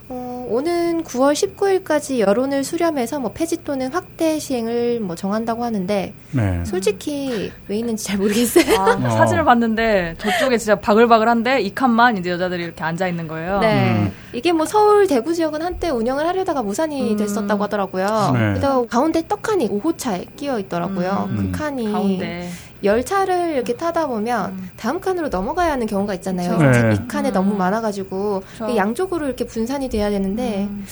어, 0.08 0.46
오는 0.50 1.02
9월 1.02 1.32
19일까지 1.32 2.18
여론을 2.18 2.62
수렴해서 2.62 3.20
뭐 3.20 3.32
폐지 3.32 3.64
또는 3.64 3.90
확대 3.90 4.38
시행을 4.38 5.00
뭐 5.00 5.16
정한다고 5.16 5.64
하는데 5.64 6.12
네. 6.32 6.64
솔직히 6.64 7.50
왜 7.68 7.76
있는지 7.78 8.04
잘 8.04 8.18
모르겠어요. 8.18 8.78
아, 8.78 8.92
어. 9.02 9.10
사진을 9.10 9.44
봤는데 9.44 10.16
저쪽에 10.18 10.58
진짜 10.58 10.74
바글바글한데 10.78 11.62
이 11.62 11.74
칸만 11.74 12.18
이제 12.18 12.30
여자들이 12.30 12.64
이렇게 12.64 12.84
앉아 12.84 13.08
있는 13.08 13.26
거예요. 13.26 13.60
네. 13.60 13.92
음. 13.92 14.12
이게 14.34 14.52
뭐 14.52 14.66
서울 14.66 15.06
대구 15.06 15.32
지역은 15.32 15.62
한때 15.62 15.88
운영을 15.88 16.26
하려다가 16.26 16.62
무산이 16.62 17.12
음. 17.12 17.16
됐었다고 17.16 17.62
하더라고요. 17.64 18.06
네. 18.34 18.38
그래서 18.50 18.86
가운데 18.86 19.26
떡칸이 19.26 19.68
5호차에 19.68 20.36
끼어 20.36 20.58
있더라고요. 20.58 21.28
음. 21.30 21.36
그 21.52 21.58
칸이 21.58 21.90
가운데. 21.90 22.50
열차를 22.84 23.54
이렇게 23.54 23.74
타다 23.74 24.06
보면 24.06 24.50
음. 24.50 24.70
다음 24.76 25.00
칸으로 25.00 25.28
넘어가야 25.28 25.72
하는 25.72 25.86
경우가 25.86 26.14
있잖아요. 26.14 26.58
네. 26.58 26.94
이 26.94 27.08
칸에 27.08 27.30
음. 27.30 27.32
너무 27.32 27.56
많아가지고 27.56 28.42
그렇죠. 28.56 28.76
양쪽으로 28.76 29.26
이렇게 29.26 29.44
분산이 29.44 29.88
돼야 29.88 30.10
되는데 30.10 30.68
음. 30.70 30.85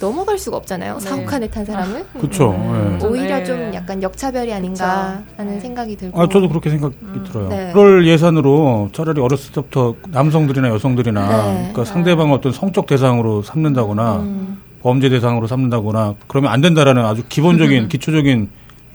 넘어갈 0.00 0.38
수가 0.38 0.56
없잖아요. 0.56 0.98
네. 0.98 1.10
4호칸에 1.10 1.50
탄 1.50 1.64
사람은. 1.64 2.02
아, 2.02 2.18
그렇죠. 2.18 2.52
네. 2.52 3.06
오히려 3.06 3.44
좀 3.44 3.72
약간 3.72 4.02
역차별이 4.02 4.52
아닌가 4.52 5.22
그쵸. 5.24 5.34
하는 5.38 5.54
네. 5.54 5.60
생각이 5.60 5.96
들고. 5.96 6.20
아 6.20 6.28
저도 6.28 6.48
그렇게 6.48 6.70
생각이 6.70 6.96
음. 7.02 7.24
들어요. 7.26 7.48
네. 7.48 7.70
그럴 7.72 8.06
예산으로 8.06 8.90
차라리 8.92 9.20
어렸을 9.20 9.52
때부터 9.52 9.94
남성들이나 10.08 10.68
여성들이나 10.68 11.28
네. 11.28 11.54
그러니까 11.72 11.84
상대방 11.84 12.32
어떤 12.32 12.52
성적 12.52 12.86
대상으로 12.86 13.42
삼는다거나 13.42 14.16
음. 14.16 14.62
범죄 14.82 15.08
대상으로 15.08 15.46
삼는다거나 15.46 16.14
그러면 16.26 16.52
안 16.52 16.60
된다라는 16.60 17.04
아주 17.04 17.22
기본적인 17.28 17.88
기초적인 17.88 18.48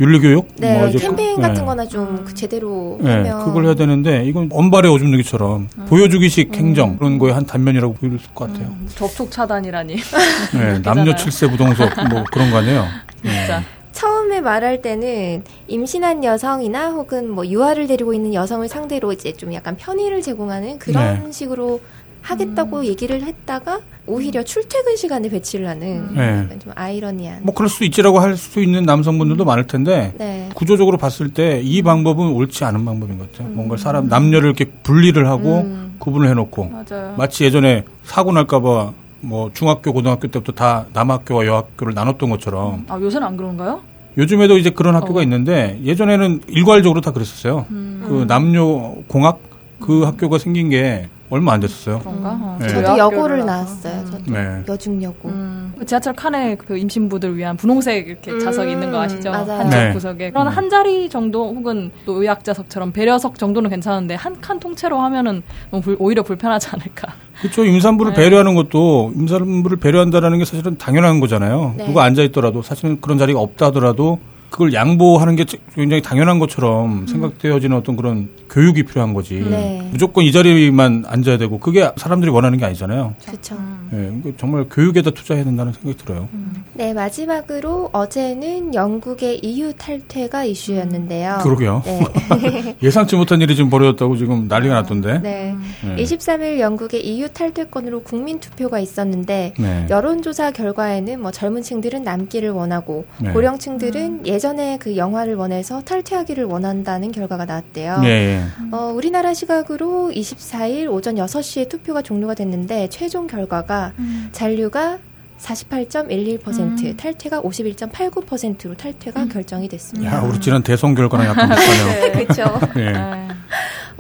윤리교육? 0.04 0.56
네, 0.58 0.78
뭐 0.78 0.90
캠페인 0.92 1.40
같은 1.40 1.62
네. 1.62 1.66
거나 1.66 1.86
좀그 1.86 2.34
제대로 2.34 3.00
네, 3.02 3.14
하면. 3.14 3.46
그걸 3.46 3.66
해야 3.66 3.74
되는데, 3.74 4.26
이건 4.26 4.50
언발의 4.52 4.92
오줌 4.92 5.12
누기처럼 5.12 5.70
음. 5.78 5.86
보여주기식 5.88 6.50
음. 6.50 6.56
행정, 6.56 6.98
그런 6.98 7.18
거의 7.18 7.34
한 7.34 7.46
단면이라고 7.46 7.94
보일 7.94 8.20
것 8.36 8.48
같아요. 8.48 8.68
음. 8.68 8.90
접촉 8.94 9.32
차단이라니. 9.32 9.96
네, 10.54 10.82
남녀 10.82 11.16
칠세 11.16 11.50
부동석, 11.50 11.90
뭐 12.10 12.24
그런 12.32 12.52
거 12.52 12.58
아니에요? 12.58 12.86
진짜. 13.24 13.60
네. 13.60 13.66
처음에 13.94 14.42
말할 14.42 14.82
때는 14.82 15.44
임신한 15.68 16.24
여성이나 16.24 16.90
혹은 16.90 17.30
뭐 17.30 17.46
유아를 17.46 17.88
데리고 17.88 18.14
있는 18.14 18.34
여성을 18.34 18.68
상대로 18.68 19.14
이제 19.14 19.32
좀 19.34 19.54
약간 19.54 19.78
편의를 19.78 20.22
제공하는 20.22 20.80
그런 20.80 21.26
네. 21.26 21.32
식으로 21.32 21.80
하겠다고 22.24 22.80
음. 22.80 22.86
얘기를 22.86 23.22
했다가 23.22 23.80
오히려 24.08 24.44
출퇴근 24.44 24.96
시간에 24.96 25.30
배치를 25.30 25.68
하는 25.68 26.14
네. 26.16 26.60
좀 26.60 26.72
아이러니한. 26.76 27.40
뭐 27.44 27.54
그럴 27.54 27.70
수 27.70 27.84
있지라고 27.86 28.20
할 28.20 28.36
수 28.38 28.62
있는 28.64 28.84
남성분들도 28.84 29.46
많을 29.46 29.68
텐데 29.68 30.14
네. 30.18 30.50
구조적으로 30.56 30.98
봤을 30.98 31.30
때 31.30 31.62
이 31.64 31.82
방법은 31.82 32.30
옳지 32.30 32.64
않은 32.66 32.84
방법인 32.84 33.18
것 33.20 33.32
같아요. 33.32 33.50
음. 33.50 33.56
뭔가 33.56 33.78
사람 33.78 34.08
남녀를 34.08 34.48
이렇게 34.50 34.66
분리를 34.66 35.28
하고 35.28 35.62
음. 35.62 35.96
구분을 36.00 36.28
해놓고 36.30 36.70
맞아요. 36.72 37.16
마치 37.18 37.44
예전에 37.46 37.84
사고 38.04 38.32
날까봐 38.32 38.92
뭐 39.22 39.52
중학교 39.54 39.94
고등학교 39.94 40.28
때부터 40.28 40.52
다 40.54 40.86
남학교와 40.94 41.46
여학교를 41.46 41.94
나눴던 41.94 42.30
것처럼. 42.30 42.86
아 42.90 43.00
요새는 43.00 43.26
안 43.28 43.38
그런가요? 43.38 43.82
요즘에도 44.18 44.58
이제 44.58 44.70
그런 44.70 44.96
학교가 44.96 45.20
어. 45.22 45.24
있는데 45.24 45.80
예전에는 45.84 46.42
일괄적으로 46.48 47.02
다 47.02 47.12
그랬었어요. 47.12 47.66
음. 47.72 48.04
그 48.08 48.26
남녀 48.28 48.96
공학 49.08 49.40
그 49.80 50.02
음. 50.02 50.06
학교가 50.06 50.38
생긴 50.38 50.70
게 50.70 51.08
얼마 51.30 51.54
안 51.54 51.60
됐었어요. 51.62 52.00
그런가? 52.00 52.32
음. 52.34 52.58
네. 52.60 52.68
저도 52.68 52.98
여고를 52.98 53.46
나왔어요. 53.46 54.06
저도 54.06 54.32
네. 54.32 54.64
여중여고. 54.68 55.30
음. 55.30 55.74
그 55.80 55.86
지하철 55.86 56.14
칸에 56.14 56.56
그 56.56 56.78
임신부들 56.78 57.36
위한 57.38 57.58
분홍색 57.58 58.08
이렇게 58.08 58.32
음. 58.32 58.40
좌석이 58.40 58.72
있는 58.72 58.92
거 58.92 59.02
아시죠? 59.02 59.32
맞아요. 59.32 59.52
한쪽 59.62 59.70
네. 59.78 59.94
구석에 59.94 60.30
그런 60.30 60.48
한 60.48 60.70
자리 60.70 61.10
정도 61.10 61.48
혹은 61.54 61.92
또 62.06 62.22
의학자석처럼 62.22 62.92
배려석 62.92 63.40
정도는 63.40 63.70
괜찮은데 63.70 64.16
한 64.16 64.34
칸 64.44 64.60
통째로 64.60 65.00
하면은 65.00 65.42
불, 65.82 65.96
오히려 66.00 66.22
불편하지 66.22 66.68
않을까. 66.74 67.14
그렇죠. 67.40 67.64
임산부를 67.66 68.14
네. 68.14 68.24
배려하는 68.24 68.56
것도 68.56 69.14
임산부를 69.16 69.78
배려한다라는 69.78 70.38
게 70.40 70.46
사실은 70.46 70.78
당연한 70.78 71.20
거잖아요. 71.22 71.76
네. 71.78 71.86
누가 71.88 72.04
앉아 72.04 72.22
있더라도 72.24 72.62
사실은 72.62 73.00
그런 73.02 73.18
자리가 73.18 73.40
없다 73.40 73.68
하더라도 73.68 74.20
그걸 74.54 74.72
양보하는 74.72 75.36
게 75.36 75.46
굉장히 75.74 76.04
당연한 76.04 76.38
것처럼 76.38 77.00
음. 77.00 77.08
생각되어지는 77.08 77.76
어떤 77.76 77.96
그런 77.96 78.30
교육이 78.52 78.84
필요한 78.84 79.16
거지. 79.16 79.40
네. 79.40 79.82
무조건 79.92 80.24
이 80.24 80.32
자리만 80.32 81.06
앉아야 81.08 81.40
되고 81.40 81.58
그게 81.58 81.90
사람들이 81.96 82.30
원하는 82.30 82.60
게 82.60 82.66
아니잖아요. 82.66 83.16
그렇죠. 83.26 83.58
네, 83.90 84.12
정말 84.38 84.68
교육에다 84.70 85.10
투자해야 85.10 85.44
된다는 85.44 85.74
생각이 85.74 85.98
들어요. 85.98 86.30
음. 86.34 86.64
네, 86.74 86.94
마지막으로 86.94 87.90
어제는 87.94 88.76
영국의 88.76 89.40
EU 89.40 89.74
탈퇴가 89.74 90.46
이슈였는데요. 90.46 91.40
그러게요. 91.42 91.82
네. 91.86 92.76
예상치 92.84 93.16
못한 93.16 93.42
일이 93.42 93.56
지금 93.56 93.72
벌어졌다고 93.72 94.18
지금 94.18 94.48
난리가 94.48 94.76
났던데. 94.76 95.20
네. 95.20 95.56
네. 95.84 95.96
23일 95.96 96.60
영국의 96.60 97.04
EU 97.08 97.28
탈퇴권으로 97.30 98.04
국민 98.04 98.40
투표가 98.40 98.80
있었는데 98.80 99.56
네. 99.58 99.88
여론조사 99.90 100.52
결과에는 100.52 101.20
뭐 101.20 101.32
젊은 101.32 101.64
층들은 101.64 102.04
남기를 102.04 102.52
원하고 102.52 103.06
네. 103.20 103.32
고령층들은 103.32 104.02
음. 104.02 104.24
예 104.28 104.43
예전에 104.44 104.78
그 104.78 104.98
영화를 104.98 105.36
원해서 105.36 105.82
탈퇴하기를 105.82 106.44
원한다는 106.44 107.14
결과가 107.14 107.46
나왔대요. 107.46 108.00
네. 108.02 108.44
어, 108.72 108.92
우리나라 108.94 109.34
시각으로 109.34 110.12
24일 110.14 110.92
오전 110.92 111.16
6시에 111.16 111.70
투표가 111.70 112.02
종료가 112.02 112.34
됐는데 112.34 112.90
최종 112.90 113.26
결과가 113.28 113.94
음. 114.00 114.28
잔류가 114.34 114.98
48.11% 115.40 116.60
음. 116.60 116.98
탈퇴가 116.98 117.42
51.89%로 117.42 118.76
탈퇴가 118.76 119.24
음. 119.24 119.30
결정이 119.30 119.70
됐습니다. 119.70 120.18
야, 120.18 120.22
우리 120.22 120.38
지난 120.42 120.62
대선 120.62 120.94
결과랑 120.94 121.26
약간 121.26 121.50
비슷하네요. 121.50 121.86
네, 122.12 122.12
그렇죠. 122.12 122.60
네. 122.76 122.94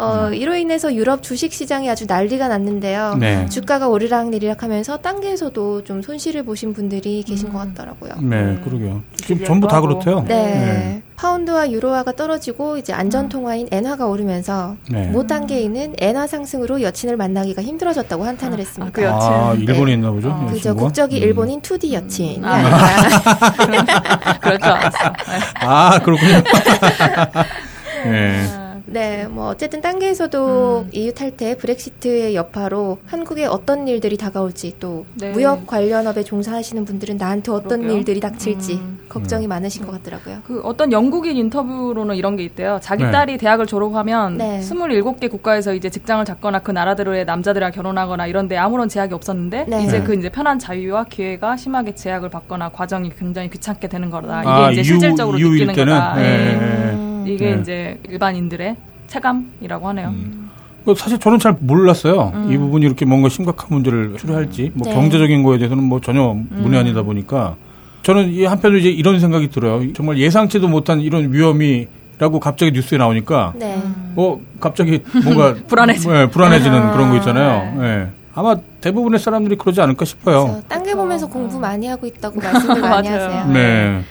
어, 0.03 0.27
음. 0.27 0.33
이로 0.33 0.55
인해서 0.55 0.93
유럽 0.93 1.23
주식 1.23 1.53
시장이 1.53 1.89
아주 1.89 2.05
난리가 2.07 2.47
났는데요. 2.47 3.15
네. 3.19 3.47
주가가 3.47 3.87
오르락 3.87 4.29
내리락 4.29 4.63
하면서 4.63 4.97
단계에서도 4.97 5.83
좀 5.83 6.01
손실을 6.01 6.43
보신 6.43 6.73
분들이 6.73 7.23
계신 7.23 7.47
음. 7.47 7.53
것 7.53 7.59
같더라고요. 7.59 8.13
네, 8.21 8.35
음. 8.37 8.61
그러게요. 8.63 9.01
지금 9.17 9.45
전부 9.45 9.67
다 9.67 9.81
그렇대요. 9.81 10.25
네. 10.27 10.35
네. 10.35 11.03
파운드와 11.15 11.71
유로화가 11.71 12.13
떨어지고 12.13 12.77
이제 12.77 12.91
안전 12.91 13.29
통화인 13.29 13.67
엔화가 13.71 14.07
오르면서 14.07 14.75
네. 14.89 15.07
모 15.07 15.25
단계에는 15.25 15.95
엔화 15.97 16.27
상승으로 16.27 16.81
여친을 16.81 17.15
만나기가 17.15 17.61
힘들어졌다고 17.61 18.25
한탄을 18.25 18.57
아, 18.57 18.59
했습니다. 18.59 18.87
아, 18.87 18.91
그 18.91 19.03
여친. 19.03 19.31
아, 19.31 19.53
일본에 19.53 19.85
네. 19.85 19.93
있나 19.93 20.11
보죠? 20.11 20.29
어. 20.29 20.47
그죠. 20.51 20.75
국적이 20.75 21.17
음. 21.17 21.23
일본인 21.23 21.61
투디 21.61 21.93
여친이 21.93 22.39
음. 22.39 22.43
아. 22.43 22.57
그럴 24.41 24.59
줄 24.59 24.69
알았어. 24.69 24.97
아, 25.61 25.99
그렇군요. 25.99 26.43
네. 28.03 28.62
네, 28.93 29.27
뭐 29.27 29.47
어쨌든 29.47 29.81
단계에서도 29.81 30.85
음. 30.85 30.89
EU 30.91 31.13
탈퇴, 31.13 31.55
브렉시트의 31.57 32.35
여파로 32.35 32.99
한국에 33.07 33.45
어떤 33.45 33.87
일들이 33.87 34.17
다가올지 34.17 34.75
또 34.79 35.05
네. 35.15 35.31
무역 35.31 35.65
관련 35.65 36.05
업에 36.05 36.23
종사하시는 36.23 36.85
분들은 36.85 37.17
나한테 37.17 37.51
어떤 37.51 37.79
그러게요. 37.79 37.97
일들이 37.97 38.19
닥칠지 38.19 38.75
음. 38.75 38.99
걱정이 39.09 39.47
음. 39.47 39.49
많으신 39.49 39.85
것 39.85 39.91
같더라고요. 39.93 40.41
그 40.45 40.61
어떤 40.63 40.91
영국인 40.91 41.37
인터뷰로는 41.37 42.15
이런 42.15 42.35
게 42.35 42.43
있대요. 42.43 42.79
자기 42.83 43.03
네. 43.03 43.11
딸이 43.11 43.37
대학을 43.39 43.65
졸업하면 43.65 44.37
네. 44.37 44.59
27개 44.59 45.29
국가에서 45.29 45.73
이제 45.73 45.89
직장을 45.89 46.23
잡거나 46.25 46.59
그 46.59 46.69
나라들의 46.69 47.25
남자들이랑 47.25 47.71
결혼하거나 47.71 48.27
이런데 48.27 48.57
아무런 48.57 48.89
제약이 48.89 49.13
없었는데 49.15 49.65
네. 49.67 49.83
이제 49.83 49.99
네. 49.99 50.03
그 50.03 50.13
이제 50.13 50.29
편한 50.29 50.59
자유와 50.59 51.05
기회가 51.05 51.57
심하게 51.57 51.95
제약을 51.95 52.29
받거나 52.29 52.69
과정이 52.69 53.09
굉장히 53.17 53.49
귀찮게 53.49 53.87
되는 53.87 54.11
거다. 54.11 54.41
이게 54.41 54.49
아, 54.49 54.71
이제 54.71 54.83
실질적으로 54.83 55.39
느끼는 55.39 55.73
거다. 55.73 56.13
네. 56.15 56.55
음. 56.55 57.12
이게 57.28 57.55
네. 57.55 57.61
이제 57.61 57.99
일반인들의 58.09 58.76
체감이라고 59.07 59.88
하네요. 59.89 60.07
음. 60.09 60.49
그 60.86 60.93
사실 60.95 61.17
저는 61.17 61.39
잘 61.39 61.55
몰랐어요. 61.59 62.32
음. 62.36 62.51
이 62.51 62.57
부분이 62.57 62.86
이렇게 62.86 63.05
뭔가 63.05 63.30
심각한 63.30 63.67
문제를 63.69 64.17
초래할지, 64.17 64.71
뭐 64.74 64.88
네. 64.88 64.93
경제적인 64.93 65.43
거에 65.43 65.57
대해서는 65.57 65.84
뭐 65.84 66.01
전혀 66.01 66.36
문의 66.49 66.80
아니다 66.80 67.01
음. 67.01 67.05
보니까 67.05 67.55
저는 68.01 68.32
이 68.34 68.43
한편으로 68.43 68.80
이제 68.80 68.89
이런 68.89 69.19
생각이 69.19 69.49
들어요. 69.49 69.93
정말 69.93 70.17
예상치도 70.17 70.67
못한 70.67 70.99
이런 70.99 71.32
위험이 71.32 71.88
라고 72.19 72.39
갑자기 72.39 72.71
뉴스에 72.71 72.97
나오니까 72.97 73.53
네. 73.55 73.82
어 74.15 74.39
갑자기 74.59 75.01
뭔가 75.24 75.55
불안해지 75.67 76.07
네, 76.07 76.30
불안해지는 76.30 76.78
아, 76.82 76.91
그런 76.91 77.09
거 77.09 77.17
있잖아요. 77.17 77.80
네. 77.82 77.88
네. 77.97 78.09
아마 78.36 78.55
대부분의 78.82 79.19
사람들이 79.19 79.55
그러지 79.57 79.80
않을까 79.82 80.05
싶어요. 80.05 80.61
딴 80.67 80.84
게 80.84 80.93
보면서 80.95 81.28
공부 81.28 81.59
많이 81.59 81.88
하고 81.88 82.05
있다고 82.05 82.39
말씀을 82.41 82.82
많이 82.82 83.07
하세요. 83.09 83.47
네. 83.51 84.01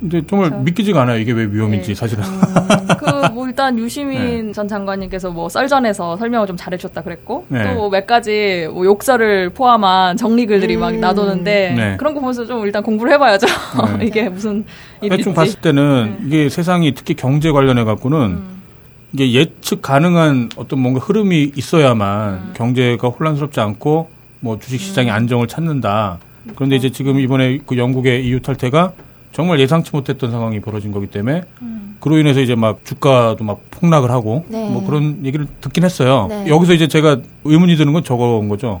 근데 0.00 0.22
정말 0.26 0.50
그렇죠. 0.50 0.64
믿기지가 0.64 1.02
않아요. 1.02 1.18
이게 1.18 1.32
왜 1.32 1.44
위험인지 1.44 1.88
네. 1.88 1.94
사실은. 1.94 2.24
음, 2.24 2.86
그뭐 3.30 3.46
일단 3.46 3.78
유시민 3.78 4.46
네. 4.48 4.52
전 4.52 4.68
장관님께서 4.68 5.30
뭐 5.30 5.48
썰전에서 5.48 6.16
설명을 6.16 6.46
좀 6.46 6.56
잘해줬다 6.56 7.02
그랬고 7.02 7.46
네. 7.48 7.62
또몇 7.62 7.76
뭐 7.76 7.90
가지 8.06 8.68
뭐 8.70 8.84
욕설을 8.84 9.50
포함한 9.50 10.16
정리글들이 10.16 10.76
음. 10.76 10.80
막 10.80 10.94
나도는데 10.94 11.74
네. 11.76 11.96
그런 11.96 12.14
거 12.14 12.20
보면서 12.20 12.44
좀 12.44 12.64
일단 12.66 12.82
공부를 12.82 13.12
해봐야죠. 13.14 13.46
네. 13.98 14.06
이게 14.06 14.28
무슨 14.28 14.64
일인지. 15.00 15.16
대충 15.16 15.34
봤을 15.34 15.60
때는 15.60 16.16
네. 16.20 16.26
이게 16.26 16.48
세상이 16.48 16.94
특히 16.94 17.14
경제 17.14 17.50
관련해 17.50 17.84
갖고는 17.84 18.18
음. 18.18 18.62
이게 19.12 19.32
예측 19.32 19.80
가능한 19.80 20.50
어떤 20.56 20.80
뭔가 20.80 21.00
흐름이 21.00 21.52
있어야만 21.56 22.34
음. 22.34 22.52
경제가 22.54 23.08
혼란스럽지 23.08 23.60
않고 23.60 24.10
뭐 24.40 24.58
주식 24.58 24.80
시장의 24.80 25.10
음. 25.10 25.14
안정을 25.14 25.48
찾는다. 25.48 26.18
그런데 26.54 26.76
이제 26.76 26.90
지금 26.90 27.18
이번에 27.18 27.58
그 27.64 27.78
영국의 27.78 28.26
EU 28.26 28.40
탈퇴가 28.40 28.92
정말 29.34 29.58
예상치 29.58 29.90
못했던 29.92 30.30
상황이 30.30 30.60
벌어진 30.60 30.92
거기 30.92 31.08
때문에 31.08 31.42
음. 31.60 31.96
그로 31.98 32.18
인해서 32.18 32.40
이제 32.40 32.54
막 32.54 32.84
주가도 32.84 33.42
막 33.42 33.68
폭락을 33.72 34.10
하고 34.10 34.44
네. 34.48 34.70
뭐 34.70 34.86
그런 34.86 35.26
얘기를 35.26 35.48
듣긴 35.60 35.82
했어요. 35.82 36.28
네. 36.28 36.46
여기서 36.46 36.72
이제 36.72 36.86
제가 36.86 37.18
의문이 37.42 37.74
드는 37.76 37.92
건 37.92 38.04
저거인 38.04 38.48
거죠. 38.48 38.80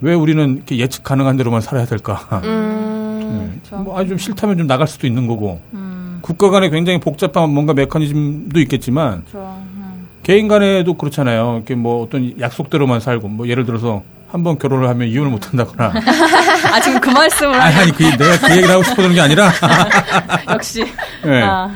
왜 0.00 0.12
우리는 0.12 0.56
이렇게 0.56 0.76
예측 0.78 1.04
가능한 1.04 1.36
대로만 1.36 1.60
살아야 1.60 1.86
될까? 1.86 2.40
음, 2.42 3.60
네. 3.70 3.76
뭐 3.76 3.96
아주 3.96 4.08
좀 4.08 4.18
싫다면 4.18 4.58
좀 4.58 4.66
나갈 4.66 4.88
수도 4.88 5.06
있는 5.06 5.28
거고 5.28 5.60
음. 5.72 6.18
국가 6.20 6.50
간에 6.50 6.68
굉장히 6.68 6.98
복잡한 6.98 7.50
뭔가 7.50 7.72
메커니즘도 7.72 8.58
있겠지만 8.60 9.22
음. 9.32 10.08
개인 10.24 10.48
간에도 10.48 10.94
그렇잖아요. 10.94 11.54
이렇게 11.58 11.76
뭐 11.76 12.02
어떤 12.02 12.38
약속대로만 12.40 12.98
살고 12.98 13.28
뭐 13.28 13.46
예를 13.46 13.66
들어서 13.66 14.02
한 14.32 14.44
번 14.44 14.58
결혼을 14.58 14.88
하면 14.88 15.08
이혼을 15.08 15.30
못 15.30 15.48
한다거나. 15.48 15.92
아, 16.72 16.80
지금 16.80 17.00
그 17.00 17.10
말씀을. 17.10 17.60
아니, 17.60 17.74
아니, 17.76 17.92
그, 17.92 18.02
내가 18.04 18.38
그 18.38 18.50
얘기를 18.52 18.70
하고 18.70 18.82
싶어서 18.82 19.02
그런 19.02 19.14
게 19.14 19.20
아니라. 19.20 19.50
역시. 20.50 20.84
네. 21.24 21.42
아. 21.42 21.68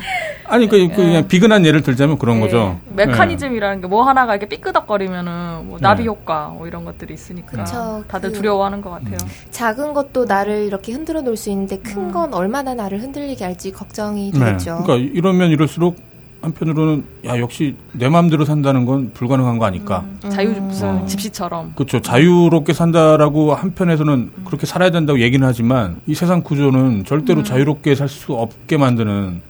아니, 0.47 0.69
그, 0.69 0.89
그, 0.89 0.97
그냥 0.97 1.27
비근한 1.27 1.65
예를 1.67 1.83
들자면 1.83 2.17
그런 2.19 2.37
네. 2.39 2.43
거죠. 2.47 2.79
메커니즘이라는 2.95 3.81
게 3.81 3.89
뭐 3.89 4.07
하나가 4.07 4.35
이렇게 4.35 4.47
삐끄덕거리면은 4.49 5.67
뭐 5.69 5.79
나비 5.81 6.03
네. 6.03 6.09
효과 6.09 6.49
뭐 6.49 6.67
이런 6.67 6.85
것들이 6.85 7.15
있으니까. 7.15 7.65
그쵸, 7.65 8.05
다들 8.09 8.31
그 8.31 8.37
두려워하는 8.37 8.81
것 8.81 8.91
같아요. 8.91 9.17
음. 9.23 9.29
작은 9.51 9.93
것도 9.95 10.27
나를 10.27 10.65
이렇게 10.65 10.93
흔들어 10.93 11.23
놓을 11.23 11.37
수 11.37 11.51
있는데 11.51 11.79
큰건 11.79 12.31
음. 12.31 12.35
얼마나 12.35 12.75
나를 12.75 13.01
흔들리게 13.01 13.45
할지 13.45 13.73
걱정이 13.73 14.31
네. 14.33 14.39
되겠죠. 14.39 14.83
그러니까 14.85 15.11
이러면 15.15 15.51
이럴수록 15.51 15.97
한편으로는 16.45 17.05
야 17.27 17.39
역시 17.39 17.77
내 17.93 18.09
마음대로 18.09 18.45
산다는 18.45 18.85
건 18.85 19.11
불가능한 19.15 19.59
거 19.59 19.65
아닐까. 19.65 20.05
음, 20.25 20.31
자유 20.31 20.53
어. 20.59 21.05
집시처럼. 21.07 21.73
그렇죠. 21.75 22.01
자유롭게 22.01 22.73
산다라고 22.73 23.55
한편에서는 23.55 24.13
음. 24.13 24.45
그렇게 24.45 24.67
살아야 24.67 24.91
된다고 24.91 25.21
얘기는 25.21 25.45
하지만 25.47 25.97
이 26.07 26.15
세상 26.15 26.43
구조는 26.43 27.05
절대로 27.05 27.41
음. 27.41 27.45
자유롭게 27.45 27.95
살 27.95 28.05
수 28.15 28.35
없게 28.35 28.77
만드는 28.77 29.41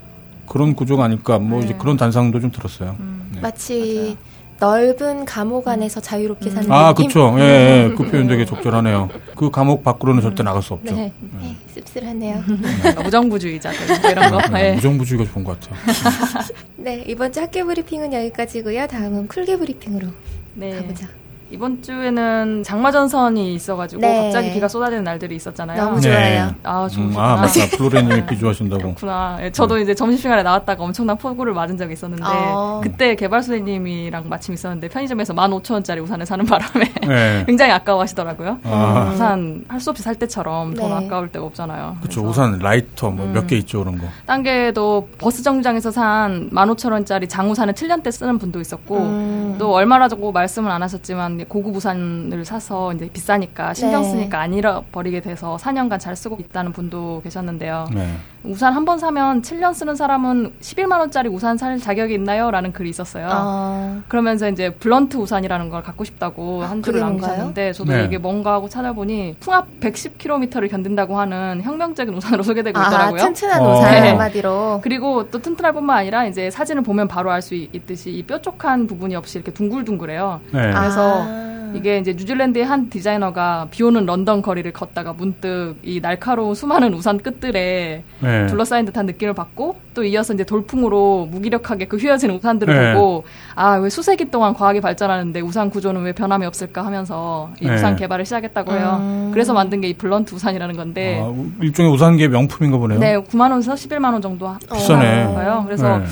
그런 0.47 0.75
구조가 0.75 1.05
아닐까. 1.05 1.39
뭐 1.39 1.59
네. 1.61 1.67
이제 1.67 1.75
그런 1.79 1.97
단상도 1.97 2.41
좀 2.41 2.51
들었어요. 2.51 2.97
음. 3.01 3.31
네. 3.35 3.41
마치 3.41 4.17
넓은 4.61 5.25
감옥 5.25 5.69
안에서 5.69 6.01
자유롭게 6.01 6.51
사는 6.51 6.71
아, 6.71 6.93
그렇죠. 6.95 7.35
예, 7.39 7.43
예, 7.43 7.95
그 7.97 8.05
표현 8.09 8.27
되게 8.27 8.45
적절하네요. 8.45 9.09
그 9.37 9.51
감옥 9.51 9.83
밖으로는 9.83 10.23
절대 10.23 10.43
나갈 10.43 10.63
수 10.63 10.75
없죠. 10.75 10.95
네, 10.95 11.13
네 11.41 11.57
씁쓸하네요. 11.75 12.45
네. 12.83 13.03
무정부주의자들 13.03 14.01
뭐 14.01 14.11
이런 14.11 14.31
거. 14.31 14.41
네, 14.49 14.63
네. 14.63 14.75
무정부주의가 14.77 15.31
좋은 15.33 15.45
것 15.45 15.61
같아요. 15.61 15.79
네, 16.77 17.05
이번 17.07 17.33
주 17.33 17.41
학교 17.41 17.65
브리핑은 17.65 18.13
여기까지고요. 18.13 18.87
다음은 18.87 19.29
쿨게 19.29 19.57
브리핑으로 19.57 20.09
네. 20.55 20.77
가보자. 20.77 21.09
이번 21.55 21.81
주에는 21.83 22.65
장마전선이 22.65 23.55
있어가지고 23.55 24.01
네. 24.03 24.25
갑자기 24.25 24.53
비가 24.53 24.67
쏟아지는 24.67 25.05
날들이 25.05 25.37
있었잖아요. 25.37 25.85
너무 25.85 26.01
좋아요. 26.01 26.17
네. 26.19 26.55
아, 26.65 26.89
음, 26.99 27.15
아, 27.17 27.37
맞다. 27.37 27.53
플로렌님이 27.79 28.27
비 28.27 28.37
좋아하신다고. 28.37 28.83
그렇구나. 28.83 29.37
네, 29.39 29.53
저도 29.53 29.77
음. 29.77 29.81
이제 29.83 29.95
점심시간에 29.95 30.43
나왔다가 30.43 30.83
엄청난 30.83 31.17
폭우를 31.17 31.55
맞은 31.55 31.77
적이 31.79 31.93
있었는데 31.93 32.25
아. 32.27 32.81
그때 32.83 33.15
개발 33.15 33.43
선생님이랑 33.45 34.29
마침 34.29 34.53
있었는데 34.55 34.89
편의점에서 34.89 35.33
15,000원짜리 35.33 36.03
우산을 36.03 36.27
사는 36.27 36.45
바람에 36.45 36.93
네. 37.07 37.45
굉장히 37.47 37.71
아까워하시더라고요. 37.73 38.59
아. 38.65 39.11
우산 39.15 39.65
할 39.69 39.85
수 39.85 39.91
없이 39.91 40.03
살 40.03 40.15
때처럼 40.15 40.73
돈 40.75 40.89
네. 40.89 41.07
아까울 41.07 41.31
데가 41.31 41.45
없잖아요. 41.45 41.99
그렇죠. 42.01 42.23
우산 42.27 42.59
라이터 42.59 43.11
뭐 43.11 43.27
몇개 43.27 43.55
음. 43.55 43.59
있죠 43.61 43.81
그런 43.81 43.99
거. 43.99 44.07
딴게도 44.25 45.09
버스 45.19 45.43
정류장에서 45.43 45.91
산 45.91 46.49
15,000원짜리 46.51 47.29
장우산을 47.29 47.75
7년째 47.75 48.11
쓰는 48.11 48.39
분도 48.39 48.61
있었고 48.61 48.97
음. 48.97 49.57
또 49.59 49.73
얼마라고 49.75 50.33
말씀을 50.33 50.71
안 50.71 50.83
하셨지만 50.83 51.37
고급 51.49 51.77
우산을 51.77 52.45
사서 52.45 52.93
이제 52.95 53.09
비싸니까 53.13 53.75
신경 53.75 54.03
네. 54.03 54.09
쓰니까 54.11 54.41
안 54.41 54.53
잃어버리게 54.55 55.21
돼서 55.21 55.57
4년간 55.61 55.99
잘 56.01 56.17
쓰고 56.17 56.37
있다는 56.41 56.73
분도 56.73 57.21
계셨는데요. 57.23 57.87
네. 57.95 58.15
우산 58.45 58.75
한 58.75 58.85
번 58.85 58.99
사면 58.99 59.41
7년 59.41 59.73
쓰는 59.73 59.97
사람은 59.97 60.53
11만 60.61 60.99
원짜리 60.99 61.31
우산 61.31 61.57
살 61.57 61.79
자격이 61.79 62.13
있나요? 62.15 62.51
라는 62.51 62.73
글이 62.73 62.91
있었어요. 62.91 63.27
아. 63.31 64.03
그러면서 64.09 64.51
이제 64.51 64.69
블런트 64.71 65.17
우산이라는 65.17 65.71
걸 65.71 65.83
갖고 65.83 66.05
싶다고 66.05 66.63
한 66.63 66.83
줄을 66.83 67.01
남기셨는데 67.01 67.73
저도 67.73 67.93
네. 67.93 68.05
이게 68.05 68.19
뭔가 68.19 68.53
하고 68.53 68.69
찾아보니 68.69 69.37
풍압 69.41 69.81
110km를 69.81 70.71
견딘다고 70.71 71.19
하는 71.19 71.63
혁명적인 71.63 72.13
우산으로 72.15 72.43
소개되고 72.45 72.79
아, 72.79 72.87
있더라고요. 72.89 73.21
튼튼한 73.23 73.63
어. 73.63 73.73
우산 73.79 73.91
네. 74.03 74.09
한마디로. 74.11 74.81
그리고 74.83 75.31
또 75.31 75.41
튼튼할 75.41 75.73
뿐만 75.73 75.97
아니라 75.97 76.27
이제 76.27 76.51
사진을 76.51 76.83
보면 76.83 77.09
바로 77.09 77.31
알 77.31 77.41
수 77.45 77.55
있듯이 77.55 78.11
이 78.11 78.23
뾰족한 78.23 78.87
부분이 78.87 79.15
없이 79.17 79.37
이렇게 79.39 79.53
둥글둥글해요. 79.53 80.41
네. 80.53 80.73
그래서 80.73 81.23
아. 81.23 81.34
이게 81.75 81.99
이제 81.99 82.12
뉴질랜드의 82.12 82.64
한 82.64 82.89
디자이너가 82.91 83.68
비 83.70 83.83
오는 83.83 84.05
런던 84.07 84.43
거리를 84.43 84.70
걷다가 84.72 85.12
문득 85.12 85.77
이 85.83 86.01
날카로운 86.01 86.55
수많은 86.55 86.93
우산 86.95 87.18
끝들에 87.18 88.03
네. 88.20 88.47
둘러싸인 88.47 88.85
듯한 88.85 89.07
느낌을 89.07 89.35
받고 89.35 89.77
또 89.95 90.05
이어서 90.05 90.35
이제 90.35 90.45
돌풍으로 90.45 91.29
무기력하게 91.31 91.87
그 91.87 91.97
휘어지는 91.97 92.37
우산들을 92.37 92.75
네. 92.75 92.95
보고 92.95 93.25
아 93.55 93.75
왜 93.79 93.89
수세기 93.91 94.31
동안 94.31 94.55
과학이 94.55 94.81
발전하는데 94.81 95.41
우산 95.41 95.70
구조는 95.70 96.03
왜 96.03 96.12
변함이 96.12 96.47
없을까 96.47 96.85
하면서 96.85 97.51
이 97.61 97.66
네. 97.66 97.75
우산 97.75 97.97
개발을 97.97 98.25
시작했다고 98.25 98.72
해요. 98.72 98.97
음. 99.01 99.31
그래서 99.33 99.53
만든 99.53 99.81
게 99.81 99.89
이 99.89 99.95
블런트 99.95 100.35
우산이라는 100.35 100.77
건데 100.77 101.20
아, 101.22 101.33
일종의 101.61 101.93
우산계 101.93 102.29
명품인가 102.29 102.79
보네요. 102.79 102.99
네, 102.99 103.16
9만 103.18 103.51
원에서 103.51 103.75
11만 103.75 104.12
원 104.12 104.22
정도 104.22 104.49
비싸네. 104.72 105.35
그래서 105.66 105.99
네. 105.99 106.05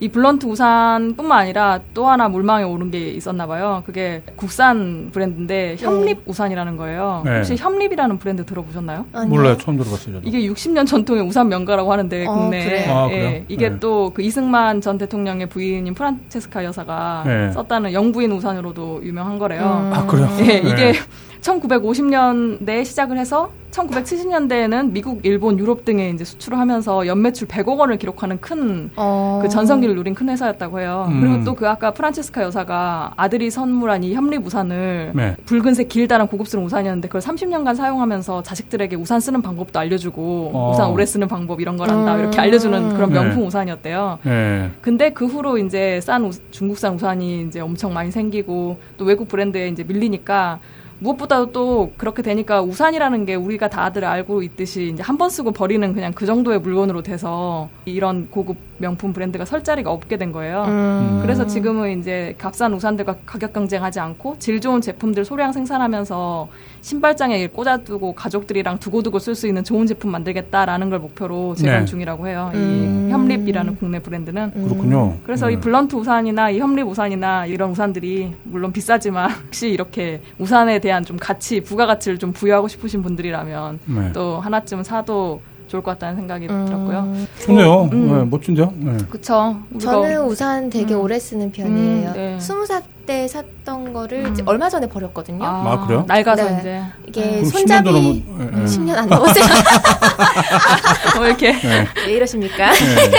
이 0.00 0.08
블런트 0.08 0.46
우산뿐만 0.46 1.38
아니라 1.38 1.80
또 1.92 2.08
하나 2.08 2.28
물망에 2.28 2.64
오른 2.64 2.90
게 2.90 3.10
있었나 3.10 3.46
봐요. 3.46 3.82
그게 3.84 4.22
국산 4.34 5.10
브랜드인데 5.12 5.76
협립 5.78 6.22
우산이라는 6.24 6.78
거예요. 6.78 7.22
네. 7.24 7.36
혹시 7.36 7.56
협립이라는 7.56 8.18
브랜드 8.18 8.46
들어보셨나요? 8.46 9.04
아니요. 9.12 9.28
몰라요. 9.28 9.56
처음 9.58 9.76
들어봤어요. 9.76 10.16
저도. 10.16 10.26
이게 10.26 10.40
60년 10.48 10.86
전통의 10.86 11.22
우산 11.22 11.48
명가라고 11.50 11.92
하는데 11.92 12.26
어, 12.26 12.32
국내 12.32 12.64
그래. 12.64 12.86
아, 12.88 13.08
예, 13.10 13.44
이게 13.48 13.68
네. 13.68 13.78
또 13.78 14.00
그 14.00 14.22
이승만 14.22 14.80
전 14.80 14.96
대통령의 14.96 15.46
부인인 15.48 15.92
프란체스카 15.92 16.64
여사가 16.64 17.24
네. 17.26 17.52
썼다는 17.52 17.92
영부인 17.92 18.32
우산으로도 18.32 19.02
유명한 19.04 19.38
거래요. 19.38 19.60
음. 19.84 19.92
아 19.92 20.06
그래요? 20.06 20.28
예, 20.40 20.58
이게 20.58 20.94
1950년대에 21.42 22.84
시작을 22.86 23.18
해서 23.18 23.50
1970년대에는 23.70 24.90
미국, 24.90 25.20
일본, 25.24 25.58
유럽 25.58 25.84
등에 25.84 26.10
이제 26.10 26.24
수출을 26.24 26.58
하면서 26.58 27.06
연매출 27.06 27.46
100억 27.46 27.78
원을 27.78 27.96
기록하는 27.98 28.40
큰그 28.40 28.90
어... 28.96 29.42
전성기를 29.48 29.94
누린 29.94 30.14
큰 30.14 30.28
회사였다고 30.28 30.80
해요. 30.80 31.06
음. 31.08 31.20
그리고 31.20 31.44
또 31.44 31.54
그 31.60 31.68
아까 31.68 31.90
프란체스카 31.90 32.42
여사가 32.42 33.12
아들이 33.16 33.50
선물한 33.50 34.02
이 34.02 34.14
협립 34.14 34.46
우산을 34.46 35.12
네. 35.14 35.36
붉은색 35.44 35.90
길다란 35.90 36.26
고급스러운 36.26 36.64
우산이었는데 36.64 37.08
그걸 37.08 37.20
30년간 37.20 37.76
사용하면서 37.76 38.42
자식들에게 38.44 38.96
우산 38.96 39.20
쓰는 39.20 39.42
방법도 39.42 39.78
알려주고 39.78 40.52
어... 40.54 40.70
우산 40.70 40.90
오래 40.90 41.04
쓰는 41.04 41.28
방법 41.28 41.60
이런 41.60 41.76
걸 41.76 41.90
한다 41.90 42.14
음... 42.14 42.20
이렇게 42.20 42.40
알려주는 42.40 42.94
그런 42.94 43.12
명품 43.12 43.40
네. 43.40 43.46
우산이었대요. 43.46 44.20
네. 44.22 44.70
근데 44.80 45.10
그 45.10 45.26
후로 45.26 45.58
이제 45.58 46.00
싼 46.00 46.24
우, 46.24 46.30
중국산 46.50 46.94
우산이 46.94 47.42
이제 47.42 47.60
엄청 47.60 47.92
많이 47.92 48.10
생기고 48.10 48.78
또 48.96 49.04
외국 49.04 49.28
브랜드에 49.28 49.68
이제 49.68 49.84
밀리니까 49.84 50.60
무엇보다도 51.00 51.52
또 51.52 51.92
그렇게 51.96 52.22
되니까 52.22 52.62
우산이라는 52.62 53.24
게 53.26 53.34
우리가 53.34 53.68
다들 53.68 54.04
알고 54.04 54.42
있듯이 54.42 54.90
이제 54.92 55.02
한 55.02 55.16
번 55.20 55.28
쓰고 55.30 55.52
버리는 55.52 55.92
그냥 55.92 56.12
그 56.14 56.24
정도의 56.26 56.60
물건으로 56.60 57.02
돼서 57.02 57.68
이런 57.84 58.30
고급 58.30 58.56
명품 58.80 59.12
브랜드가 59.12 59.44
설 59.44 59.62
자리가 59.62 59.90
없게 59.92 60.16
된 60.16 60.32
거예요. 60.32 60.64
음. 60.66 61.18
그래서 61.22 61.46
지금은 61.46 62.00
이제 62.00 62.34
값싼 62.38 62.72
우산들과 62.72 63.16
가격 63.26 63.52
경쟁하지 63.52 64.00
않고 64.00 64.36
질 64.38 64.60
좋은 64.60 64.80
제품들 64.80 65.24
소량 65.24 65.52
생산하면서 65.52 66.48
신발장에 66.80 67.46
꽂아두고 67.48 68.14
가족들이랑 68.14 68.78
두고두고 68.78 69.18
쓸 69.18 69.34
수 69.34 69.46
있는 69.46 69.62
좋은 69.62 69.86
제품 69.86 70.10
만들겠다라는 70.10 70.88
걸 70.88 70.98
목표로 70.98 71.54
재건 71.54 71.80
네. 71.80 71.84
중이라고 71.84 72.26
해요. 72.26 72.50
음. 72.54 73.08
이 73.08 73.12
협립이라는 73.12 73.76
국내 73.76 73.98
브랜드는. 74.00 74.52
음. 74.56 74.64
그렇군요. 74.64 75.18
그래서 75.24 75.48
네. 75.48 75.54
이 75.54 75.56
블런트 75.60 75.94
우산이나 75.96 76.50
이 76.50 76.58
협립 76.58 76.86
우산이나 76.86 77.46
이런 77.46 77.70
우산들이 77.70 78.34
물론 78.44 78.72
비싸지만 78.72 79.30
혹시 79.46 79.68
이렇게 79.68 80.22
우산에 80.38 80.78
대한 80.78 81.04
좀 81.04 81.18
가치, 81.18 81.60
부가가치를 81.60 82.18
좀 82.18 82.32
부여하고 82.32 82.66
싶으신 82.68 83.02
분들이라면 83.02 83.78
네. 83.84 84.12
또 84.12 84.40
하나쯤 84.40 84.82
사도 84.82 85.42
좋을 85.70 85.84
것 85.84 85.92
같다는 85.92 86.16
생각이 86.16 86.48
음. 86.50 86.66
들었고요. 86.66 87.14
좋네요. 87.46 87.82
음. 87.92 88.08
네, 88.08 88.24
멋진데요? 88.24 88.72
네. 88.76 88.96
그쵸. 89.08 89.56
저는 89.80 90.24
우산 90.24 90.68
되게 90.68 90.94
음. 90.94 91.00
오래 91.00 91.16
쓰는 91.20 91.52
편이에요. 91.52 92.08
음, 92.08 92.12
네. 92.12 92.38
20살 92.40 92.82
때 93.06 93.28
샀던 93.28 93.92
거를 93.92 94.26
음. 94.26 94.36
얼마 94.46 94.68
전에 94.68 94.88
버렸거든요. 94.88 95.44
아, 95.44 95.72
아 95.72 95.86
그래요? 95.86 96.04
낡아서 96.08 96.44
네. 96.44 96.58
이제. 96.58 96.82
이게 97.06 97.44
손잡이 97.44 97.88
10년, 97.88 98.52
넘... 98.52 98.64
10년 98.64 98.96
안 98.96 99.08
넘었어요. 99.08 99.44
뭐 101.16 101.26
이렇게. 101.26 101.52
네. 101.52 101.86
왜 102.04 102.12
이러십니까? 102.14 102.72
네. 102.72 103.10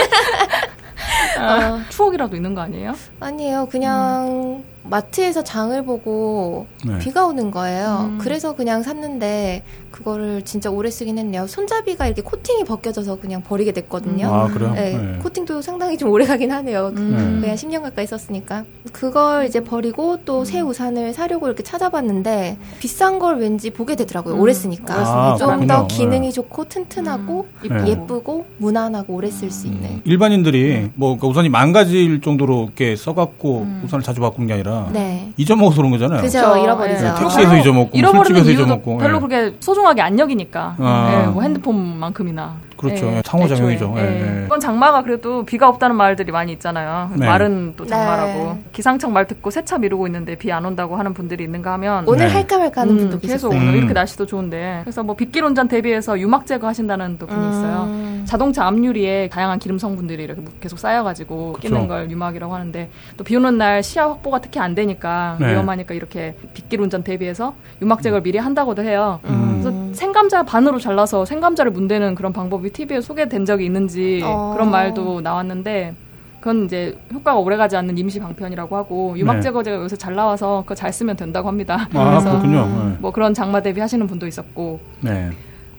어, 1.40 1.80
추억이라도 1.90 2.36
있는 2.36 2.54
거 2.54 2.62
아니에요? 2.62 2.94
아니에요. 3.22 3.68
그냥 3.72 4.64
마트에서 4.84 5.44
장을 5.44 5.82
보고 5.84 6.68
네. 6.86 6.98
비가 7.00 7.26
오는 7.26 7.52
거예요. 7.52 8.10
음. 8.12 8.18
그래서 8.20 8.56
그냥 8.56 8.84
샀는데 8.84 9.64
그거를 9.92 10.42
진짜 10.44 10.70
오래 10.72 10.90
쓰긴 10.90 11.18
했네요. 11.18 11.48
손잡이가 11.48 12.08
이렇게 12.08 12.22
코팅이 12.22 12.64
벗겨져서 12.64 13.20
그냥 13.20 13.42
버리게 13.44 13.72
됐거든요. 13.74 14.28
아, 14.28 14.48
그래요? 14.48 14.74
네, 14.74 14.98
네. 14.98 15.20
코팅도 15.22 15.62
상당히 15.62 15.98
좀 15.98 16.10
오래 16.10 16.26
가긴 16.26 16.52
하네요. 16.52 16.92
음. 16.96 17.40
그냥 17.42 17.56
10년 17.56 17.82
가까이 17.82 18.08
썼으니까. 18.08 18.64
그걸 18.92 19.46
이제 19.46 19.62
버리고 19.62 20.18
또새 20.26 20.62
음. 20.62 20.68
우산을 20.68 21.14
사려고 21.14 21.48
이렇게 21.48 21.64
찾아봤는데 21.64 22.58
비싼 22.80 23.20
걸 23.20 23.38
왠지 23.38 23.70
보게 23.70 23.96
되더라고요. 23.96 24.36
음. 24.36 24.40
오래 24.40 24.54
쓰니까. 24.54 24.94
아, 24.96 25.36
좀더 25.36 25.88
기능이 25.88 26.28
네. 26.28 26.32
좋고 26.32 26.66
튼튼하고 26.66 27.48
음. 27.70 27.88
예쁘고 27.88 28.46
무난하고 28.58 29.14
오래 29.14 29.30
쓸 29.30 29.52
수 29.52 29.68
있는. 29.68 30.02
일반인들이 30.06 30.92
뭐 30.96 31.10
그러니까 31.10 31.28
우산이 31.28 31.50
망가질 31.50 32.22
정도로 32.22 32.64
이렇게 32.64 32.96
써갖고 32.96 33.68
우산을 33.86 34.04
자주 34.04 34.22
바꾸는 34.22 34.48
게 34.48 34.54
아니라 34.54 34.90
네. 34.94 35.32
잊어먹어서 35.38 35.78
그런 35.78 35.92
거잖아요. 35.92 36.22
그죠, 36.22 36.58
잃어버리죠. 36.58 37.04
네. 37.04 37.14
택시에서 37.20 37.58
잊어먹고, 37.58 37.98
술집에서 37.98 38.52
잊어먹고. 38.52 38.98
별로 38.98 39.20
그렇게 39.20 39.56
소중 39.60 39.81
하게 39.88 40.02
안 40.02 40.18
여기니까. 40.20 40.76
아. 40.80 41.10
네, 41.12 41.28
뭐 41.28 41.42
핸드폰만큼이나. 41.44 42.56
그렇죠. 42.82 43.06
네. 43.12 43.22
상호작용이죠. 43.26 43.92
네. 43.96 44.02
네. 44.04 44.44
이번 44.46 44.60
장마가 44.60 45.04
그래도 45.04 45.44
비가 45.46 45.70
없다는 45.70 45.96
말들이 45.96 46.32
많이 46.32 46.52
있잖아요. 46.54 47.12
네. 47.16 47.26
말은 47.26 47.74
또 47.78 47.86
장마라고. 47.86 48.40
네. 48.56 48.64
기상청 48.74 49.14
말 49.14 49.28
듣고 49.28 49.50
세차 49.52 49.78
미루고 49.78 50.08
있는데 50.08 50.36
비 50.36 50.52
안 50.52 50.66
온다고 50.66 50.98
하는 50.98 51.14
분들이 51.14 51.46
있는가 51.46 51.72
하면 51.74 52.04
오늘 52.08 52.28
네. 52.28 52.34
할까 52.34 52.58
말까 52.58 52.82
하는 52.82 52.94
음, 52.94 52.98
분도 52.98 53.20
계속 53.20 53.52
오늘 53.54 53.70
음. 53.70 53.76
이렇게 53.78 53.94
날씨도 53.94 54.26
좋은데 54.26 54.82
그래서 54.84 55.02
뭐 55.02 55.16
빗길 55.16 55.44
운전 55.46 55.68
대비해서 55.70 56.20
유막 56.20 56.46
제거하신다는 56.46 57.18
또 57.20 57.26
분이 57.26 57.42
음. 57.46 57.50
있어요. 57.52 58.26
자동차 58.26 58.66
앞유리에 58.68 59.30
다양한 59.30 59.60
기름 59.60 59.78
성분들이 59.78 60.24
이렇게 60.24 60.42
계속 60.60 60.78
쌓여가지고. 60.80 61.54
끼는 61.62 61.88
걸 61.88 62.10
유막이라고 62.12 62.54
하는데 62.54 62.90
또 63.18 63.24
비 63.24 63.36
오는 63.38 63.58
날 63.58 63.82
시야 63.84 64.04
확보가 64.06 64.40
특히 64.42 64.60
안 64.60 64.76
되니까 64.76 65.38
위험하니까 65.40 65.94
이렇게 65.94 66.36
빗길 66.54 66.82
운전 66.82 67.02
대비해서 67.04 67.54
유막 67.82 68.02
제거를 68.02 68.24
미리 68.24 68.38
한다고도 68.40 68.84
해요. 68.84 69.20
음. 69.26 69.62
그래서 69.62 69.94
생감자 69.94 70.44
반으로 70.44 70.80
잘라서 70.80 71.24
생감자를 71.24 71.72
문대는 71.72 72.16
그런 72.16 72.34
방법이 72.34 72.71
TV에 72.72 73.02
소개된 73.02 73.46
적이 73.46 73.66
있는지 73.66 74.22
어. 74.24 74.52
그런 74.54 74.72
말도 74.72 75.22
나왔는데 75.22 75.94
그건 76.40 76.66
이제 76.66 76.98
효과가 77.14 77.38
오래가지 77.38 77.78
않는 77.78 77.98
임시 77.98 78.20
방편이라고 78.20 78.76
하고 78.76 79.14
유막 79.16 79.38
네. 79.38 79.42
제거제가 79.44 79.78
요새 79.78 79.96
잘 79.96 80.16
나와서 80.16 80.62
그거 80.66 80.74
잘 80.74 80.92
쓰면 80.92 81.16
된다고 81.16 81.48
합니다. 81.48 81.88
아, 81.94 82.10
그래서 82.10 82.32
그렇군요. 82.32 82.66
네. 82.66 82.98
뭐 83.00 83.12
그런 83.12 83.34
장마 83.34 83.62
대비 83.62 83.80
하시는 83.80 84.06
분도 84.08 84.26
있었고. 84.26 84.80
네. 85.02 85.30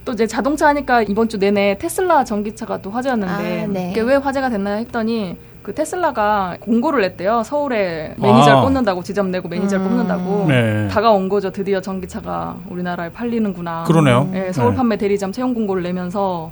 또 0.05 0.12
이제 0.12 0.26
자동차 0.26 0.68
하니까 0.68 1.03
이번 1.03 1.28
주 1.28 1.38
내내 1.38 1.78
테슬라 1.78 2.24
전기차가 2.24 2.82
또 2.82 2.90
화제였는데 2.90 3.62
아, 3.62 3.66
네. 3.68 3.90
이게 3.90 4.01
왜 4.01 4.16
화제가 4.16 4.51
됐나 4.51 4.74
했더니 4.74 5.36
그 5.62 5.74
테슬라가 5.74 6.57
공고를 6.61 7.03
냈대요. 7.03 7.43
서울에 7.45 8.14
매니저를 8.18 8.59
아. 8.59 8.62
뽑는다고 8.62 9.03
지점 9.03 9.30
내고 9.30 9.49
매니저를 9.49 9.84
음. 9.84 9.88
뽑는다고 9.88 10.47
네. 10.49 10.88
다가온 10.88 11.28
거죠. 11.28 11.51
드디어 11.51 11.80
전기차가 11.80 12.57
우리나라에 12.68 13.11
팔리는구나. 13.11 13.84
그러네요. 13.84 14.28
네, 14.32 14.53
서울 14.53 14.72
네. 14.72 14.76
판매 14.76 14.97
대리점 14.97 15.30
채용 15.30 15.55
공고를 15.55 15.82
내면서 15.84 16.51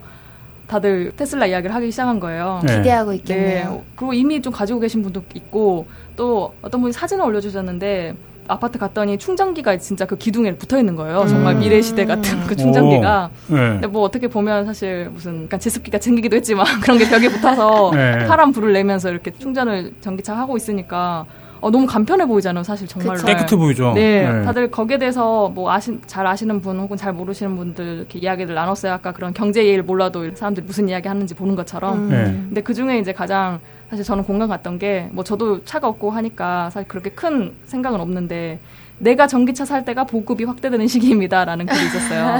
다들 0.70 1.10
테슬라 1.16 1.46
이야기를 1.46 1.74
하기 1.74 1.90
시작한 1.90 2.20
거예요. 2.20 2.60
네. 2.62 2.76
기대하고 2.76 3.12
있겠네요. 3.14 3.70
네. 3.70 3.84
그리고 3.96 4.14
이미 4.14 4.40
좀 4.40 4.52
가지고 4.52 4.78
계신 4.78 5.02
분도 5.02 5.22
있고 5.34 5.86
또 6.14 6.54
어떤 6.62 6.80
분이 6.80 6.92
사진을 6.92 7.24
올려주셨는데 7.24 8.14
아파트 8.46 8.78
갔더니 8.78 9.18
충전기가 9.18 9.78
진짜 9.78 10.06
그 10.06 10.16
기둥에 10.16 10.56
붙어 10.56 10.78
있는 10.78 10.94
거예요. 10.94 11.26
정말 11.26 11.54
음. 11.54 11.60
미래 11.60 11.80
시대 11.82 12.04
같은 12.04 12.46
그 12.46 12.54
충전기가. 12.54 13.30
네. 13.48 13.56
근데 13.56 13.86
뭐 13.88 14.02
어떻게 14.02 14.28
보면 14.28 14.64
사실 14.64 15.08
무슨 15.12 15.44
약간 15.44 15.58
제습기가 15.58 15.98
챙기기도 15.98 16.36
했지만 16.36 16.64
그런 16.80 16.98
게 16.98 17.08
벽에 17.08 17.28
붙어서 17.28 17.90
네. 17.92 18.26
파란 18.26 18.52
불을 18.52 18.72
내면서 18.72 19.10
이렇게 19.10 19.32
충전을 19.32 19.94
전기차 20.00 20.36
하고 20.36 20.56
있으니까 20.56 21.26
어, 21.60 21.70
너무 21.70 21.86
간편해 21.86 22.26
보이잖아요, 22.26 22.62
사실 22.64 22.86
정말로. 22.88 23.14
그쵸. 23.14 23.26
깨끗해 23.26 23.56
보이죠. 23.56 23.92
네, 23.94 24.30
네, 24.30 24.42
다들 24.44 24.70
거기에 24.70 24.98
대해서 24.98 25.48
뭐 25.50 25.70
아시, 25.70 25.98
잘 26.06 26.26
아시는 26.26 26.60
분 26.60 26.78
혹은 26.80 26.96
잘 26.96 27.12
모르시는 27.12 27.56
분들 27.56 27.84
이렇게 27.98 28.18
이야기를 28.18 28.54
나눴어요. 28.54 28.92
아까 28.92 29.12
그런 29.12 29.34
경제 29.34 29.66
예를 29.66 29.82
몰라도 29.84 30.34
사람들이 30.34 30.66
무슨 30.66 30.88
이야기 30.88 31.08
하는지 31.08 31.34
보는 31.34 31.56
것처럼. 31.56 31.98
음. 31.98 32.08
네. 32.08 32.24
근데 32.24 32.60
그 32.62 32.72
중에 32.74 32.98
이제 32.98 33.12
가장 33.12 33.60
사실 33.90 34.04
저는 34.04 34.24
공감 34.24 34.48
갔던 34.48 34.78
게 34.78 35.08
뭐 35.12 35.24
저도 35.24 35.64
차가 35.64 35.88
없고 35.88 36.10
하니까 36.10 36.70
사실 36.70 36.88
그렇게 36.88 37.10
큰 37.10 37.52
생각은 37.66 38.00
없는데 38.00 38.58
내가 38.98 39.26
전기차 39.26 39.64
살 39.64 39.84
때가 39.84 40.04
보급이 40.04 40.44
확대되는 40.44 40.86
시기입니다라는 40.88 41.66
글이 41.66 41.78
있었어요. 41.86 42.36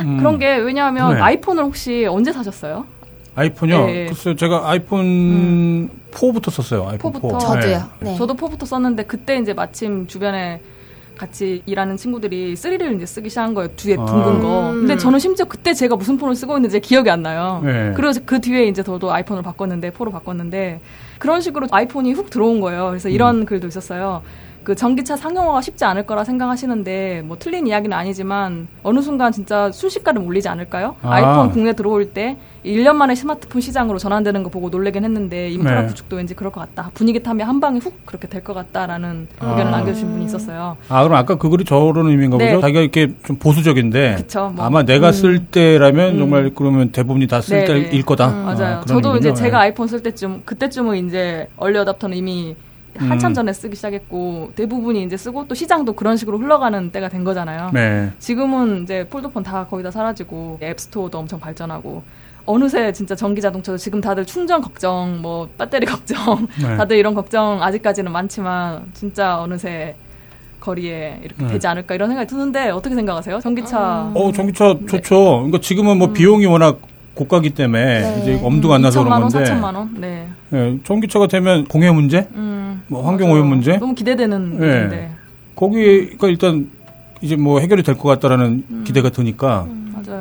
음. 0.00 0.18
그런 0.18 0.38
게 0.38 0.56
왜냐하면 0.56 1.14
네. 1.14 1.20
아이폰을 1.20 1.64
혹시 1.64 2.06
언제 2.08 2.32
사셨어요? 2.32 2.84
아이폰이요? 3.34 3.86
네. 3.86 4.06
글쎄요, 4.06 4.36
제가 4.36 4.68
아이폰 4.70 5.00
음. 5.04 5.90
4부터 6.10 6.50
썼어요. 6.50 6.88
아이폰 6.88 7.12
4부터. 7.12 7.32
4. 7.32 7.38
저도요. 7.38 7.78
네. 8.00 8.10
네. 8.10 8.16
저도 8.16 8.34
4부터 8.34 8.66
썼는데 8.66 9.04
그때 9.04 9.38
이제 9.38 9.54
마침 9.54 10.06
주변에 10.06 10.60
같이 11.16 11.62
일하는 11.66 11.96
친구들이 11.96 12.54
3를 12.54 12.96
이제 12.96 13.06
쓰기 13.06 13.28
시작한 13.28 13.54
거예요. 13.54 13.68
뒤에 13.76 13.96
아. 13.98 14.04
둥근 14.04 14.42
거. 14.42 14.70
음. 14.70 14.80
근데 14.80 14.96
저는 14.96 15.18
심지어 15.18 15.46
그때 15.46 15.72
제가 15.72 15.96
무슨 15.96 16.18
폰을 16.18 16.34
쓰고 16.34 16.56
있는지 16.56 16.80
기억이 16.80 17.08
안 17.10 17.22
나요. 17.22 17.60
네. 17.64 17.92
그래서 17.94 18.20
그 18.24 18.40
뒤에 18.40 18.64
이제 18.66 18.82
저도 18.82 19.12
아이폰을 19.12 19.42
바꿨는데 19.42 19.90
4로 19.90 20.12
바꿨는데 20.12 20.80
그런 21.18 21.40
식으로 21.40 21.68
아이폰이 21.70 22.12
훅 22.12 22.28
들어온 22.30 22.60
거예요. 22.60 22.88
그래서 22.88 23.08
이런 23.08 23.42
음. 23.42 23.44
글도 23.46 23.68
있었어요. 23.68 24.22
그 24.64 24.74
전기차 24.74 25.16
상용화가 25.16 25.60
쉽지 25.60 25.84
않을 25.84 26.06
거라 26.06 26.24
생각하시는데 26.24 27.22
뭐 27.24 27.36
틀린 27.38 27.66
이야기는 27.66 27.96
아니지만 27.96 28.68
어느 28.82 29.00
순간 29.00 29.32
진짜 29.32 29.72
순식간에 29.72 30.20
몰리지 30.20 30.48
않을까요? 30.48 30.96
아. 31.02 31.18
이폰 31.20 31.50
국내 31.50 31.72
들어올 31.72 32.12
때 32.12 32.36
1년 32.64 32.94
만에 32.94 33.14
스마트폰 33.16 33.60
시장으로 33.60 33.98
전환되는 33.98 34.42
거 34.44 34.48
보고 34.50 34.68
놀래긴 34.68 35.04
했는데 35.04 35.50
인프라 35.50 35.82
네. 35.82 35.88
구축도 35.88 36.16
왠지 36.16 36.34
그럴 36.34 36.52
것 36.52 36.60
같다. 36.60 36.90
분위기 36.94 37.20
타면 37.22 37.48
한 37.48 37.58
방에 37.60 37.78
훅 37.80 38.06
그렇게 38.06 38.28
될 38.28 38.42
것 38.42 38.54
같다라는 38.54 39.28
아. 39.40 39.50
의견을 39.50 39.70
남겨주신 39.72 40.10
분이 40.12 40.24
있었어요. 40.26 40.76
아 40.88 41.02
그럼 41.04 41.16
아까 41.16 41.36
그 41.36 41.48
글이 41.48 41.64
저런 41.64 42.08
의미인가 42.08 42.36
네. 42.38 42.50
보죠? 42.50 42.60
자기가 42.60 42.80
이렇게 42.80 43.14
좀 43.24 43.36
보수적인데 43.36 44.14
그쵸, 44.16 44.52
뭐. 44.54 44.64
아마 44.64 44.82
내가 44.84 45.08
음. 45.08 45.12
쓸 45.12 45.46
때라면 45.46 46.14
음. 46.14 46.18
정말 46.18 46.50
그러면 46.54 46.90
대부분이 46.92 47.26
다쓸 47.26 47.64
네, 47.64 47.64
네. 47.72 47.90
때일 47.90 48.04
거다. 48.04 48.28
음. 48.28 48.44
맞아요. 48.44 48.76
아, 48.78 48.84
저도 48.84 49.16
이제 49.16 49.34
제가 49.34 49.60
아이폰 49.60 49.88
쓸 49.88 50.00
때쯤 50.02 50.42
그때쯤은 50.44 51.06
이제 51.08 51.48
얼리 51.56 51.78
어답터는 51.78 52.16
이미 52.16 52.54
한참 52.96 53.30
음. 53.30 53.34
전에 53.34 53.52
쓰기 53.54 53.74
시작했고 53.74 54.52
대부분이 54.54 55.02
이제 55.04 55.16
쓰고 55.16 55.46
또 55.48 55.54
시장도 55.54 55.94
그런 55.94 56.16
식으로 56.16 56.38
흘러가는 56.38 56.90
때가 56.92 57.08
된 57.08 57.24
거잖아요. 57.24 57.70
네. 57.72 58.10
지금은 58.18 58.82
이제 58.82 59.06
폴더폰 59.08 59.42
다 59.42 59.66
거의 59.68 59.82
다 59.82 59.90
사라지고 59.90 60.58
앱스토어도 60.62 61.18
엄청 61.18 61.40
발전하고 61.40 62.02
어느새 62.46 62.92
진짜 62.92 63.14
전기 63.14 63.40
자동차도 63.40 63.78
지금 63.78 64.00
다들 64.00 64.24
충전 64.26 64.60
걱정, 64.60 65.20
뭐 65.22 65.48
배터리 65.58 65.86
걱정, 65.86 66.46
네. 66.60 66.76
다들 66.76 66.96
이런 66.96 67.14
걱정 67.14 67.62
아직까지는 67.62 68.10
많지만 68.12 68.82
진짜 68.94 69.38
어느새 69.40 69.94
거리에 70.60 71.20
이렇게 71.24 71.42
네. 71.44 71.48
되지 71.52 71.66
않을까 71.66 71.94
이런 71.94 72.08
생각이 72.08 72.28
드는데 72.28 72.70
어떻게 72.70 72.94
생각하세요? 72.94 73.40
전기차. 73.40 74.12
어, 74.14 74.32
전기차 74.32 74.74
네. 74.80 74.86
좋죠. 74.86 75.18
그러니까 75.38 75.60
지금은 75.60 75.98
뭐 75.98 76.08
음. 76.08 76.12
비용이 76.12 76.46
워낙 76.46 76.80
고가기 77.14 77.50
때문에 77.50 78.00
네. 78.00 78.20
이제 78.22 78.40
엄두가 78.42 78.76
안 78.76 78.82
나서 78.82 79.02
그런 79.04 79.20
건데. 79.20 79.44
4천만 79.44 79.74
원. 79.74 79.94
네. 80.00 80.28
네. 80.50 80.78
전기차가 80.84 81.26
되면 81.26 81.64
공해 81.66 81.90
문제, 81.90 82.26
음, 82.34 82.82
뭐 82.88 83.06
환경 83.06 83.30
오염 83.32 83.48
문제. 83.48 83.76
너무 83.78 83.94
기대되는 83.94 84.58
네. 84.58 84.88
데 84.88 85.10
거기가 85.56 86.28
일단 86.28 86.70
이제 87.20 87.36
뭐 87.36 87.60
해결이 87.60 87.82
될 87.82 87.96
것 87.96 88.08
같다라는 88.08 88.64
음. 88.70 88.84
기대가 88.86 89.10
드니까. 89.10 89.66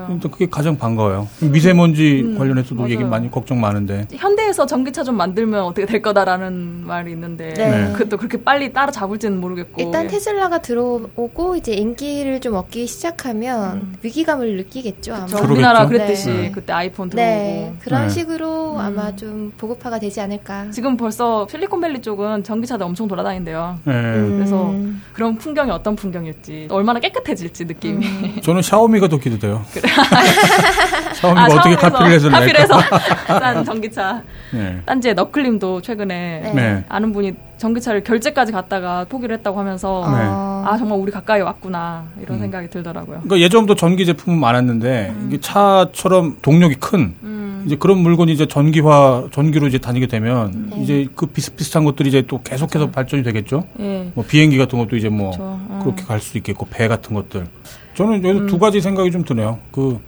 음. 0.01 0.07
맞아요. 0.07 0.13
일단 0.15 0.31
그게 0.31 0.47
가장 0.49 0.77
반가워요. 0.77 1.27
미세먼지 1.41 2.21
음, 2.25 2.37
관련해서도 2.37 2.75
맞아요. 2.81 2.91
얘기 2.93 3.03
많이 3.03 3.29
걱정 3.29 3.59
많은데. 3.59 4.07
현대에서 4.11 4.65
전기차 4.65 5.03
좀 5.03 5.15
만들면 5.15 5.63
어떻게 5.63 5.85
될 5.85 6.01
거다라는 6.01 6.85
말이 6.85 7.11
있는데 7.11 7.53
네. 7.53 7.91
그것도 7.93 8.17
그렇게 8.17 8.41
빨리 8.43 8.73
따라잡을지는 8.73 9.39
모르겠고. 9.39 9.81
일단 9.81 10.07
테슬라가 10.07 10.59
들어오고 10.61 11.55
이제 11.55 11.73
인기를 11.73 12.39
좀 12.41 12.55
얻기 12.55 12.87
시작하면 12.87 13.77
음. 13.77 13.93
위기감을 14.01 14.57
느끼겠죠. 14.57 15.13
아마. 15.13 15.41
우리나라 15.41 15.87
그랬듯이 15.87 16.29
네. 16.29 16.51
그때 16.51 16.73
아이폰 16.73 17.09
들어오고. 17.09 17.29
네. 17.29 17.73
그런 17.79 18.03
네. 18.03 18.09
식으로 18.09 18.73
음. 18.73 18.79
아마 18.79 19.15
좀 19.15 19.51
보급화가 19.57 19.99
되지 19.99 20.21
않을까. 20.21 20.69
지금 20.71 20.97
벌써 20.97 21.47
실리콘밸리 21.49 22.01
쪽은 22.01 22.43
전기차도 22.43 22.85
엄청 22.85 23.07
돌아다닌대요. 23.07 23.79
네. 23.83 23.93
그래서 23.93 24.73
그런 25.13 25.37
풍경이 25.37 25.71
어떤 25.71 25.95
풍경일지 25.95 26.67
얼마나 26.71 26.99
깨끗해질지 26.99 27.65
느낌이. 27.65 28.05
음. 28.05 28.35
저는 28.41 28.61
샤오미가 28.61 29.07
더 29.07 29.17
기대돼요. 29.17 29.63
그래. 29.73 29.90
샤오미가 31.15 31.41
아, 31.41 31.45
어떻게 31.45 31.75
카피를 31.75 32.11
해서 32.11 32.29
카피를 32.29 32.59
해서 32.61 32.79
싼 33.27 33.65
전기차. 33.65 34.21
네. 34.51 34.81
딴지에 34.85 35.13
너클림도 35.13 35.81
최근에 35.81 36.41
네. 36.43 36.53
네. 36.53 36.83
아는 36.89 37.11
분이 37.13 37.33
전기차를 37.57 38.03
결제까지 38.03 38.51
갔다가 38.51 39.05
포기를 39.07 39.37
했다고 39.37 39.59
하면서 39.59 40.03
네. 40.09 40.17
아 40.17 40.75
정말 40.77 40.97
우리 40.97 41.11
가까이 41.11 41.41
왔구나 41.41 42.05
이런 42.21 42.37
음. 42.37 42.41
생각이 42.41 42.69
들더라고요. 42.69 43.21
그러니까 43.21 43.39
예전부터 43.39 43.75
전기 43.75 44.05
제품은 44.05 44.39
많았는데 44.39 45.13
음. 45.15 45.27
이게 45.29 45.39
차처럼 45.39 46.37
동력이 46.41 46.75
큰 46.75 47.13
음. 47.23 47.40
이제 47.65 47.75
그런 47.75 47.99
물건이 47.99 48.31
이제 48.31 48.45
전기화 48.45 49.27
전기로 49.31 49.67
이제 49.67 49.77
다니게 49.77 50.07
되면 50.07 50.69
네. 50.69 50.83
이제 50.83 51.07
그 51.15 51.25
비슷비슷한 51.25 51.83
것들이 51.83 52.09
이제 52.09 52.23
또 52.27 52.41
계속해서 52.41 52.85
그렇죠. 52.85 52.91
발전이 52.91 53.23
되겠죠. 53.23 53.63
네. 53.77 54.11
뭐 54.13 54.23
비행기 54.25 54.57
같은 54.57 54.79
것도 54.79 54.95
이제 54.95 55.09
뭐 55.09 55.31
그렇죠. 55.31 55.79
그렇게 55.83 56.03
갈 56.03 56.19
수도 56.19 56.39
있겠고 56.39 56.67
배 56.69 56.87
같은 56.87 57.15
것들. 57.15 57.47
저는 57.95 58.23
여기서 58.23 58.43
음. 58.43 58.47
두 58.47 58.59
가지 58.59 58.81
생각이 58.81 59.11
좀 59.11 59.23
드네요. 59.23 59.59
그 59.71 59.99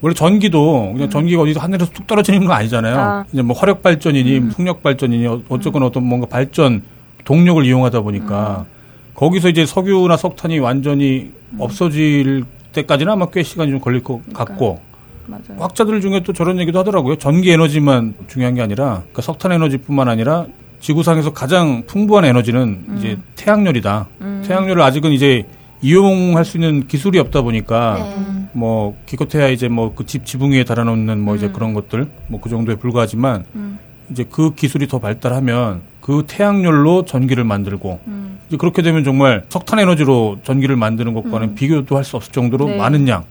원래 0.00 0.14
전기도 0.14 0.90
그냥 0.92 1.08
음. 1.08 1.10
전기가 1.10 1.42
어디서 1.42 1.60
하늘에서 1.60 1.90
툭 1.92 2.06
떨어지는 2.06 2.44
거 2.44 2.52
아니잖아요. 2.52 2.96
아. 2.98 3.24
이제 3.32 3.42
뭐 3.42 3.56
화력 3.56 3.82
발전이니 3.82 4.38
음. 4.38 4.48
풍력 4.50 4.82
발전이니 4.82 5.26
어, 5.26 5.42
어쨌거나 5.48 5.86
어떤 5.86 6.04
뭔가 6.04 6.26
발전 6.26 6.82
동력을 7.24 7.64
이용하다 7.64 8.00
보니까 8.00 8.66
음. 8.68 8.72
거기서 9.14 9.48
이제 9.48 9.64
석유나 9.64 10.16
석탄이 10.16 10.58
완전히 10.58 11.30
음. 11.50 11.60
없어질 11.60 12.44
때까지는 12.72 13.12
아마 13.12 13.26
꽤 13.26 13.42
시간이 13.42 13.70
좀 13.70 13.80
걸릴 13.80 14.02
것 14.02 14.20
그러니까. 14.32 14.82
맞아요. 15.26 15.58
학자들 15.58 16.00
중에 16.00 16.20
또 16.24 16.32
저런 16.32 16.58
얘기도 16.60 16.78
하더라고요. 16.80 17.16
전기 17.16 17.50
에너지만 17.50 18.14
중요한 18.28 18.54
게 18.54 18.62
아니라 18.62 18.96
그러니까 19.00 19.22
석탄 19.22 19.52
에너지뿐만 19.52 20.08
아니라 20.08 20.46
지구상에서 20.80 21.32
가장 21.32 21.84
풍부한 21.86 22.24
에너지는 22.24 22.84
음. 22.88 22.94
이제 22.98 23.16
태양열이다. 23.36 24.06
음. 24.20 24.42
태양열을 24.46 24.82
아직은 24.82 25.12
이제 25.12 25.44
이용할 25.80 26.44
수 26.44 26.56
있는 26.56 26.86
기술이 26.86 27.18
없다 27.18 27.42
보니까 27.42 27.94
네. 27.98 28.48
뭐 28.52 28.96
기껏해야 29.06 29.48
이제 29.48 29.68
뭐 29.68 29.94
그 29.94 30.04
집 30.04 30.24
지붕 30.26 30.52
위에 30.52 30.64
달아놓는 30.64 31.20
뭐 31.20 31.34
음. 31.34 31.36
이제 31.36 31.48
그런 31.50 31.74
것들 31.74 32.08
뭐 32.28 32.40
그 32.40 32.48
정도에 32.50 32.76
불과하지만 32.76 33.44
음. 33.54 33.78
이제 34.10 34.24
그 34.30 34.54
기술이 34.54 34.86
더 34.88 34.98
발달하면 34.98 35.82
그 36.00 36.24
태양열로 36.26 37.04
전기를 37.04 37.44
만들고 37.44 38.00
음. 38.06 38.38
이제 38.48 38.56
그렇게 38.56 38.82
되면 38.82 39.04
정말 39.04 39.44
석탄 39.48 39.78
에너지로 39.78 40.38
전기를 40.42 40.76
만드는 40.76 41.14
것과는 41.14 41.48
음. 41.50 41.54
비교도 41.54 41.96
할 41.96 42.04
수 42.04 42.16
없을 42.16 42.32
정도로 42.32 42.66
네. 42.66 42.76
많은 42.76 43.08
양 43.08 43.24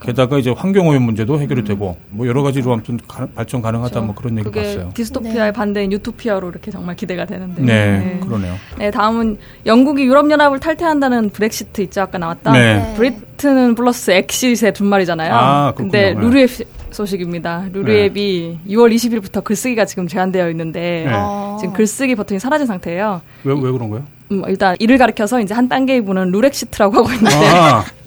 게다가 0.00 0.38
이제 0.38 0.50
환경오염 0.50 1.02
문제도 1.02 1.38
해결이 1.38 1.62
음. 1.62 1.64
되고 1.64 1.96
뭐 2.10 2.26
여러 2.26 2.42
가지로 2.42 2.72
아무튼 2.72 2.98
가, 3.08 3.26
발전 3.34 3.60
가능하다 3.60 3.90
그렇죠. 3.90 4.06
뭐 4.06 4.14
그런 4.14 4.38
얘기 4.38 4.50
봤어요. 4.50 4.90
디스토피아의 4.94 5.48
네. 5.48 5.52
반대인 5.52 5.92
유토피아로 5.92 6.50
이렇게 6.50 6.70
정말 6.70 6.96
기대가 6.96 7.24
되는데. 7.24 7.62
네, 7.62 7.98
네. 7.98 8.20
그러네요. 8.20 8.54
네, 8.78 8.90
다음은 8.90 9.38
영국이 9.66 10.04
유럽연합을 10.04 10.60
탈퇴한다는 10.60 11.30
브렉시트 11.30 11.80
있죠 11.82 12.02
아까 12.02 12.18
나왔다. 12.18 12.52
네. 12.52 12.94
Britain 12.96 13.74
플러스 13.74 14.10
exit의 14.10 14.74
준말이잖아요. 14.74 15.34
아, 15.34 15.72
근데 15.74 16.14
네. 16.14 16.20
루리웹 16.20 16.50
소식입니다. 16.90 17.66
루리웹이 17.72 18.58
네. 18.64 18.74
6월 18.74 18.94
20일부터 18.94 19.42
글쓰기가 19.42 19.84
지금 19.84 20.06
제한되어 20.06 20.48
있는데 20.50 21.04
네. 21.06 21.12
지금 21.60 21.74
글쓰기 21.74 22.14
버튼이 22.14 22.38
사라진 22.38 22.66
상태예요. 22.66 23.20
왜, 23.42 23.52
왜 23.52 23.70
그런 23.72 23.90
거예요? 23.90 24.04
음, 24.30 24.42
일단 24.46 24.76
이를 24.78 24.96
가리켜서 24.96 25.40
이제 25.40 25.52
한 25.54 25.68
딴게이분은 25.68 26.30
루렉시트라고 26.30 26.96
하고 26.98 27.10
있는데 27.12 27.34
아. 27.34 27.84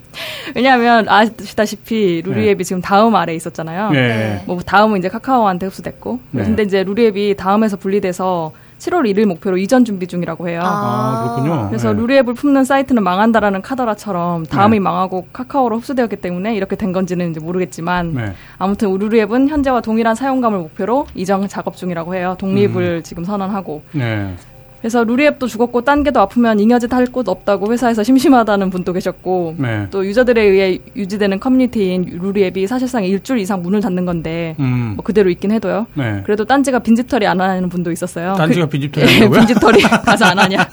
왜냐하면 0.55 1.07
아시다시피 1.09 2.21
루리웹이 2.25 2.57
네. 2.57 2.63
지금 2.63 2.81
다음 2.81 3.15
아래에 3.15 3.35
있었잖아요. 3.35 3.91
네. 3.91 4.43
뭐 4.45 4.59
다음은 4.59 4.99
이제 4.99 5.09
카카오한테 5.09 5.65
흡수됐고. 5.67 6.19
네. 6.31 6.43
근데 6.43 6.63
이제 6.63 6.83
루리웹이 6.83 7.35
다음에서 7.35 7.77
분리돼서 7.77 8.51
7월 8.79 9.11
1일 9.11 9.25
목표로 9.25 9.57
이전 9.57 9.85
준비 9.85 10.07
중이라고 10.07 10.47
해요. 10.49 10.61
아, 10.63 11.35
그렇군요. 11.35 11.67
그래서 11.69 11.93
네. 11.93 11.99
루리웹을 11.99 12.33
품는 12.35 12.63
사이트는 12.63 13.03
망한다라는 13.03 13.61
카더라처럼 13.61 14.45
다음이 14.45 14.77
네. 14.77 14.79
망하고 14.79 15.27
카카오로 15.33 15.77
흡수되었기 15.77 16.17
때문에 16.17 16.55
이렇게 16.55 16.75
된 16.75 16.91
건지는 16.91 17.31
이제 17.31 17.39
모르겠지만 17.39 18.13
네. 18.13 18.33
아무튼 18.57 18.89
루리웹은 18.89 19.49
현재와 19.49 19.81
동일한 19.81 20.15
사용감을 20.15 20.59
목표로 20.59 21.07
이전 21.15 21.47
작업 21.47 21.75
중이라고 21.75 22.15
해요. 22.15 22.35
독립을 22.39 22.97
음. 22.97 23.03
지금 23.03 23.23
선언하고. 23.23 23.83
네. 24.77 24.81
그래서 24.81 25.03
루리웹도 25.03 25.47
죽었고 25.47 25.81
딴게도 25.81 26.19
아프면 26.19 26.59
잉여짓 26.59 26.93
할 26.93 27.07
곳 27.07 27.29
없다고 27.29 27.71
회사에서 27.71 28.03
심심하다는 28.03 28.69
분도 28.69 28.91
계셨고 28.93 29.55
네. 29.57 29.87
또 29.91 30.05
유저들에 30.05 30.41
의해 30.43 30.77
유지되는 30.95 31.39
커뮤니티인 31.39 32.19
루리웹이 32.21 32.67
사실상 32.67 33.03
일주일 33.05 33.39
이상 33.39 33.61
문을 33.61 33.79
닫는 33.81 34.05
건데 34.05 34.55
음. 34.59 34.93
뭐 34.95 35.03
그대로 35.05 35.29
있긴 35.29 35.51
해도요. 35.51 35.87
네. 35.93 36.21
그래도 36.25 36.43
딴지가 36.45 36.79
빈집털이 36.79 37.25
안 37.25 37.39
하냐는 37.39 37.69
분도 37.69 37.91
있었어요. 37.91 38.35
딴지가 38.37 38.65
그, 38.65 38.71
빈집털이 38.71 39.07
예, 39.21 39.29
빈집털이 39.29 39.81
가서 40.05 40.25
안 40.25 40.39
하냐. 40.39 40.67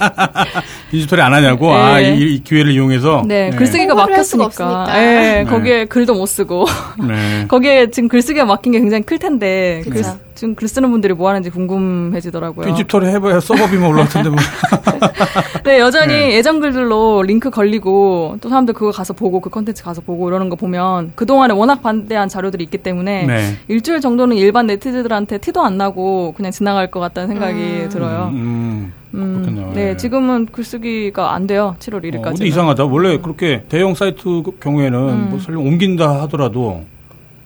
빈집털이 0.91 1.23
안 1.23 1.33
하냐고 1.35 1.69
네. 1.69 1.75
아, 1.75 2.01
이, 2.01 2.35
이, 2.35 2.43
기회를 2.43 2.73
이용해서 2.73 3.23
네, 3.27 3.51
네. 3.51 3.57
글쓰기가 3.57 3.95
막혔으니까. 3.95 4.87
네, 4.93 5.45
거기에 5.45 5.85
글도 5.87 6.15
못 6.15 6.27
쓰고 6.27 6.67
거기에 7.49 7.91
지금 7.91 8.09
글쓰기가 8.09 8.45
막힌 8.45 8.73
게 8.73 8.81
굉장히 8.81 9.03
클 9.05 9.19
텐데 9.19 9.83
글, 9.89 10.03
지금 10.35 10.55
글 10.57 10.67
쓰는 10.69 10.91
분들이 10.91 11.15
뭐 11.15 11.29
하는지 11.29 11.51
궁금해지더라고요. 11.51 12.67
빈집털이 12.67 13.13
해봐야 13.13 13.41
서버비만 13.41 13.94
올라갈 13.95 14.09
텐데 14.09 14.29
뭐. 14.31 14.39
네, 15.65 15.81
여전히 15.81 16.13
네. 16.13 16.35
예전 16.35 16.61
글들로 16.61 17.23
링크 17.23 17.51
걸리고 17.51 18.39
또 18.41 18.49
사람들 18.49 18.75
그거 18.75 18.91
가서 18.91 19.13
보고 19.13 19.41
그 19.41 19.51
컨텐츠 19.51 19.83
가서 19.83 20.01
보고 20.03 20.29
이러는 20.29 20.49
거 20.49 20.57
보면 20.57 21.13
그동안에 21.15 21.55
워낙 21.55 21.83
방대한 21.83 22.29
자료들이 22.29 22.65
있기 22.65 22.79
때문에 22.79 23.27
네. 23.27 23.57
일주일 23.69 24.01
정도는 24.01 24.37
일반 24.37 24.67
네티즌들한테 24.67 25.39
티도 25.39 25.63
안 25.63 25.79
나고 25.79 26.35
그냥 26.37 26.53
지나갈 26.53 26.91
것 26.91 27.01
같다는 27.01 27.29
생각이 27.29 27.59
음. 27.59 27.89
들어요. 27.91 28.31
음. 28.33 28.93
음, 29.15 29.73
네, 29.75 29.93
네, 29.93 29.97
지금은 29.97 30.47
글쓰기가 30.47 31.35
안 31.35 31.47
돼요. 31.47 31.77
7월 31.79 32.03
1일까지. 32.03 32.27
어, 32.27 32.31
근데 32.31 32.47
이상하다. 32.47 32.85
원래 32.87 33.19
그렇게 33.19 33.63
대형 33.69 33.95
사이트 33.95 34.43
경우에는 34.61 34.99
음. 34.99 35.27
뭐 35.31 35.39
설령 35.39 35.65
옮긴다 35.67 36.23
하더라도 36.23 36.69
어, 36.69 36.85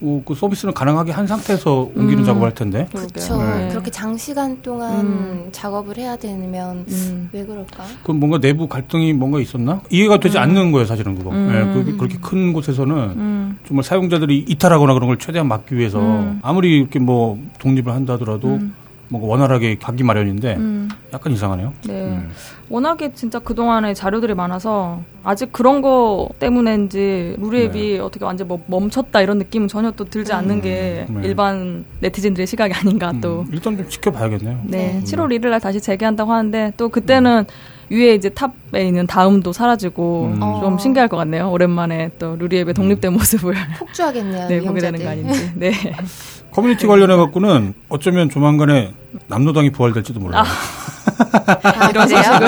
그 0.01 0.35
서비스는 0.35 0.75
가능하게 0.75 1.13
한 1.13 1.27
상태에서 1.27 1.91
옮기는 1.95 2.21
음. 2.21 2.25
작업할 2.25 2.55
텐데. 2.55 2.89
그렇죠. 2.93 3.43
네. 3.43 3.69
그렇게 3.69 3.91
장시간 3.91 4.63
동안 4.63 5.01
음. 5.01 5.49
작업을 5.51 5.97
해야 5.97 6.17
되면 6.17 6.85
음. 6.89 7.29
왜 7.33 7.45
그럴까? 7.45 7.85
그럼 8.03 8.21
뭔가 8.21 8.39
내부 8.39 8.69
갈등이 8.69 9.13
뭔가 9.13 9.41
있었나? 9.41 9.81
이해가 9.91 10.21
되지 10.21 10.39
음. 10.39 10.43
않는 10.43 10.73
거예요, 10.73 10.87
사실은 10.87 11.17
그거. 11.17 11.31
음. 11.31 11.49
네, 11.53 11.75
그, 11.85 11.97
그렇게 11.97 12.19
큰 12.21 12.53
곳에서는 12.53 12.95
음. 12.97 13.59
정말 13.67 13.85
사용자들이 13.85 14.45
이탈하거나 14.49 14.95
그런 14.95 15.09
걸 15.09 15.19
최대한 15.19 15.49
막기 15.49 15.77
위해서 15.77 15.99
아무리 16.43 16.79
이렇게 16.79 16.99
뭐 16.99 17.39
독립을 17.59 17.93
한다 17.93 18.15
하더라도 18.15 18.61
뭔가 19.09 19.29
원활하게 19.29 19.79
가기 19.79 20.05
마련인데 20.05 20.57
음. 20.57 20.89
약간 21.13 21.33
이상하네요. 21.33 21.73
네. 21.87 21.93
음. 21.95 22.31
워낙에 22.69 23.13
진짜 23.15 23.39
그동안에 23.39 23.95
자료들이 23.95 24.35
많아서 24.35 25.01
아직 25.25 25.53
그런 25.53 25.81
거 25.81 26.29
때문인지 26.39 27.37
루리앱이 27.39 27.93
네. 27.95 27.99
어떻게 27.99 28.25
완전 28.25 28.49
뭐 28.49 28.63
멈췄다 28.67 29.23
이런 29.23 29.39
느낌은 29.39 29.69
전혀 29.69 29.91
또 29.93 30.05
들지 30.05 30.33
음. 30.33 30.39
않는 30.39 30.61
게 30.61 31.07
네. 31.09 31.21
일반 31.25 31.85
네티즌들의 32.01 32.47
시각이 32.47 32.75
아닌가 32.75 33.11
음. 33.11 33.21
또. 33.21 33.45
일단 33.51 33.77
좀 33.77 33.89
지켜봐야겠네요. 33.89 34.61
네. 34.65 35.01
7월 35.05 35.29
1일 35.39 35.49
날 35.49 35.61
다시 35.61 35.81
재개한다고 35.81 36.33
하는데 36.33 36.73
또 36.77 36.91
그때는 36.91 37.47
위에 37.91 38.15
이제 38.15 38.29
탑에 38.29 38.87
있는 38.87 39.07
다음도 39.07 39.53
사라지고 39.55 40.27
음. 40.35 40.41
좀 40.41 40.75
어. 40.75 40.79
신기할 40.79 41.09
것 41.09 41.17
같네요. 41.17 41.51
오랜만에 41.51 42.11
또 42.19 42.37
루리앱의 42.37 42.75
독립된 42.75 43.15
모습을 43.15 43.55
폭주하겠네요. 43.79 44.49
네, 44.49 44.61
보게 44.61 44.81
되는 44.81 45.03
거 45.03 45.09
아닌지. 45.09 45.53
네. 45.55 45.73
커뮤니티 46.59 46.89
관련해 46.89 47.15
갖고는 47.15 47.73
어쩌면 47.89 48.29
조만간에 48.29 48.93
남노당이 49.29 49.71
부활될지도 49.71 50.19
몰라요. 50.19 50.43
아, 50.43 51.89
이런 51.89 52.09
소식을? 52.09 52.47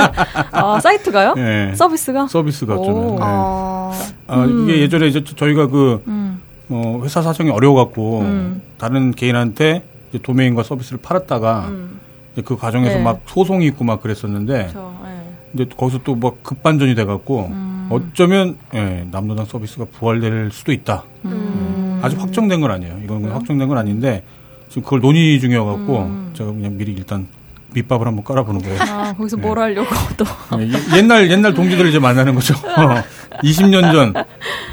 아, 0.50 0.80
사이트가요? 0.80 1.34
네. 1.34 1.72
서비스가? 1.76 2.26
서비스가 2.26 2.74
어쩌면. 2.74 3.14
네. 3.14 3.18
아, 3.20 3.92
아 4.26 4.44
음. 4.46 4.64
이게 4.68 4.80
예전에 4.80 5.06
이제 5.06 5.22
저희가 5.22 5.68
그, 5.68 6.02
음. 6.08 6.40
어, 6.70 7.00
회사 7.04 7.22
사정이 7.22 7.50
어려워갖고, 7.50 8.20
음. 8.22 8.62
다른 8.78 9.12
개인한테 9.12 9.84
도메인과 10.24 10.64
서비스를 10.64 10.98
팔았다가, 11.00 11.66
음. 11.68 12.00
그 12.44 12.56
과정에서 12.56 12.96
네. 12.96 13.04
막 13.04 13.20
소송이 13.26 13.64
있고 13.66 13.84
막 13.84 14.02
그랬었는데, 14.02 14.66
그쵸, 14.66 14.92
네. 15.04 15.32
근데 15.52 15.76
거기서 15.76 16.02
또뭐 16.02 16.38
급반전이 16.42 16.96
돼갖고, 16.96 17.46
음. 17.46 17.88
어쩌면, 17.92 18.58
예, 18.74 19.06
남노당 19.08 19.46
서비스가 19.46 19.84
부활될 19.92 20.50
수도 20.50 20.72
있다. 20.72 21.04
음. 21.26 21.89
아직 22.02 22.18
확정된 22.20 22.60
건 22.60 22.70
아니에요. 22.70 23.00
이건 23.04 23.24
음. 23.24 23.32
확정된 23.32 23.68
건 23.68 23.78
아닌데 23.78 24.22
지금 24.68 24.82
그걸 24.82 25.00
논의 25.00 25.40
중이어갖고 25.40 25.98
음. 25.98 26.30
제가 26.34 26.50
그냥 26.52 26.76
미리 26.76 26.92
일단 26.92 27.26
밑밥을 27.74 28.06
한번 28.06 28.24
깔아보는 28.24 28.62
거예요. 28.62 28.80
아, 28.80 29.12
거기서 29.14 29.36
네. 29.36 29.42
뭘 29.42 29.58
하려고 29.58 29.88
또. 30.16 30.24
네, 30.56 30.68
옛날, 30.96 31.30
옛날 31.30 31.54
동지들을 31.54 31.90
이제 31.90 31.98
만나는 31.98 32.34
거죠. 32.34 32.54
어, 32.66 33.02
20년 33.42 33.92
전, 33.92 34.14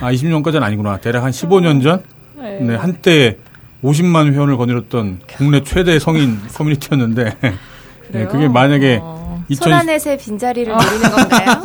아, 0.01 0.11
20년까지는 0.11 0.63
아니구나. 0.63 0.97
대략 0.97 1.23
한 1.23 1.31
15년 1.31 1.83
전? 1.83 2.03
네, 2.35 2.59
네 2.61 2.75
한때 2.75 3.37
50만 3.83 4.33
회원을 4.33 4.57
거느렸던 4.57 5.19
국내 5.37 5.63
최대 5.63 5.99
성인 5.99 6.39
커뮤니티였는데, 6.53 7.37
네, 8.09 8.25
그게 8.25 8.47
만약에 8.47 8.99
어. 9.01 9.26
2000... 9.49 9.71
소라넷의 9.71 10.17
빈자리를 10.17 10.73
어. 10.73 10.77
노리는 10.77 11.09
건가요? 11.09 11.61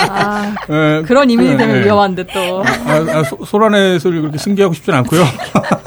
아, 0.10 0.54
에, 0.68 1.02
그런 1.02 1.30
이미지 1.30 1.56
되면 1.56 1.76
에, 1.76 1.84
위험한데 1.84 2.26
또. 2.32 2.62
아, 2.62 3.18
아, 3.18 3.22
소, 3.44 3.58
라넷을 3.58 4.20
그렇게 4.20 4.38
승계하고 4.38 4.74
싶진 4.74 4.94
않고요. 4.94 5.24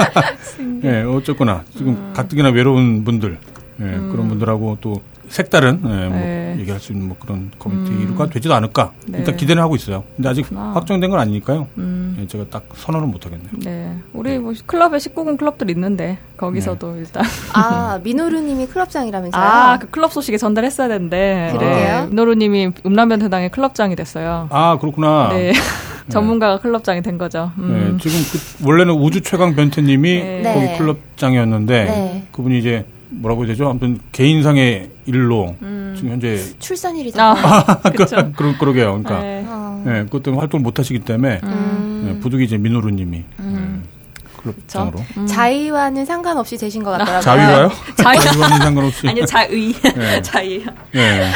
예, 0.83 1.01
어쨌거나 1.03 1.63
지금 1.75 1.89
음. 1.89 2.13
가뜩이나 2.15 2.49
외로운 2.49 3.03
분들, 3.03 3.37
예, 3.79 3.83
음. 3.83 4.09
그런 4.11 4.27
분들하고 4.29 4.77
또 4.81 5.01
색다른 5.31 5.79
예, 5.85 5.87
뭐 5.87 6.19
네. 6.19 6.55
얘기할 6.59 6.79
수 6.79 6.91
있는 6.91 7.07
뭐 7.07 7.17
그런 7.19 7.51
커뮤니티가 7.57 8.25
음. 8.25 8.29
되지도 8.29 8.53
않을까 8.53 8.91
네. 9.07 9.19
일단 9.19 9.37
기대는 9.37 9.63
하고 9.63 9.75
있어요. 9.75 10.03
근데 10.15 10.29
아직 10.29 10.43
그렇구나. 10.43 10.73
확정된 10.73 11.09
건 11.09 11.19
아니니까요. 11.19 11.67
음. 11.77 12.17
예, 12.19 12.27
제가 12.27 12.45
딱 12.51 12.65
선언은 12.75 13.09
못 13.09 13.25
하겠네요. 13.25 13.49
네, 13.63 13.95
우리 14.13 14.31
네. 14.31 14.39
뭐 14.39 14.53
클럽에 14.65 14.97
19금 14.97 15.37
클럽들 15.37 15.69
있는데 15.71 16.17
거기서도 16.37 16.93
네. 16.93 16.99
일단 16.99 17.23
아 17.55 17.99
미노루님이 18.03 18.67
클럽장이라면서요? 18.67 19.41
아그 19.41 19.89
클럽 19.89 20.11
소식에 20.11 20.37
전달했어야 20.37 20.89
되는데 20.89 21.49
그러게요. 21.53 22.01
네, 22.01 22.07
미노루님이 22.07 22.71
음란변 22.85 23.19
대당의 23.19 23.49
클럽장이 23.49 23.95
됐어요. 23.95 24.47
아 24.51 24.77
그렇구나. 24.79 25.29
네. 25.29 25.53
전문가가 26.09 26.59
클럽장이 26.59 27.01
된 27.03 27.17
거죠. 27.17 27.51
음. 27.57 27.97
네, 27.97 28.03
지금 28.03 28.17
그 28.31 28.67
원래는 28.67 28.93
우주 28.95 29.21
최강 29.21 29.55
변태님이 29.55 30.19
네. 30.19 30.53
거기 30.53 30.77
클럽장이었는데 30.77 32.27
그분이 32.33 32.59
이제 32.59 32.85
뭐라고 33.11 33.41
해야 33.41 33.49
되죠? 33.49 33.69
아무튼 33.69 33.99
개인상의 34.11 34.89
일로 35.05 35.55
음. 35.61 35.93
지금 35.95 36.11
현재 36.11 36.37
출산일이잖아요. 36.59 37.35
아, 37.45 37.81
그, 37.91 38.05
그러, 38.35 38.57
그러게요. 38.57 39.01
그러니까 39.03 39.19
네. 39.19 39.45
어. 39.47 39.83
네, 39.85 40.03
그것 40.03 40.23
때문에 40.23 40.39
활동을 40.39 40.63
못 40.63 40.79
하시기 40.79 40.99
때문에 40.99 41.41
음. 41.43 42.03
네, 42.05 42.19
부득이 42.19 42.45
이제 42.45 42.57
민호루님이 42.57 43.23
음. 43.39 43.83
네, 44.15 44.21
클럽장으로 44.41 44.99
음. 45.17 45.27
자의와는 45.27 46.05
상관없이 46.05 46.57
되신 46.57 46.83
것 46.83 46.91
같더라고요. 46.91 47.21
자의와요? 47.21 47.71
자의와는 47.97 48.57
상관없이 48.57 49.07
아니요 49.07 49.25
자의 49.25 49.73
네. 49.73 50.21
자의. 50.23 50.65
네. 50.93 51.31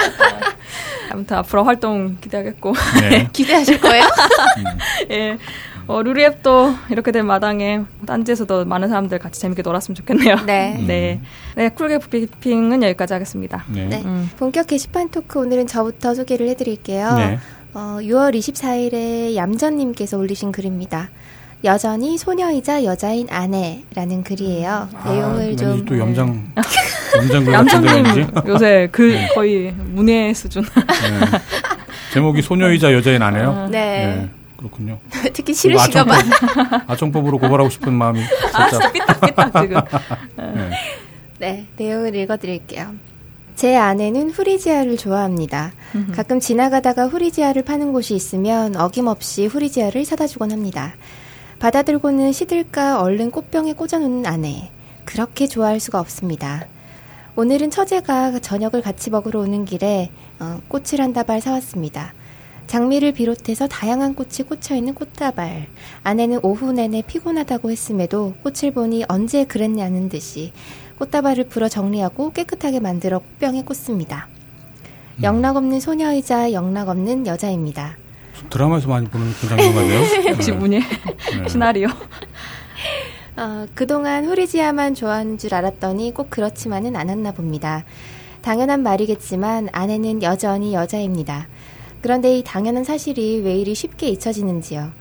아무튼 1.12 1.38
앞으로 1.38 1.64
활동 1.64 2.18
기대하겠고 2.22 2.74
네. 3.02 3.30
기대하실 3.32 3.80
거예요? 3.80 4.06
예. 5.12 5.38
어, 5.88 6.02
루리앱도 6.02 6.74
이렇게 6.90 7.12
된 7.12 7.26
마당에 7.28 7.82
딴지에서도 8.08 8.66
많은 8.66 8.90
사람들 8.90 9.20
같이 9.20 9.40
재밌게 9.40 9.62
놀았으면 9.62 9.96
좋겠네요. 9.96 10.38
네. 10.46 10.82
네. 10.88 11.22
네, 11.56 11.70
쿨게 11.70 12.00
브리핑은 12.00 12.82
여기까지 12.84 13.14
하겠습니다. 13.14 13.64
네. 13.68 13.86
네. 13.86 14.02
음. 14.04 14.30
본격 14.38 14.68
게시판 14.68 15.10
토크 15.10 15.40
오늘은 15.40 15.68
저부터 15.68 16.16
소개를 16.16 16.48
해드릴게요. 16.50 17.14
네. 17.16 17.40
어, 17.74 17.98
6월 18.02 18.34
24일에 18.36 19.36
얌전님께서 19.36 20.18
올리신 20.18 20.52
글입니다. 20.52 21.10
여전히 21.64 22.18
소녀이자 22.18 22.84
여자인 22.84 23.28
아내라는 23.30 24.24
글이에요. 24.24 24.88
아, 24.94 25.12
내용을 25.12 25.58
좀 25.58 25.86
또 25.86 25.98
염장 25.98 26.52
염장 27.18 27.52
얌전님 27.54 28.28
요새 28.48 28.88
글 28.92 29.14
네. 29.14 29.28
거의 29.34 29.72
문예 29.72 30.34
수준. 30.34 30.64
네. 30.64 31.40
제목이 32.14 32.42
소녀이자 32.42 32.94
여자인 32.94 33.22
아내요. 33.22 33.50
어. 33.50 33.68
네. 33.72 34.30
네. 34.66 34.70
그렇군요. 34.70 35.00
특히 35.34 35.54
싫으시가봐. 35.54 36.14
아청법 36.88 37.28
으로 37.28 37.38
고발하고 37.38 37.70
싶은 37.70 37.94
마음이 37.94 38.22
아, 38.54 38.70
살짝. 38.70 38.86
아, 38.86 38.92
삐딱삐딱 38.92 39.62
지금. 39.62 39.82
네. 40.56 40.70
네, 41.38 41.66
내용을 41.78 42.16
읽어드릴게요. 42.16 42.94
제 43.56 43.76
아내는 43.78 44.32
후리지아를 44.32 44.98
좋아합니다. 44.98 45.72
가끔 46.14 46.42
지나가다가 46.42 47.08
후리지아를 47.08 47.64
파는 47.64 47.94
곳이 47.94 48.14
있으면 48.14 48.76
어김없이 48.76 49.46
후리지아를 49.46 50.04
사다 50.04 50.28
주곤 50.28 50.52
합니다. 50.52 50.94
받아들고는 51.60 52.34
시들까 52.34 53.02
얼른 53.02 53.32
꽃병에 53.32 53.74
꽂아놓는 53.74 54.26
아내. 54.26 54.72
그렇게 55.06 55.48
좋아할 55.48 55.80
수가 55.80 56.00
없습니다. 56.00 56.66
오늘은 57.38 57.70
처제가 57.70 58.40
저녁을 58.40 58.82
같이 58.82 59.10
먹으러 59.10 59.40
오는 59.42 59.64
길에 59.66 60.10
어, 60.40 60.60
꽃을 60.68 61.00
한 61.00 61.14
다발 61.14 61.40
사왔습니다. 61.40 62.14
장미를 62.68 63.12
비롯해서 63.12 63.68
다양한 63.68 64.16
꽃이 64.16 64.48
꽂혀 64.48 64.76
있는 64.76 64.94
꽃다발. 64.94 65.68
아내는 66.04 66.40
오후 66.44 66.72
내내 66.72 67.04
피곤하다고 67.04 67.72
했음에도 67.72 68.34
꽃을 68.44 68.74
보니 68.74 69.06
언제 69.08 69.46
그랬냐는 69.46 70.10
듯이 70.10 70.52
꽃다발을 70.98 71.46
풀어 71.46 71.70
정리하고 71.70 72.32
깨끗하게 72.32 72.80
만들어 72.80 73.20
꽃병에 73.20 73.64
꽂습니다. 73.64 74.28
음. 75.18 75.24
영락 75.24 75.58
없는 75.58 75.80
소녀이자 75.80 76.54
영락 76.54 76.90
없는 76.90 77.28
여자입니다. 77.28 77.98
드라마에서 78.50 78.90
많이 78.90 79.08
보는 79.08 79.32
그 79.40 79.48
장면 79.48 79.74
같네요. 79.74 80.00
역시 80.32 80.52
네. 80.52 80.58
문예 80.58 80.80
네. 80.80 81.48
시나리오. 81.48 81.88
어, 83.38 83.66
그동안 83.76 84.26
후리지아만 84.26 84.96
좋아하는 84.96 85.38
줄 85.38 85.54
알았더니 85.54 86.14
꼭 86.14 86.30
그렇지만은 86.30 86.96
않았나 86.96 87.34
봅니다. 87.34 87.84
당연한 88.42 88.84
말이겠지만 88.84 89.70
아내는 89.72 90.24
여전히 90.24 90.74
여자입니다. 90.74 91.48
그런데 92.06 92.38
이 92.38 92.44
당연한 92.44 92.84
사실이 92.84 93.42
왜 93.42 93.58
이리 93.58 93.74
쉽게 93.74 94.10
잊혀지는지요. 94.10 94.92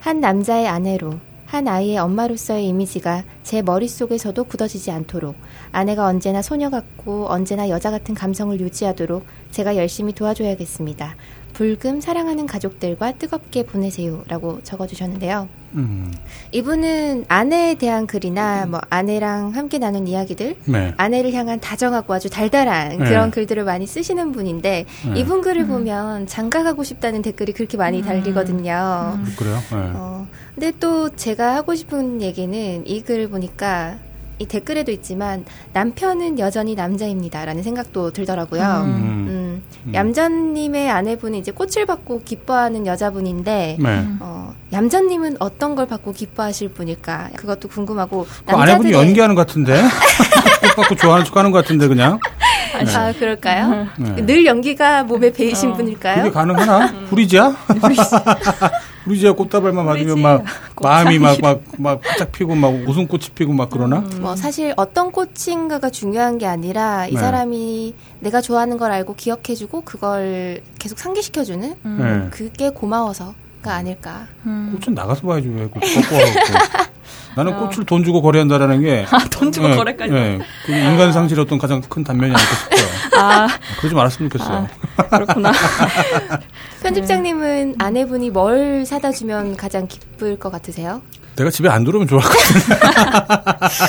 한 0.00 0.18
남자의 0.18 0.66
아내로, 0.66 1.14
한 1.46 1.68
아이의 1.68 1.98
엄마로서의 1.98 2.66
이미지가 2.66 3.22
제 3.44 3.62
머릿속에서도 3.62 4.42
굳어지지 4.42 4.90
않도록 4.90 5.36
아내가 5.72 6.06
언제나 6.06 6.42
소녀 6.42 6.70
같고 6.70 7.26
언제나 7.28 7.68
여자 7.68 7.90
같은 7.90 8.14
감성을 8.14 8.58
유지하도록 8.60 9.24
제가 9.50 9.76
열심히 9.76 10.12
도와줘야겠습니다. 10.12 11.16
불금 11.58 12.00
사랑하는 12.00 12.46
가족들과 12.46 13.12
뜨겁게 13.12 13.64
보내세요라고 13.64 14.60
적어주셨는데요. 14.62 15.48
음. 15.74 16.14
이분은 16.52 17.24
아내에 17.26 17.74
대한 17.74 18.06
글이나 18.06 18.66
뭐 18.66 18.80
아내랑 18.88 19.50
함께 19.50 19.78
나눈 19.78 20.06
이야기들, 20.06 20.56
네. 20.66 20.94
아내를 20.96 21.32
향한 21.32 21.58
다정하고 21.58 22.14
아주 22.14 22.30
달달한 22.30 22.90
네. 22.90 22.96
그런 22.98 23.30
글들을 23.32 23.64
많이 23.64 23.88
쓰시는 23.88 24.30
분인데 24.30 24.86
네. 25.12 25.18
이분 25.18 25.40
글을 25.40 25.62
음. 25.62 25.68
보면 25.68 26.26
장가가고 26.28 26.84
싶다는 26.84 27.22
댓글이 27.22 27.52
그렇게 27.52 27.76
많이 27.76 28.02
음. 28.02 28.04
달리거든요. 28.04 29.14
음. 29.16 29.34
그래요? 29.36 29.56
네. 29.56 29.76
어, 29.94 30.26
근데 30.54 30.72
또 30.78 31.10
제가 31.10 31.56
하고 31.56 31.74
싶은 31.74 32.22
얘기는 32.22 32.86
이 32.86 33.02
글을 33.02 33.30
보니까 33.30 33.98
이 34.38 34.46
댓글에도 34.46 34.92
있지만 34.92 35.44
남편은 35.72 36.38
여전히 36.38 36.74
남자입니다라는 36.74 37.62
생각도 37.62 38.12
들더라고요. 38.12 38.62
음. 38.84 39.28
음. 39.28 39.62
음. 39.86 39.94
얌전님의 39.94 40.90
아내분은 40.90 41.38
이제 41.38 41.50
꽃을 41.50 41.86
받고 41.86 42.22
기뻐하는 42.24 42.86
여자분인데 42.86 43.78
네. 43.80 44.06
어, 44.20 44.54
얌전님은 44.72 45.36
어떤 45.40 45.74
걸 45.74 45.86
받고 45.86 46.12
기뻐하실 46.12 46.70
분일까? 46.70 47.30
그것도 47.36 47.68
궁금하고 47.68 48.26
그 48.46 48.56
아내분이 48.56 48.92
연기하는 48.92 49.34
것 49.34 49.46
같은데 49.46 49.80
꽃 50.62 50.76
받고 50.76 50.94
좋아하는 50.96 51.24
척하는 51.24 51.50
것 51.50 51.62
같은데 51.62 51.88
그냥. 51.88 52.18
네. 52.84 52.94
아 52.94 53.12
그럴까요? 53.12 53.88
네. 53.98 54.26
늘 54.26 54.44
연기가 54.46 55.02
몸에 55.02 55.32
배이신 55.32 55.70
어. 55.70 55.72
분일까요? 55.72 56.22
그게 56.22 56.30
가능하나? 56.30 56.92
불이지야? 57.08 57.56
우리 59.08 59.18
집에 59.18 59.30
꽃다발만 59.30 59.86
맞으면 59.86 60.20
막 60.20 60.44
마음이 60.82 61.18
막 61.18 61.38
막막 61.40 62.00
활짝 62.04 62.30
피고 62.30 62.54
막 62.54 62.68
웃음꽃이 62.68 63.30
피고 63.34 63.54
막 63.54 63.70
그러나? 63.70 64.00
음. 64.00 64.20
뭐 64.20 64.36
사실 64.36 64.74
어떤 64.76 65.10
꽃인가가 65.10 65.88
중요한 65.88 66.36
게 66.36 66.46
아니라 66.46 67.06
이 67.06 67.14
네. 67.14 67.18
사람이 67.18 67.94
내가 68.20 68.42
좋아하는 68.42 68.76
걸 68.76 68.92
알고 68.92 69.14
기억해주고 69.14 69.82
그걸 69.82 70.60
계속 70.78 70.98
상기시켜주는 70.98 71.76
음. 71.84 71.98
네. 71.98 72.30
그게 72.30 72.68
고마워서 72.68 73.34
가 73.68 73.74
아닐까. 73.74 74.26
음. 74.46 74.74
꽃은 74.80 74.94
나가서 74.94 75.26
봐야지 75.26 75.46
왜꽃 75.48 75.74
갖고 75.74 76.14
와갖고. 76.14 76.88
나는 77.36 77.52
어. 77.52 77.58
꽃을 77.68 77.84
돈 77.84 78.02
주고 78.02 78.22
거래한다라는 78.22 78.80
게. 78.80 79.04
아, 79.10 79.18
돈 79.30 79.52
주고 79.52 79.68
네, 79.68 79.76
거래까지. 79.76 80.10
네. 80.10 80.38
그게 80.64 80.80
인간 80.84 81.12
상실의 81.12 81.44
어떤 81.44 81.58
가장 81.58 81.82
큰 81.82 82.02
단면이 82.02 82.34
아닐까 82.34 82.54
싶어요. 82.54 83.20
아. 83.22 83.46
그러지 83.78 83.94
말았으면 83.94 84.30
좋겠어요. 84.30 84.68
아, 84.96 85.02
그렇구나. 85.04 85.52
편집장님은 86.82 87.74
아내분이 87.78 88.30
뭘 88.30 88.86
사다 88.86 89.12
주면 89.12 89.54
가장 89.56 89.86
기쁠 89.86 90.38
것 90.38 90.50
같으세요? 90.50 91.02
내가 91.36 91.50
집에 91.50 91.68
안 91.68 91.84
들어오면 91.84 92.08
좋을 92.08 92.20
것 92.22 92.28
같은데. 92.30 92.80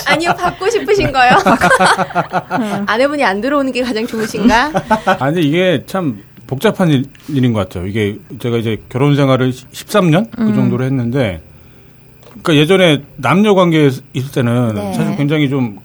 아니요, 0.12 0.36
받고 0.36 0.70
싶으신 0.70 1.12
거요? 1.12 1.32
아내분이 2.86 3.24
안 3.24 3.40
들어오는 3.42 3.72
게 3.72 3.82
가장 3.82 4.06
좋으신가? 4.06 4.72
아니, 5.20 5.42
이게 5.42 5.84
참 5.88 6.22
복잡한 6.50 6.90
일, 6.90 7.06
일인 7.28 7.54
것 7.54 7.60
같아요. 7.60 7.86
이게 7.86 8.18
제가 8.40 8.58
이제 8.58 8.82
결혼 8.90 9.16
생활을 9.16 9.52
13년 9.52 10.32
그 10.32 10.42
음. 10.42 10.56
정도로 10.56 10.84
했는데, 10.84 11.44
그러니까 12.42 12.56
예전에 12.56 13.04
남녀 13.18 13.54
관계에 13.54 13.92
있을 14.14 14.32
때는 14.32 14.74
네. 14.74 14.94
사실 14.96 15.16
굉장히 15.16 15.48
좀 15.48 15.78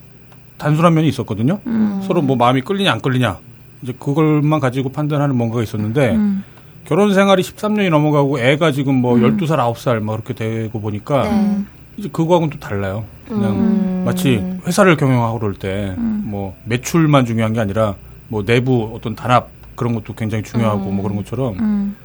단순한 0.57 0.95
면이 0.95 1.07
있었거든요. 1.09 1.61
음. 1.67 2.01
서로 2.07 2.23
뭐 2.23 2.37
마음이 2.37 2.63
끌리냐 2.63 2.91
안 2.91 3.03
끌리냐 3.03 3.37
이제 3.83 3.93
그걸만 3.99 4.59
가지고 4.59 4.89
판단하는 4.89 5.37
뭔가가 5.37 5.63
있었는데 5.63 6.15
음. 6.15 6.43
결혼 6.87 7.13
생활이 7.13 7.43
13년이 7.43 7.91
넘어가고 7.91 8.41
애가 8.41 8.73
지금 8.73 8.95
뭐 8.95 9.17
음. 9.17 9.37
12살, 9.37 9.59
9살 9.59 10.01
막 10.01 10.13
그렇게 10.13 10.33
되고 10.33 10.81
보니까 10.81 11.25
네. 11.25 11.65
이제 11.99 12.09
그거하고는 12.09 12.49
또 12.51 12.59
달라요. 12.59 13.05
그냥 13.29 13.51
음. 13.53 14.03
마치 14.07 14.43
회사를 14.67 14.97
경영하고 14.97 15.41
그럴 15.41 15.55
때뭐 15.55 15.95
음. 15.99 16.53
매출만 16.65 17.27
중요한 17.27 17.53
게 17.53 17.61
아니라 17.61 17.97
뭐 18.29 18.43
내부 18.47 18.93
어떤 18.95 19.15
단합 19.15 19.51
그런 19.77 19.95
것도 19.95 20.15
굉장히 20.15 20.45
중요하고 20.45 20.91
뭐 20.91 21.03
그런 21.03 21.17
것처럼 21.17 21.59
음. 21.59 21.97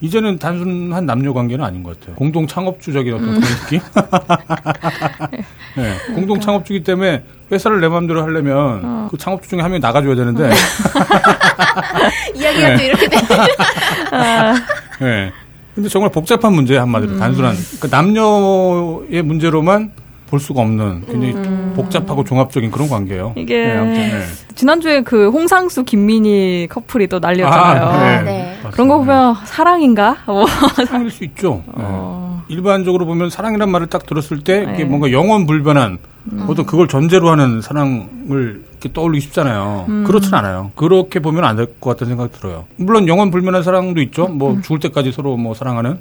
이제는 0.00 0.38
단순한 0.38 1.06
남녀 1.06 1.32
관계는 1.32 1.64
아닌 1.64 1.82
것 1.82 1.98
같아요. 1.98 2.16
공동 2.16 2.46
창업주적인 2.46 3.14
어떤 3.14 3.28
음. 3.28 3.40
그런 3.40 3.52
느낌? 3.60 3.80
네, 5.76 6.14
공동 6.14 6.38
창업주기 6.38 6.82
때문에 6.82 7.24
회사를 7.50 7.80
내 7.80 7.88
마음대로 7.88 8.22
하려면 8.22 8.80
어. 8.84 9.08
그 9.10 9.16
창업주 9.16 9.48
중에 9.48 9.60
한 9.60 9.70
명이 9.70 9.80
나가줘야 9.80 10.14
되는데. 10.14 10.50
이야기가 12.34 12.68
네. 12.68 12.76
또 12.76 12.82
이렇게 12.82 13.08
돼. 13.08 13.16
네. 15.00 15.32
근데 15.74 15.88
정말 15.88 16.10
복잡한 16.10 16.52
문제예요, 16.54 16.82
한마디로. 16.82 17.12
음. 17.12 17.18
단순한. 17.18 17.54
그러니까 17.78 17.96
남녀의 17.96 19.22
문제로만 19.22 19.92
볼 20.28 20.40
수가 20.40 20.62
없는 20.62 21.04
굉장히 21.06 21.34
음. 21.34 21.72
복잡하고 21.76 22.24
종합적인 22.24 22.70
그런 22.70 22.88
관계예요. 22.88 23.34
이게 23.36 23.66
네, 23.66 23.84
네. 23.84 24.22
지난주에 24.54 25.02
그 25.02 25.30
홍상수 25.30 25.84
김민희 25.84 26.66
커플이 26.70 27.06
또 27.06 27.18
난리였잖아요. 27.20 27.82
아, 27.84 27.98
네. 27.98 28.22
네. 28.22 28.58
그런 28.72 28.88
거 28.88 28.98
보면 28.98 29.36
사랑인가? 29.44 30.16
뭐. 30.26 30.46
사랑일 30.86 31.10
수 31.10 31.24
있죠. 31.24 31.62
어. 31.68 32.44
네. 32.48 32.54
일반적으로 32.54 33.06
보면 33.06 33.30
사랑이란 33.30 33.70
말을 33.70 33.88
딱 33.88 34.06
들었을 34.06 34.44
때 34.44 34.62
이게 34.74 34.82
네. 34.82 34.84
뭔가 34.84 35.10
영원 35.10 35.46
불변한 35.46 35.98
음. 36.32 36.46
어떤 36.48 36.64
그걸 36.66 36.86
전제로 36.88 37.28
하는 37.30 37.60
사랑을 37.60 38.62
이렇게 38.70 38.92
떠올리기 38.92 39.24
쉽잖아요. 39.26 39.86
음. 39.88 40.04
그렇진 40.04 40.32
않아요. 40.34 40.70
그렇게 40.74 41.20
보면 41.20 41.44
안 41.44 41.56
될 41.56 41.66
것 41.80 41.90
같다는 41.90 42.16
생각이 42.16 42.32
들어요. 42.38 42.64
물론 42.76 43.06
영원 43.08 43.30
불변한 43.30 43.62
사랑도 43.62 44.00
있죠. 44.02 44.26
뭐 44.28 44.52
음. 44.54 44.62
죽을 44.62 44.78
때까지 44.80 45.12
서로 45.12 45.36
뭐 45.36 45.54
사랑하는 45.54 45.98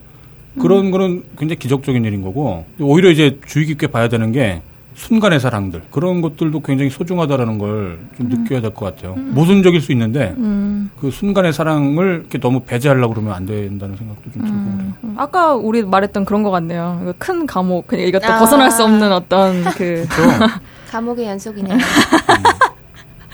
그런 0.60 0.92
거는 0.92 1.24
굉장히 1.38 1.60
기적적인 1.60 2.04
일인 2.06 2.22
거고 2.22 2.66
오히려 2.80 3.10
이제 3.10 3.40
주의 3.46 3.66
깊게 3.66 3.88
봐야 3.88 4.08
되는 4.10 4.32
게 4.32 4.62
순간의 4.96 5.42
사랑들 5.42 5.82
그런 5.92 6.22
것들도 6.22 6.62
굉장히 6.62 6.90
소중하다라는 6.90 7.58
걸좀 7.58 8.30
느껴야 8.30 8.62
될 8.62 8.72
것 8.74 8.86
같아요. 8.96 9.16
음. 9.18 9.32
모순적일 9.36 9.82
수 9.82 9.92
있는데 9.92 10.34
음. 10.38 10.90
그 10.98 11.12
순간의 11.12 11.52
사랑을 11.52 12.20
이렇게 12.22 12.40
너무 12.40 12.62
배제하려고 12.62 13.14
그러면 13.14 13.34
안 13.34 13.46
된다는 13.46 13.98
생각도 13.98 14.32
좀 14.32 14.42
들고 14.44 14.48
음. 14.56 14.94
그래요. 15.02 15.14
아까 15.18 15.54
우리 15.54 15.84
말했던 15.84 16.24
그런 16.24 16.44
것 16.44 16.52
같네요. 16.52 17.14
큰 17.18 17.46
감옥 17.46 17.88
그냥 17.88 18.08
이것도 18.08 18.26
아. 18.26 18.40
벗어날 18.40 18.72
수 18.72 18.84
없는 18.86 19.12
어떤 19.12 19.66
그 19.76 20.08
감옥의 20.92 21.26
연속이네요. 21.28 21.78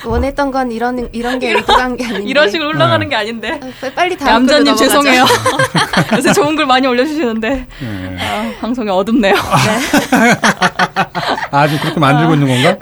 음. 0.06 0.10
원했던 0.10 0.52
건 0.52 0.72
이런 0.72 1.10
이런 1.12 1.40
게 1.40 1.54
의도한 1.54 1.98
게 1.98 2.06
아닌데 2.06 2.30
이런 2.30 2.50
식으로 2.50 2.72
흘러가는 2.72 3.00
네. 3.00 3.10
게 3.10 3.16
아닌데 3.16 3.60
아, 3.62 3.90
빨리 3.96 4.18
다음 4.18 4.46
남자님 4.46 4.76
죄송해요 4.76 5.26
요새 6.18 6.34
좋은 6.34 6.56
글 6.56 6.66
많이 6.66 6.88
올려주시는데 6.88 7.50
네. 7.50 8.18
아, 8.20 8.52
방송이 8.60 8.90
어둡네요 8.90 9.34
네. 9.34 9.42
아주 11.52 11.80
그렇게 11.80 12.00
만들고 12.00 12.32
아, 12.32 12.36
있는 12.36 12.48
건가? 12.48 12.78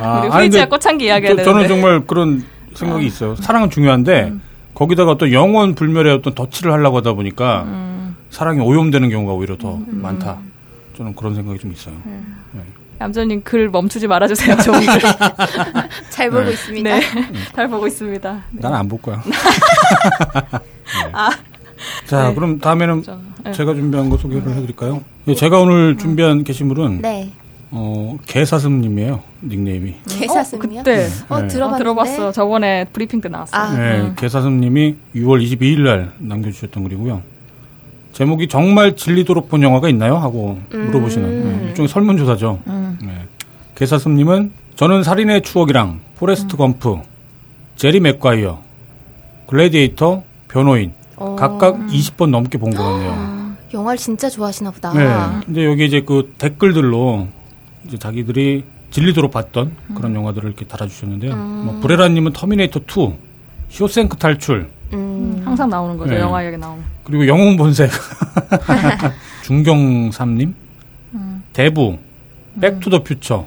아, 0.00 0.20
우리 0.20 0.28
후이지와 0.28 0.66
꽃향기 0.66 1.06
이야기해야 1.06 1.36
되는데 1.36 1.44
저는 1.44 1.68
정말 1.68 2.06
그런 2.06 2.44
생각이 2.74 3.04
아. 3.04 3.06
있어요 3.06 3.36
사랑은 3.36 3.70
중요한데 3.70 4.24
음. 4.24 4.42
거기다가 4.74 5.12
어떤 5.12 5.32
영원 5.32 5.74
불멸의 5.74 6.14
어떤 6.14 6.34
덧칠을 6.34 6.72
하려고 6.72 6.98
하다 6.98 7.14
보니까 7.14 7.62
음. 7.66 8.16
사랑이 8.30 8.60
오염되는 8.60 9.10
경우가 9.10 9.32
오히려 9.32 9.56
더 9.56 9.74
음. 9.74 10.00
많다 10.02 10.38
저는 10.96 11.14
그런 11.14 11.34
생각이 11.34 11.58
좀 11.58 11.72
있어요 11.72 11.94
음. 12.06 12.36
네. 12.52 12.62
얌전님 13.00 13.42
글 13.44 13.68
멈추지 13.70 14.06
말아주세요. 14.06 14.56
좋은 14.58 14.80
글. 14.80 15.00
잘 16.10 16.30
보고 16.30 16.44
네. 16.44 16.50
있습니다. 16.50 16.90
네, 16.90 17.00
잘 17.54 17.68
보고 17.68 17.86
있습니다. 17.86 18.44
네. 18.50 18.60
난안 18.60 18.88
볼 18.88 19.00
거야. 19.00 19.22
네. 19.24 19.32
아. 21.12 21.30
자, 22.06 22.28
네. 22.28 22.34
그럼 22.34 22.58
다음에는 22.58 23.02
네. 23.44 23.52
제가 23.52 23.74
준비한 23.74 24.10
거 24.10 24.18
소개를 24.18 24.52
해드릴까요? 24.54 25.02
예, 25.28 25.34
제가 25.34 25.60
오늘 25.60 25.96
준비한 25.96 26.44
게시물은 26.44 27.00
네. 27.00 27.30
어, 27.70 28.18
개사슴님이에요. 28.26 29.22
닉네임이. 29.42 29.94
개사슴이요? 30.08 30.80
어, 30.80 30.82
그때 30.82 31.06
어, 31.28 31.46
들어봤는데? 31.46 31.64
어, 31.64 31.78
들어봤어. 31.78 32.32
저번에 32.32 32.84
브리핑 32.92 33.20
때 33.22 33.28
나왔어요. 33.30 33.60
아, 33.62 33.72
네, 33.78 34.00
음. 34.00 34.14
개사슴님이 34.18 34.96
6월 35.16 35.42
22일 35.42 35.80
날 35.80 36.12
남겨주셨던 36.18 36.82
글이고요. 36.82 37.22
제목이 38.12 38.48
정말 38.48 38.96
질리도록 38.96 39.48
본 39.48 39.62
영화가 39.62 39.88
있나요? 39.88 40.16
하고 40.16 40.58
물어보시는 40.70 41.28
음. 41.28 41.58
네, 41.62 41.68
일종의 41.68 41.88
설문조사죠. 41.88 42.58
음. 42.66 42.79
네. 43.80 43.86
개사슴님은 43.86 44.52
저는 44.76 45.02
살인의 45.02 45.40
추억이랑 45.42 46.00
포레스트 46.16 46.54
음. 46.56 46.58
검프, 46.58 46.98
제리 47.76 47.98
맥과이어, 48.00 48.60
글래디에이터, 49.46 50.22
변호인 50.48 50.92
어. 51.16 51.34
각각 51.38 51.78
20번 51.86 52.28
넘게 52.30 52.58
본 52.58 52.72
것 52.74 52.82
같네요. 52.82 53.40
영화를 53.72 53.98
진짜 53.98 54.28
좋아하시나 54.28 54.70
보다. 54.72 54.92
네. 54.92 55.06
근데 55.46 55.64
여기 55.64 55.86
이제 55.86 56.02
그 56.02 56.34
댓글들로 56.38 57.28
이제 57.86 57.96
자기들이 57.96 58.64
질리도록 58.90 59.30
봤던 59.30 59.76
그런 59.94 60.12
음. 60.12 60.16
영화들을 60.16 60.46
이렇게 60.50 60.66
달아주셨는데요. 60.66 61.32
음. 61.32 61.62
뭐 61.64 61.80
브레라님은 61.80 62.32
터미네이터 62.34 62.80
2, 62.80 63.14
쇼생크 63.70 64.16
탈출, 64.18 64.68
음. 64.92 65.40
항상 65.44 65.70
나오는 65.70 65.96
거죠. 65.96 66.12
네. 66.12 66.20
영화 66.20 66.42
이야기 66.42 66.58
나오는. 66.58 66.82
그리고 67.04 67.26
영웅 67.26 67.56
본색. 67.56 67.90
중경삼림. 69.44 70.54
음. 71.14 71.42
대부. 71.54 71.96
Back 72.60 72.80
to 72.80 72.89
the 72.89 73.04
Future. 73.04 73.46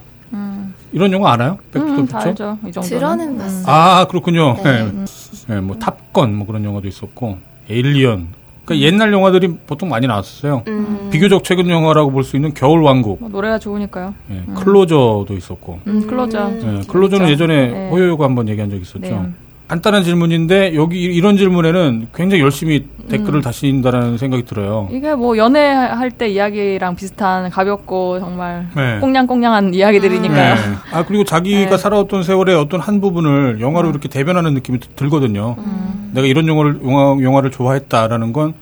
음. 0.93 0.95
이런 0.95 1.11
영화 1.11 1.33
알아요? 1.33 1.57
Back 1.71 1.85
to 1.85 1.91
the 1.91 2.01
음? 2.01 2.07
알죠. 2.13 2.57
이 2.67 2.71
정도는. 2.71 2.89
들어는 2.89 3.37
봤어요. 3.37 3.63
아, 3.67 4.05
그렇군요. 4.05 4.55
네. 4.63 4.83
네. 4.91 5.05
네. 5.47 5.59
뭐 5.61 5.75
탑건 5.77 6.35
뭐 6.35 6.47
그런 6.47 6.63
영화도 6.63 6.87
있었고. 6.87 7.37
에일리언. 7.69 8.27
그러니까 8.65 8.85
옛날 8.85 9.11
영화들이 9.11 9.57
보통 9.67 9.89
많이 9.89 10.07
나왔었어요. 10.07 10.63
음. 10.67 11.09
비교적 11.11 11.43
최근 11.43 11.69
영화라고 11.69 12.11
볼 12.11 12.23
수 12.23 12.37
있는 12.37 12.53
겨울 12.53 12.81
왕국. 12.81 13.19
뭐 13.19 13.29
노래가 13.29 13.59
좋으니까요. 13.59 14.13
네, 14.27 14.41
음. 14.47 14.53
클로저도 14.55 15.27
있었고. 15.35 15.79
음, 15.87 16.07
클로저. 16.07 16.47
네, 16.49 16.81
클로저는 16.87 17.27
예전에 17.29 17.67
네. 17.71 17.89
호요요가 17.89 18.25
한번 18.25 18.47
얘기한 18.47 18.69
적 18.69 18.77
있었죠. 18.77 19.27
네. 19.73 19.81
간단한 19.81 20.03
질문인데 20.03 20.75
여기 20.75 21.01
이런 21.01 21.37
질문에는 21.37 22.07
굉장히 22.13 22.43
열심히 22.43 22.85
댓글을 23.09 23.39
음. 23.39 23.41
다신다라는 23.41 24.17
생각이 24.17 24.45
들어요. 24.45 24.87
이게 24.91 25.15
뭐 25.15 25.37
연애할 25.37 26.11
때 26.11 26.29
이야기랑 26.29 26.95
비슷한 26.95 27.49
가볍고 27.49 28.19
정말 28.19 28.67
네. 28.75 28.99
꽁냥꽁냥한 28.99 29.73
이야기들이니까요. 29.73 30.55
네. 30.55 30.61
아 30.91 31.03
그리고 31.05 31.23
자기가 31.23 31.71
네. 31.71 31.77
살아왔던 31.77 32.23
세월의 32.23 32.55
어떤 32.55 32.79
한 32.79 33.01
부분을 33.01 33.59
영화로 33.59 33.87
음. 33.87 33.91
이렇게 33.91 34.07
대변하는 34.07 34.53
느낌이 34.53 34.79
들거든요. 34.95 35.55
음. 35.57 36.11
내가 36.13 36.27
이런 36.27 36.47
영화를 36.47 36.79
영화 36.83 37.21
영화를 37.21 37.51
좋아했다라는 37.51 38.33
건 38.33 38.53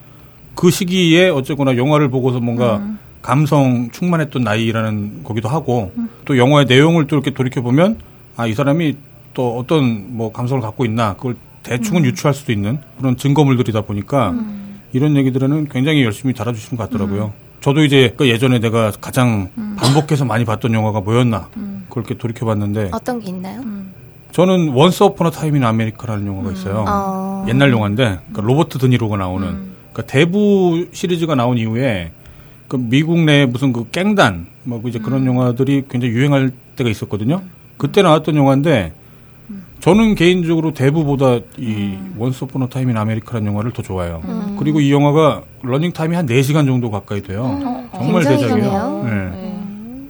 그 0.56 0.70
시기에 0.70 1.30
어쨌거나 1.30 1.78
영화를 1.78 2.10
보고서 2.10 2.40
뭔가 2.40 2.78
음. 2.78 3.00
감성 3.22 3.90
충만했던 3.92 4.44
나이라는 4.44 5.24
거기도 5.24 5.50
하고 5.50 5.92
음. 5.98 6.10
또 6.26 6.38
영화의 6.38 6.66
내용을 6.66 7.08
또 7.08 7.16
이렇게 7.16 7.32
돌이켜 7.32 7.62
보면 7.62 7.98
아 8.38 8.48
이 8.48 8.54
사람이 8.54 8.96
또 9.34 9.58
어떤 9.58 10.16
뭐 10.16 10.32
감성을 10.32 10.62
갖고 10.62 10.86
있나 10.86 11.14
그걸 11.14 11.36
대충은 11.64 12.02
음. 12.02 12.06
유추할 12.06 12.34
수도 12.34 12.52
있는 12.52 12.80
그런 12.98 13.18
증거물들이다 13.18 13.82
보니까 13.82 14.32
음. 14.32 14.80
이런 14.94 15.16
얘기들은 15.16 15.70
굉장히 15.70 16.04
열심히 16.04 16.34
달아주시는 16.34 16.78
것 16.78 16.90
같더라고요. 16.90 17.26
음. 17.26 17.52
저도 17.62 17.84
이제 17.84 18.14
그 18.18 18.28
예전에 18.28 18.60
내가 18.60 18.92
가장 19.00 19.50
음. 19.58 19.76
반복해서 19.78 20.26
많이 20.26 20.46
봤던 20.46 20.74
영화가 20.74 21.02
뭐였나 21.02 21.50
음. 21.58 21.86
그렇게 21.90 22.18
돌이켜봤는데 22.18 22.90
어떤 22.92 23.20
게 23.20 23.30
있나요? 23.30 23.62
저는 24.32 24.70
Once 24.70 25.04
Upon 25.04 25.30
a 25.30 25.35
Time 25.35 25.56
in 25.56 25.64
America라는 25.64 26.26
영화가 26.26 26.52
있어요. 26.54 26.86
어. 26.88 27.46
옛날 27.48 27.72
영화인데 27.72 28.04
그러니까 28.04 28.42
로버트 28.42 28.80
드니로가 28.80 29.18
나오는 29.18 29.72
그러니까 29.92 30.04
대부 30.08 30.88
시리즈가 30.92 31.36
나온 31.36 31.58
이후에 31.58 32.12
그 32.68 32.78
미국 32.78 33.20
내 33.20 33.46
무슨 33.46 33.74
그 33.74 33.90
갱단 33.92 34.48
뭐 34.64 34.82
이제 34.88 35.00
그런 35.00 35.26
영화들이 35.26 35.84
굉장히 35.90 36.14
유행할 36.14 36.52
때가 36.78 36.90
있었거든요. 36.90 37.42
그때 37.78 38.02
나왔던 38.02 38.36
영화인데 38.36 38.94
저는 39.82 40.14
개인적으로 40.14 40.74
대부보다 40.74 41.40
이 41.58 41.98
Once 42.18 42.44
Upon 42.44 42.68
a 42.68 42.72
Time 42.72 42.92
in 42.92 42.98
America라는 42.98 43.48
영화를 43.48 43.72
더 43.74 43.82
좋아해요. 43.82 44.22
음. 44.26 44.56
그리고 44.60 44.80
이 44.80 44.92
영화가 44.92 45.42
러닝 45.64 45.92
타임이 45.92 46.16
한 46.16 46.28
4시간 46.28 46.68
정도 46.68 46.92
가까이 46.92 47.22
돼요. 47.22 47.46
음. 47.46 47.90
정말 47.94 48.24
대작이에요. 48.24 49.04
네. 49.06 49.12
네. 49.12 49.58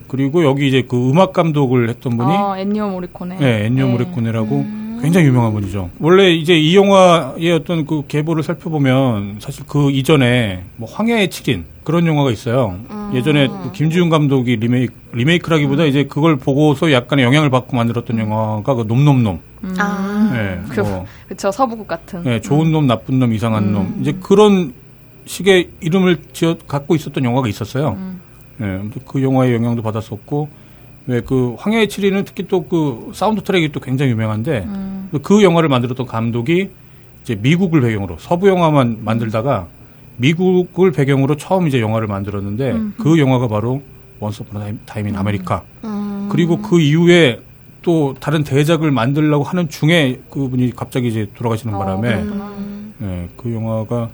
그리고 0.10 0.44
여기 0.44 0.68
이제 0.68 0.84
그 0.88 1.10
음악 1.10 1.32
감독을 1.32 1.88
했던 1.88 2.18
분이 2.18 2.30
아, 2.30 2.60
엔니오 2.60 2.90
모리코네. 2.90 3.38
네, 3.38 3.66
엔니오 3.68 3.86
네. 3.86 3.92
모리코네라고 3.94 4.56
음. 4.58 4.81
굉장히 5.02 5.28
유명한 5.28 5.54
분이죠. 5.54 5.90
원래 6.00 6.32
이제 6.32 6.58
이 6.58 6.76
영화의 6.76 7.52
어떤 7.52 7.86
그 7.86 8.04
계보를 8.08 8.44
살펴보면 8.44 9.38
사실 9.40 9.66
그 9.68 9.92
이전에 9.92 10.64
뭐 10.78 10.90
황야의 10.92 11.30
7인 11.30 11.64
그런 11.84 12.06
영화가 12.06 12.32
있어요. 12.32 12.80
음. 12.90 13.12
예전에 13.14 13.50
김지운 13.74 14.10
감독이 14.10 14.56
리메이크, 14.56 14.94
리메이크라기보다 15.14 15.84
음. 15.84 15.88
이제 15.88 16.04
그걸 16.06 16.36
보고서 16.36 16.92
약간의 16.92 17.26
영향을 17.26 17.50
받고 17.50 17.76
만들었던 17.76 18.20
영화가 18.20 18.76
그 18.76 18.84
놈놈놈. 18.88 19.40
음. 19.64 19.76
아. 19.80 20.30
네, 20.34 20.62
그, 20.70 20.82
뭐, 20.82 21.06
그쵸, 21.28 21.52
서부극 21.52 21.88
같은. 21.88 22.24
네, 22.24 22.40
좋은 22.40 22.72
놈, 22.72 22.88
나쁜 22.88 23.20
놈, 23.20 23.34
이상한 23.34 23.72
놈. 23.72 23.82
음. 23.82 23.98
이제 24.02 24.16
그런 24.22 24.74
식의 25.26 25.70
이름을 25.82 26.20
지어 26.34 26.56
갖고 26.68 26.96
있었던 26.96 27.24
영화가 27.24 27.48
있었어요. 27.48 27.96
음. 27.98 28.22
네, 28.58 28.82
그 29.06 29.22
영화의 29.22 29.54
영향도 29.54 29.82
받았었고, 29.82 30.50
왜 31.12 31.22
그 31.22 31.56
황야의 31.58 31.88
7인은 31.88 32.26
특히 32.26 32.48
또 32.48 32.68
그 32.68 33.12
사운드 33.14 33.42
트랙이 33.42 33.72
또 33.72 33.80
굉장히 33.80 34.12
유명한데, 34.12 34.64
음. 34.66 35.10
그 35.24 35.44
영화를 35.44 35.70
만들었던 35.70 36.06
감독이 36.06 36.70
이제 37.22 37.36
미국을 37.36 37.82
배경으로 37.82 38.18
서부 38.20 38.48
영화만 38.48 39.00
만들다가 39.04 39.68
미국을 40.18 40.92
배경으로 40.92 41.36
처음 41.38 41.68
이제 41.68 41.82
영화를 41.82 42.08
만들었는데 42.08 42.72
음. 42.72 42.94
그 42.98 43.20
영화가 43.20 43.48
바로 43.48 43.82
Once 44.20 44.44
Upon 44.44 44.78
a 44.86 44.90
Time 44.90 45.08
in 45.08 45.16
America. 45.16 45.64
음. 45.84 46.30
그리고 46.32 46.62
그 46.62 46.80
이후에 46.80 47.40
또 47.82 48.16
다른 48.20 48.44
대작을 48.44 48.92
만들려고 48.92 49.44
하는 49.44 49.68
중에 49.68 50.22
그분이 50.30 50.72
갑자기 50.76 51.08
이제 51.08 51.28
돌아가시는 51.36 51.74
어, 51.74 51.80
바람에 51.80 52.14
음. 52.14 52.94
네, 53.00 53.28
그 53.36 53.52
영화가 53.54 54.10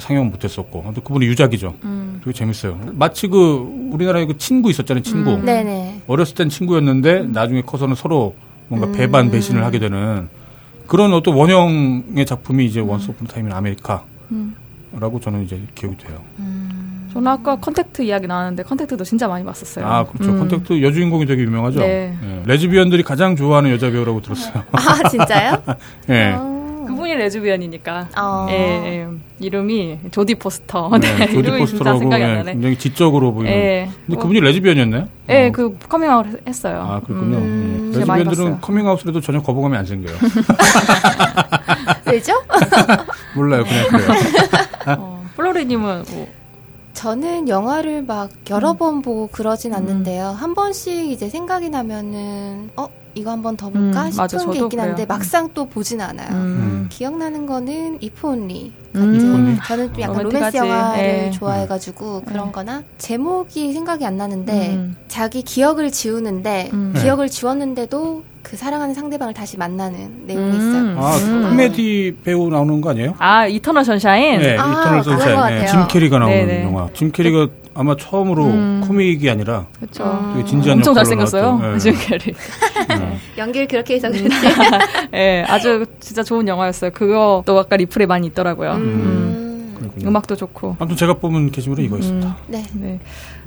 상영 0.00 0.28
못했었고 0.30 0.82
아무튼 0.84 1.02
그분이 1.04 1.26
유작이죠. 1.26 1.74
음. 1.84 2.20
되게 2.24 2.32
재밌어요. 2.36 2.78
마치 2.92 3.28
그 3.28 3.88
우리나라에 3.92 4.26
그 4.26 4.36
친구 4.38 4.70
있었잖아요. 4.70 5.02
친구. 5.02 5.34
음. 5.34 5.44
네네. 5.44 6.02
어렸을 6.06 6.34
땐 6.34 6.48
친구였는데 6.48 7.26
나중에 7.32 7.62
커서는 7.62 7.94
서로 7.94 8.34
뭔가 8.68 8.90
배반 8.92 9.30
배신을 9.30 9.64
하게 9.64 9.78
되는 9.78 10.28
그런 10.86 11.12
어떤 11.12 11.34
원형의 11.34 12.26
작품이 12.26 12.64
이제 12.66 12.80
Once 12.80 13.10
Upon 13.10 13.26
a 13.26 13.30
Time 13.30 13.46
in 13.46 13.52
America라고 13.52 15.20
저는 15.20 15.44
이제 15.44 15.60
기억이 15.74 15.96
돼요. 15.98 16.20
저는 17.12 17.28
아까 17.28 17.56
컨택트 17.56 18.02
이야기 18.02 18.26
나왔는데 18.26 18.62
컨택트도 18.64 19.02
진짜 19.04 19.26
많이 19.26 19.44
봤었어요. 19.44 19.86
아 19.86 20.04
그렇죠. 20.04 20.32
음. 20.32 20.38
컨택트 20.38 20.82
여주인공이 20.82 21.26
되게 21.26 21.42
유명하죠. 21.42 21.80
네. 21.80 22.16
네. 22.20 22.42
레즈비언들이 22.46 23.02
가장 23.02 23.36
좋아하는 23.36 23.70
여자 23.70 23.90
배우라고 23.90 24.20
들었어요. 24.20 24.64
아 24.72 25.08
진짜요? 25.08 25.62
네. 26.06 26.34
어. 26.38 26.55
그분이 26.86 27.14
레즈비언이니까. 27.14 28.08
어. 28.18 28.46
예, 28.50 28.54
예, 28.54 29.08
이름이 29.38 29.98
조디 30.10 30.36
포스터. 30.36 30.90
네, 30.98 31.16
네 31.16 31.32
조디 31.32 31.50
포스터라고 31.58 32.04
나네. 32.08 32.52
굉장히 32.52 32.78
지적으로 32.78 33.32
보이는. 33.32 33.52
예. 33.52 33.90
근데 34.06 34.20
그분이 34.20 34.40
레즈비언이었나요? 34.40 35.08
예, 35.28 35.48
어. 35.48 35.52
그 35.52 35.76
커밍아웃 35.78 36.26
했어요. 36.46 36.86
아 36.88 37.00
그렇군요. 37.00 37.38
음, 37.38 37.42
음. 37.42 37.92
레즈비언들은 37.94 38.60
커밍아웃을 38.60 39.08
해도 39.08 39.20
전혀 39.20 39.40
거부감이 39.42 39.76
안 39.76 39.84
생겨요. 39.84 40.16
왜죠? 42.06 42.32
몰라요, 43.34 43.64
그냥 43.64 43.88
그래요. 43.88 44.08
어, 44.98 45.24
플로리님은 45.36 46.04
뭐 46.10 46.28
저는 46.92 47.48
영화를 47.48 48.02
막 48.02 48.30
여러 48.48 48.72
음. 48.72 48.76
번 48.78 49.02
보고 49.02 49.26
그러진 49.26 49.72
음. 49.72 49.76
않는데요. 49.76 50.28
한 50.28 50.54
번씩 50.54 51.10
이제 51.10 51.28
생각이 51.28 51.68
나면은 51.68 52.70
어 52.76 52.88
이거 53.16 53.30
한번 53.30 53.56
더 53.56 53.70
볼까 53.70 54.04
음, 54.04 54.10
싶은 54.10 54.22
맞아, 54.22 54.52
게 54.52 54.58
있긴 54.58 54.78
한데 54.78 55.04
음. 55.04 55.08
막상 55.08 55.48
또 55.54 55.64
보진 55.64 56.02
않아요. 56.02 56.28
음. 56.32 56.86
기억나는 56.90 57.46
거는 57.46 57.96
이프온리 58.02 58.72
같은 58.92 59.18
저는 59.18 59.58
좀 59.66 60.00
약간 60.00 60.22
로맨스 60.22 60.56
영화를 60.58 61.02
네. 61.02 61.30
좋아해가지고 61.30 62.22
그런거나 62.26 62.82
제목이 62.98 63.72
생각이 63.72 64.04
안 64.04 64.18
나는데 64.18 64.90
자기 65.08 65.42
기억을 65.42 65.90
지우는데 65.90 66.70
기억을 67.00 67.28
지웠는데도 67.30 68.22
그 68.42 68.56
사랑하는 68.56 68.94
상대방을 68.94 69.34
다시 69.34 69.56
만나는 69.56 70.26
내용이 70.26 70.50
음. 70.50 70.54
있어요. 70.54 71.04
아, 71.04 71.16
음. 71.16 71.48
코미디 71.50 72.18
배우 72.22 72.48
나오는 72.48 72.80
거 72.80 72.90
아니에요? 72.90 73.14
아, 73.18 73.46
Eternal 73.46 73.84
Sunshine? 73.84 74.40
네, 74.40 74.56
아, 74.56 74.70
Eternal 74.70 75.02
Sunshine. 75.02 75.58
네, 75.58 75.66
짐 75.66 75.86
캐리가 75.88 76.18
나오는 76.20 76.46
네네. 76.46 76.62
영화. 76.64 76.88
짐 76.94 77.10
캐리가 77.10 77.48
아마 77.76 77.94
처음으로 77.94 78.44
음. 78.46 78.82
코믹이 78.86 79.28
아니라 79.28 79.66
그쵸. 79.78 80.32
되게 80.34 80.46
진지한 80.46 80.78
엄청 80.78 80.94
잘생겼어요. 80.94 81.58
네. 81.58 81.78
짐 81.78 81.94
캐리. 81.98 82.34
네. 82.88 83.18
연기를 83.36 83.68
그렇게 83.68 83.94
해서 83.94 84.08
그랬지. 84.08 84.28
네, 85.12 85.44
아주 85.46 85.84
진짜 86.00 86.22
좋은 86.22 86.48
영화였어요. 86.48 86.90
그거 86.92 87.42
또 87.44 87.58
아까 87.58 87.76
리플에 87.76 88.06
많이 88.06 88.26
있더라고요. 88.28 88.72
음. 88.72 89.76
음. 90.04 90.16
음악도 90.16 90.36
좋고. 90.36 90.76
아무튼 90.78 90.96
제가 90.96 91.14
뽑은 91.14 91.50
게시물은 91.50 91.84
이거였습니다. 91.84 92.28
음. 92.28 92.34
네. 92.46 92.62
네. 92.74 92.98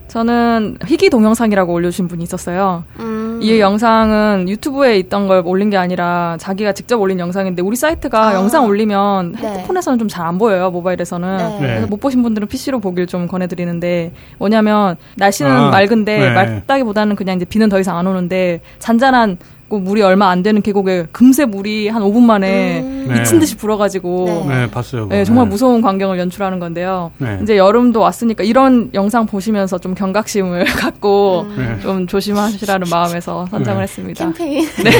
저는 0.09 0.77
희귀 0.85 1.09
동영상이라고 1.11 1.71
올려주신 1.71 2.07
분이 2.07 2.23
있었어요. 2.23 2.83
음. 2.99 3.39
이 3.41 3.59
영상은 3.59 4.49
유튜브에 4.49 4.97
있던 4.99 5.27
걸 5.27 5.43
올린 5.45 5.69
게 5.69 5.77
아니라 5.77 6.35
자기가 6.39 6.73
직접 6.73 6.99
올린 6.99 7.19
영상인데 7.19 7.61
우리 7.61 7.75
사이트가 7.77 8.29
아. 8.29 8.33
영상 8.33 8.65
올리면 8.65 9.35
네. 9.39 9.47
핸드폰에서는 9.47 9.97
좀 9.99 10.09
잘 10.09 10.25
안 10.25 10.37
보여요. 10.37 10.71
모바일에서는. 10.71 11.37
네. 11.37 11.57
그래서 11.59 11.87
못 11.87 11.99
보신 11.99 12.21
분들은 12.23 12.47
PC로 12.49 12.79
보길 12.79 13.07
좀 13.07 13.27
권해드리는데 13.27 14.11
뭐냐면 14.39 14.97
날씨는 15.15 15.49
아. 15.51 15.69
맑은데 15.69 16.17
네. 16.17 16.29
맑다기보다는 16.33 17.15
그냥 17.15 17.35
이제 17.37 17.45
비는 17.45 17.69
더 17.69 17.79
이상 17.79 17.97
안 17.97 18.05
오는데 18.07 18.61
잔잔한 18.79 19.37
물이 19.77 20.01
얼마 20.01 20.29
안 20.29 20.43
되는 20.43 20.61
계곡에 20.61 21.07
금세 21.11 21.45
물이 21.45 21.89
한 21.89 22.01
5분 22.01 22.21
만에 22.21 22.79
음. 22.79 23.09
미친 23.13 23.39
듯이 23.39 23.55
불어가지고 23.57 24.45
네, 24.47 24.55
네 24.55 24.71
봤어요. 24.71 25.07
네, 25.07 25.23
정말 25.23 25.45
네. 25.45 25.49
무서운 25.49 25.81
광경을 25.81 26.19
연출하는 26.19 26.59
건데요. 26.59 27.11
네. 27.17 27.39
이제 27.41 27.57
여름도 27.57 27.99
왔으니까 27.99 28.43
이런 28.43 28.89
영상 28.93 29.25
보시면서 29.25 29.77
좀 29.77 29.95
경각심을 29.95 30.65
갖고 30.77 31.41
음. 31.49 31.55
네. 31.57 31.81
좀 31.81 32.07
조심하시라는 32.07 32.87
마음에서 32.89 33.47
선정을 33.51 33.83
했습니다. 33.83 34.25
캠페인. 34.25 34.67
네. 34.83 34.91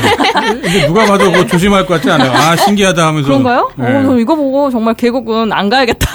이제 0.67 0.87
누가 0.87 1.05
봐도 1.05 1.31
뭐 1.31 1.45
조심할 1.45 1.85
것 1.85 1.95
같지 1.95 2.09
않아요. 2.11 2.31
아 2.31 2.55
신기하다 2.55 3.07
하면서. 3.07 3.27
그런가요? 3.27 3.71
어, 3.77 4.03
저 4.05 4.19
이거 4.19 4.35
보고 4.35 4.69
정말 4.69 4.93
계곡은 4.93 5.51
안 5.53 5.69
가야겠다. 5.69 6.09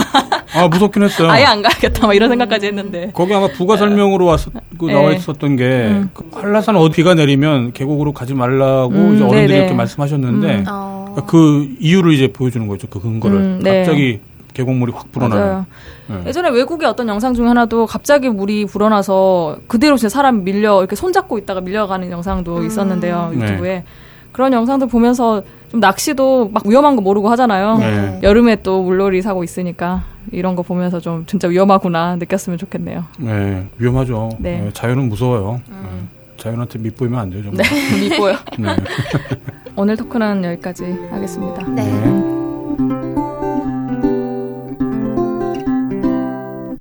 아 0.54 0.68
무섭긴 0.68 1.02
했어요. 1.02 1.30
아예 1.30 1.44
안 1.44 1.62
가야겠다. 1.62 2.06
막 2.06 2.14
이런 2.14 2.28
생각까지 2.28 2.66
했는데. 2.66 3.10
거기 3.14 3.34
아마 3.34 3.48
부가 3.48 3.76
설명으로 3.76 4.26
왔, 4.26 4.40
그 4.78 4.86
나와 4.86 5.12
있었던 5.12 5.56
게 5.56 5.64
음. 5.64 6.10
그 6.14 6.24
한라산 6.32 6.76
어디 6.76 6.94
비가 6.94 7.14
내리면 7.14 7.72
계곡으로 7.72 8.12
가지 8.12 8.34
말라고 8.44 8.92
음, 8.92 9.14
이제 9.14 9.24
어른들이 9.24 9.48
네네. 9.48 9.58
이렇게 9.58 9.74
말씀하셨는데 9.74 10.54
음, 10.56 10.64
어. 10.68 11.16
그 11.26 11.74
이유를 11.80 12.12
이제 12.12 12.32
보여주는 12.32 12.66
거죠. 12.66 12.86
그 12.88 13.00
근거를 13.00 13.36
음, 13.36 13.60
네. 13.62 13.78
갑자기 13.78 14.20
계곡물이 14.52 14.92
확 14.92 15.10
불어나는. 15.10 15.64
네. 16.08 16.22
예전에 16.26 16.50
외국의 16.50 16.88
어떤 16.88 17.08
영상 17.08 17.34
중에 17.34 17.46
하나도 17.46 17.86
갑자기 17.86 18.28
물이 18.28 18.66
불어나서 18.66 19.58
그대로 19.66 19.96
제 19.96 20.08
사람 20.08 20.44
밀려 20.44 20.78
이렇게 20.80 20.94
손잡고 20.96 21.38
있다가 21.38 21.60
밀려가는 21.60 22.08
영상도 22.10 22.58
음. 22.58 22.66
있었는데요 22.66 23.32
네. 23.34 23.40
유튜브에 23.40 23.74
네. 23.78 23.84
그런 24.32 24.52
영상들 24.52 24.88
보면서 24.88 25.42
좀 25.70 25.80
낚시도 25.80 26.50
막 26.52 26.66
위험한 26.66 26.96
거 26.96 27.02
모르고 27.02 27.28
하잖아요. 27.30 27.78
네. 27.78 28.20
여름에 28.22 28.56
또 28.62 28.82
물놀이 28.82 29.22
사고 29.22 29.44
있으니까 29.44 30.02
이런 30.32 30.56
거 30.56 30.62
보면서 30.62 31.00
좀 31.00 31.24
진짜 31.26 31.48
위험하구나 31.48 32.16
느꼈으면 32.16 32.58
좋겠네요. 32.58 33.04
네, 33.18 33.66
위험하죠. 33.78 34.30
네, 34.38 34.60
네 34.60 34.70
자연은 34.72 35.08
무서워요. 35.08 35.60
음. 35.70 36.08
자연한테 36.36 36.78
밉보이면 36.78 37.18
안 37.18 37.30
돼요, 37.30 37.42
정말. 37.42 37.64
네, 37.66 38.00
밑보요. 38.08 38.36
네. 38.58 38.76
오늘 39.76 39.96
토크는 39.96 40.44
여기까지 40.44 40.84
하겠습니다. 41.10 41.66
네. 41.68 41.82
네. 41.84 43.13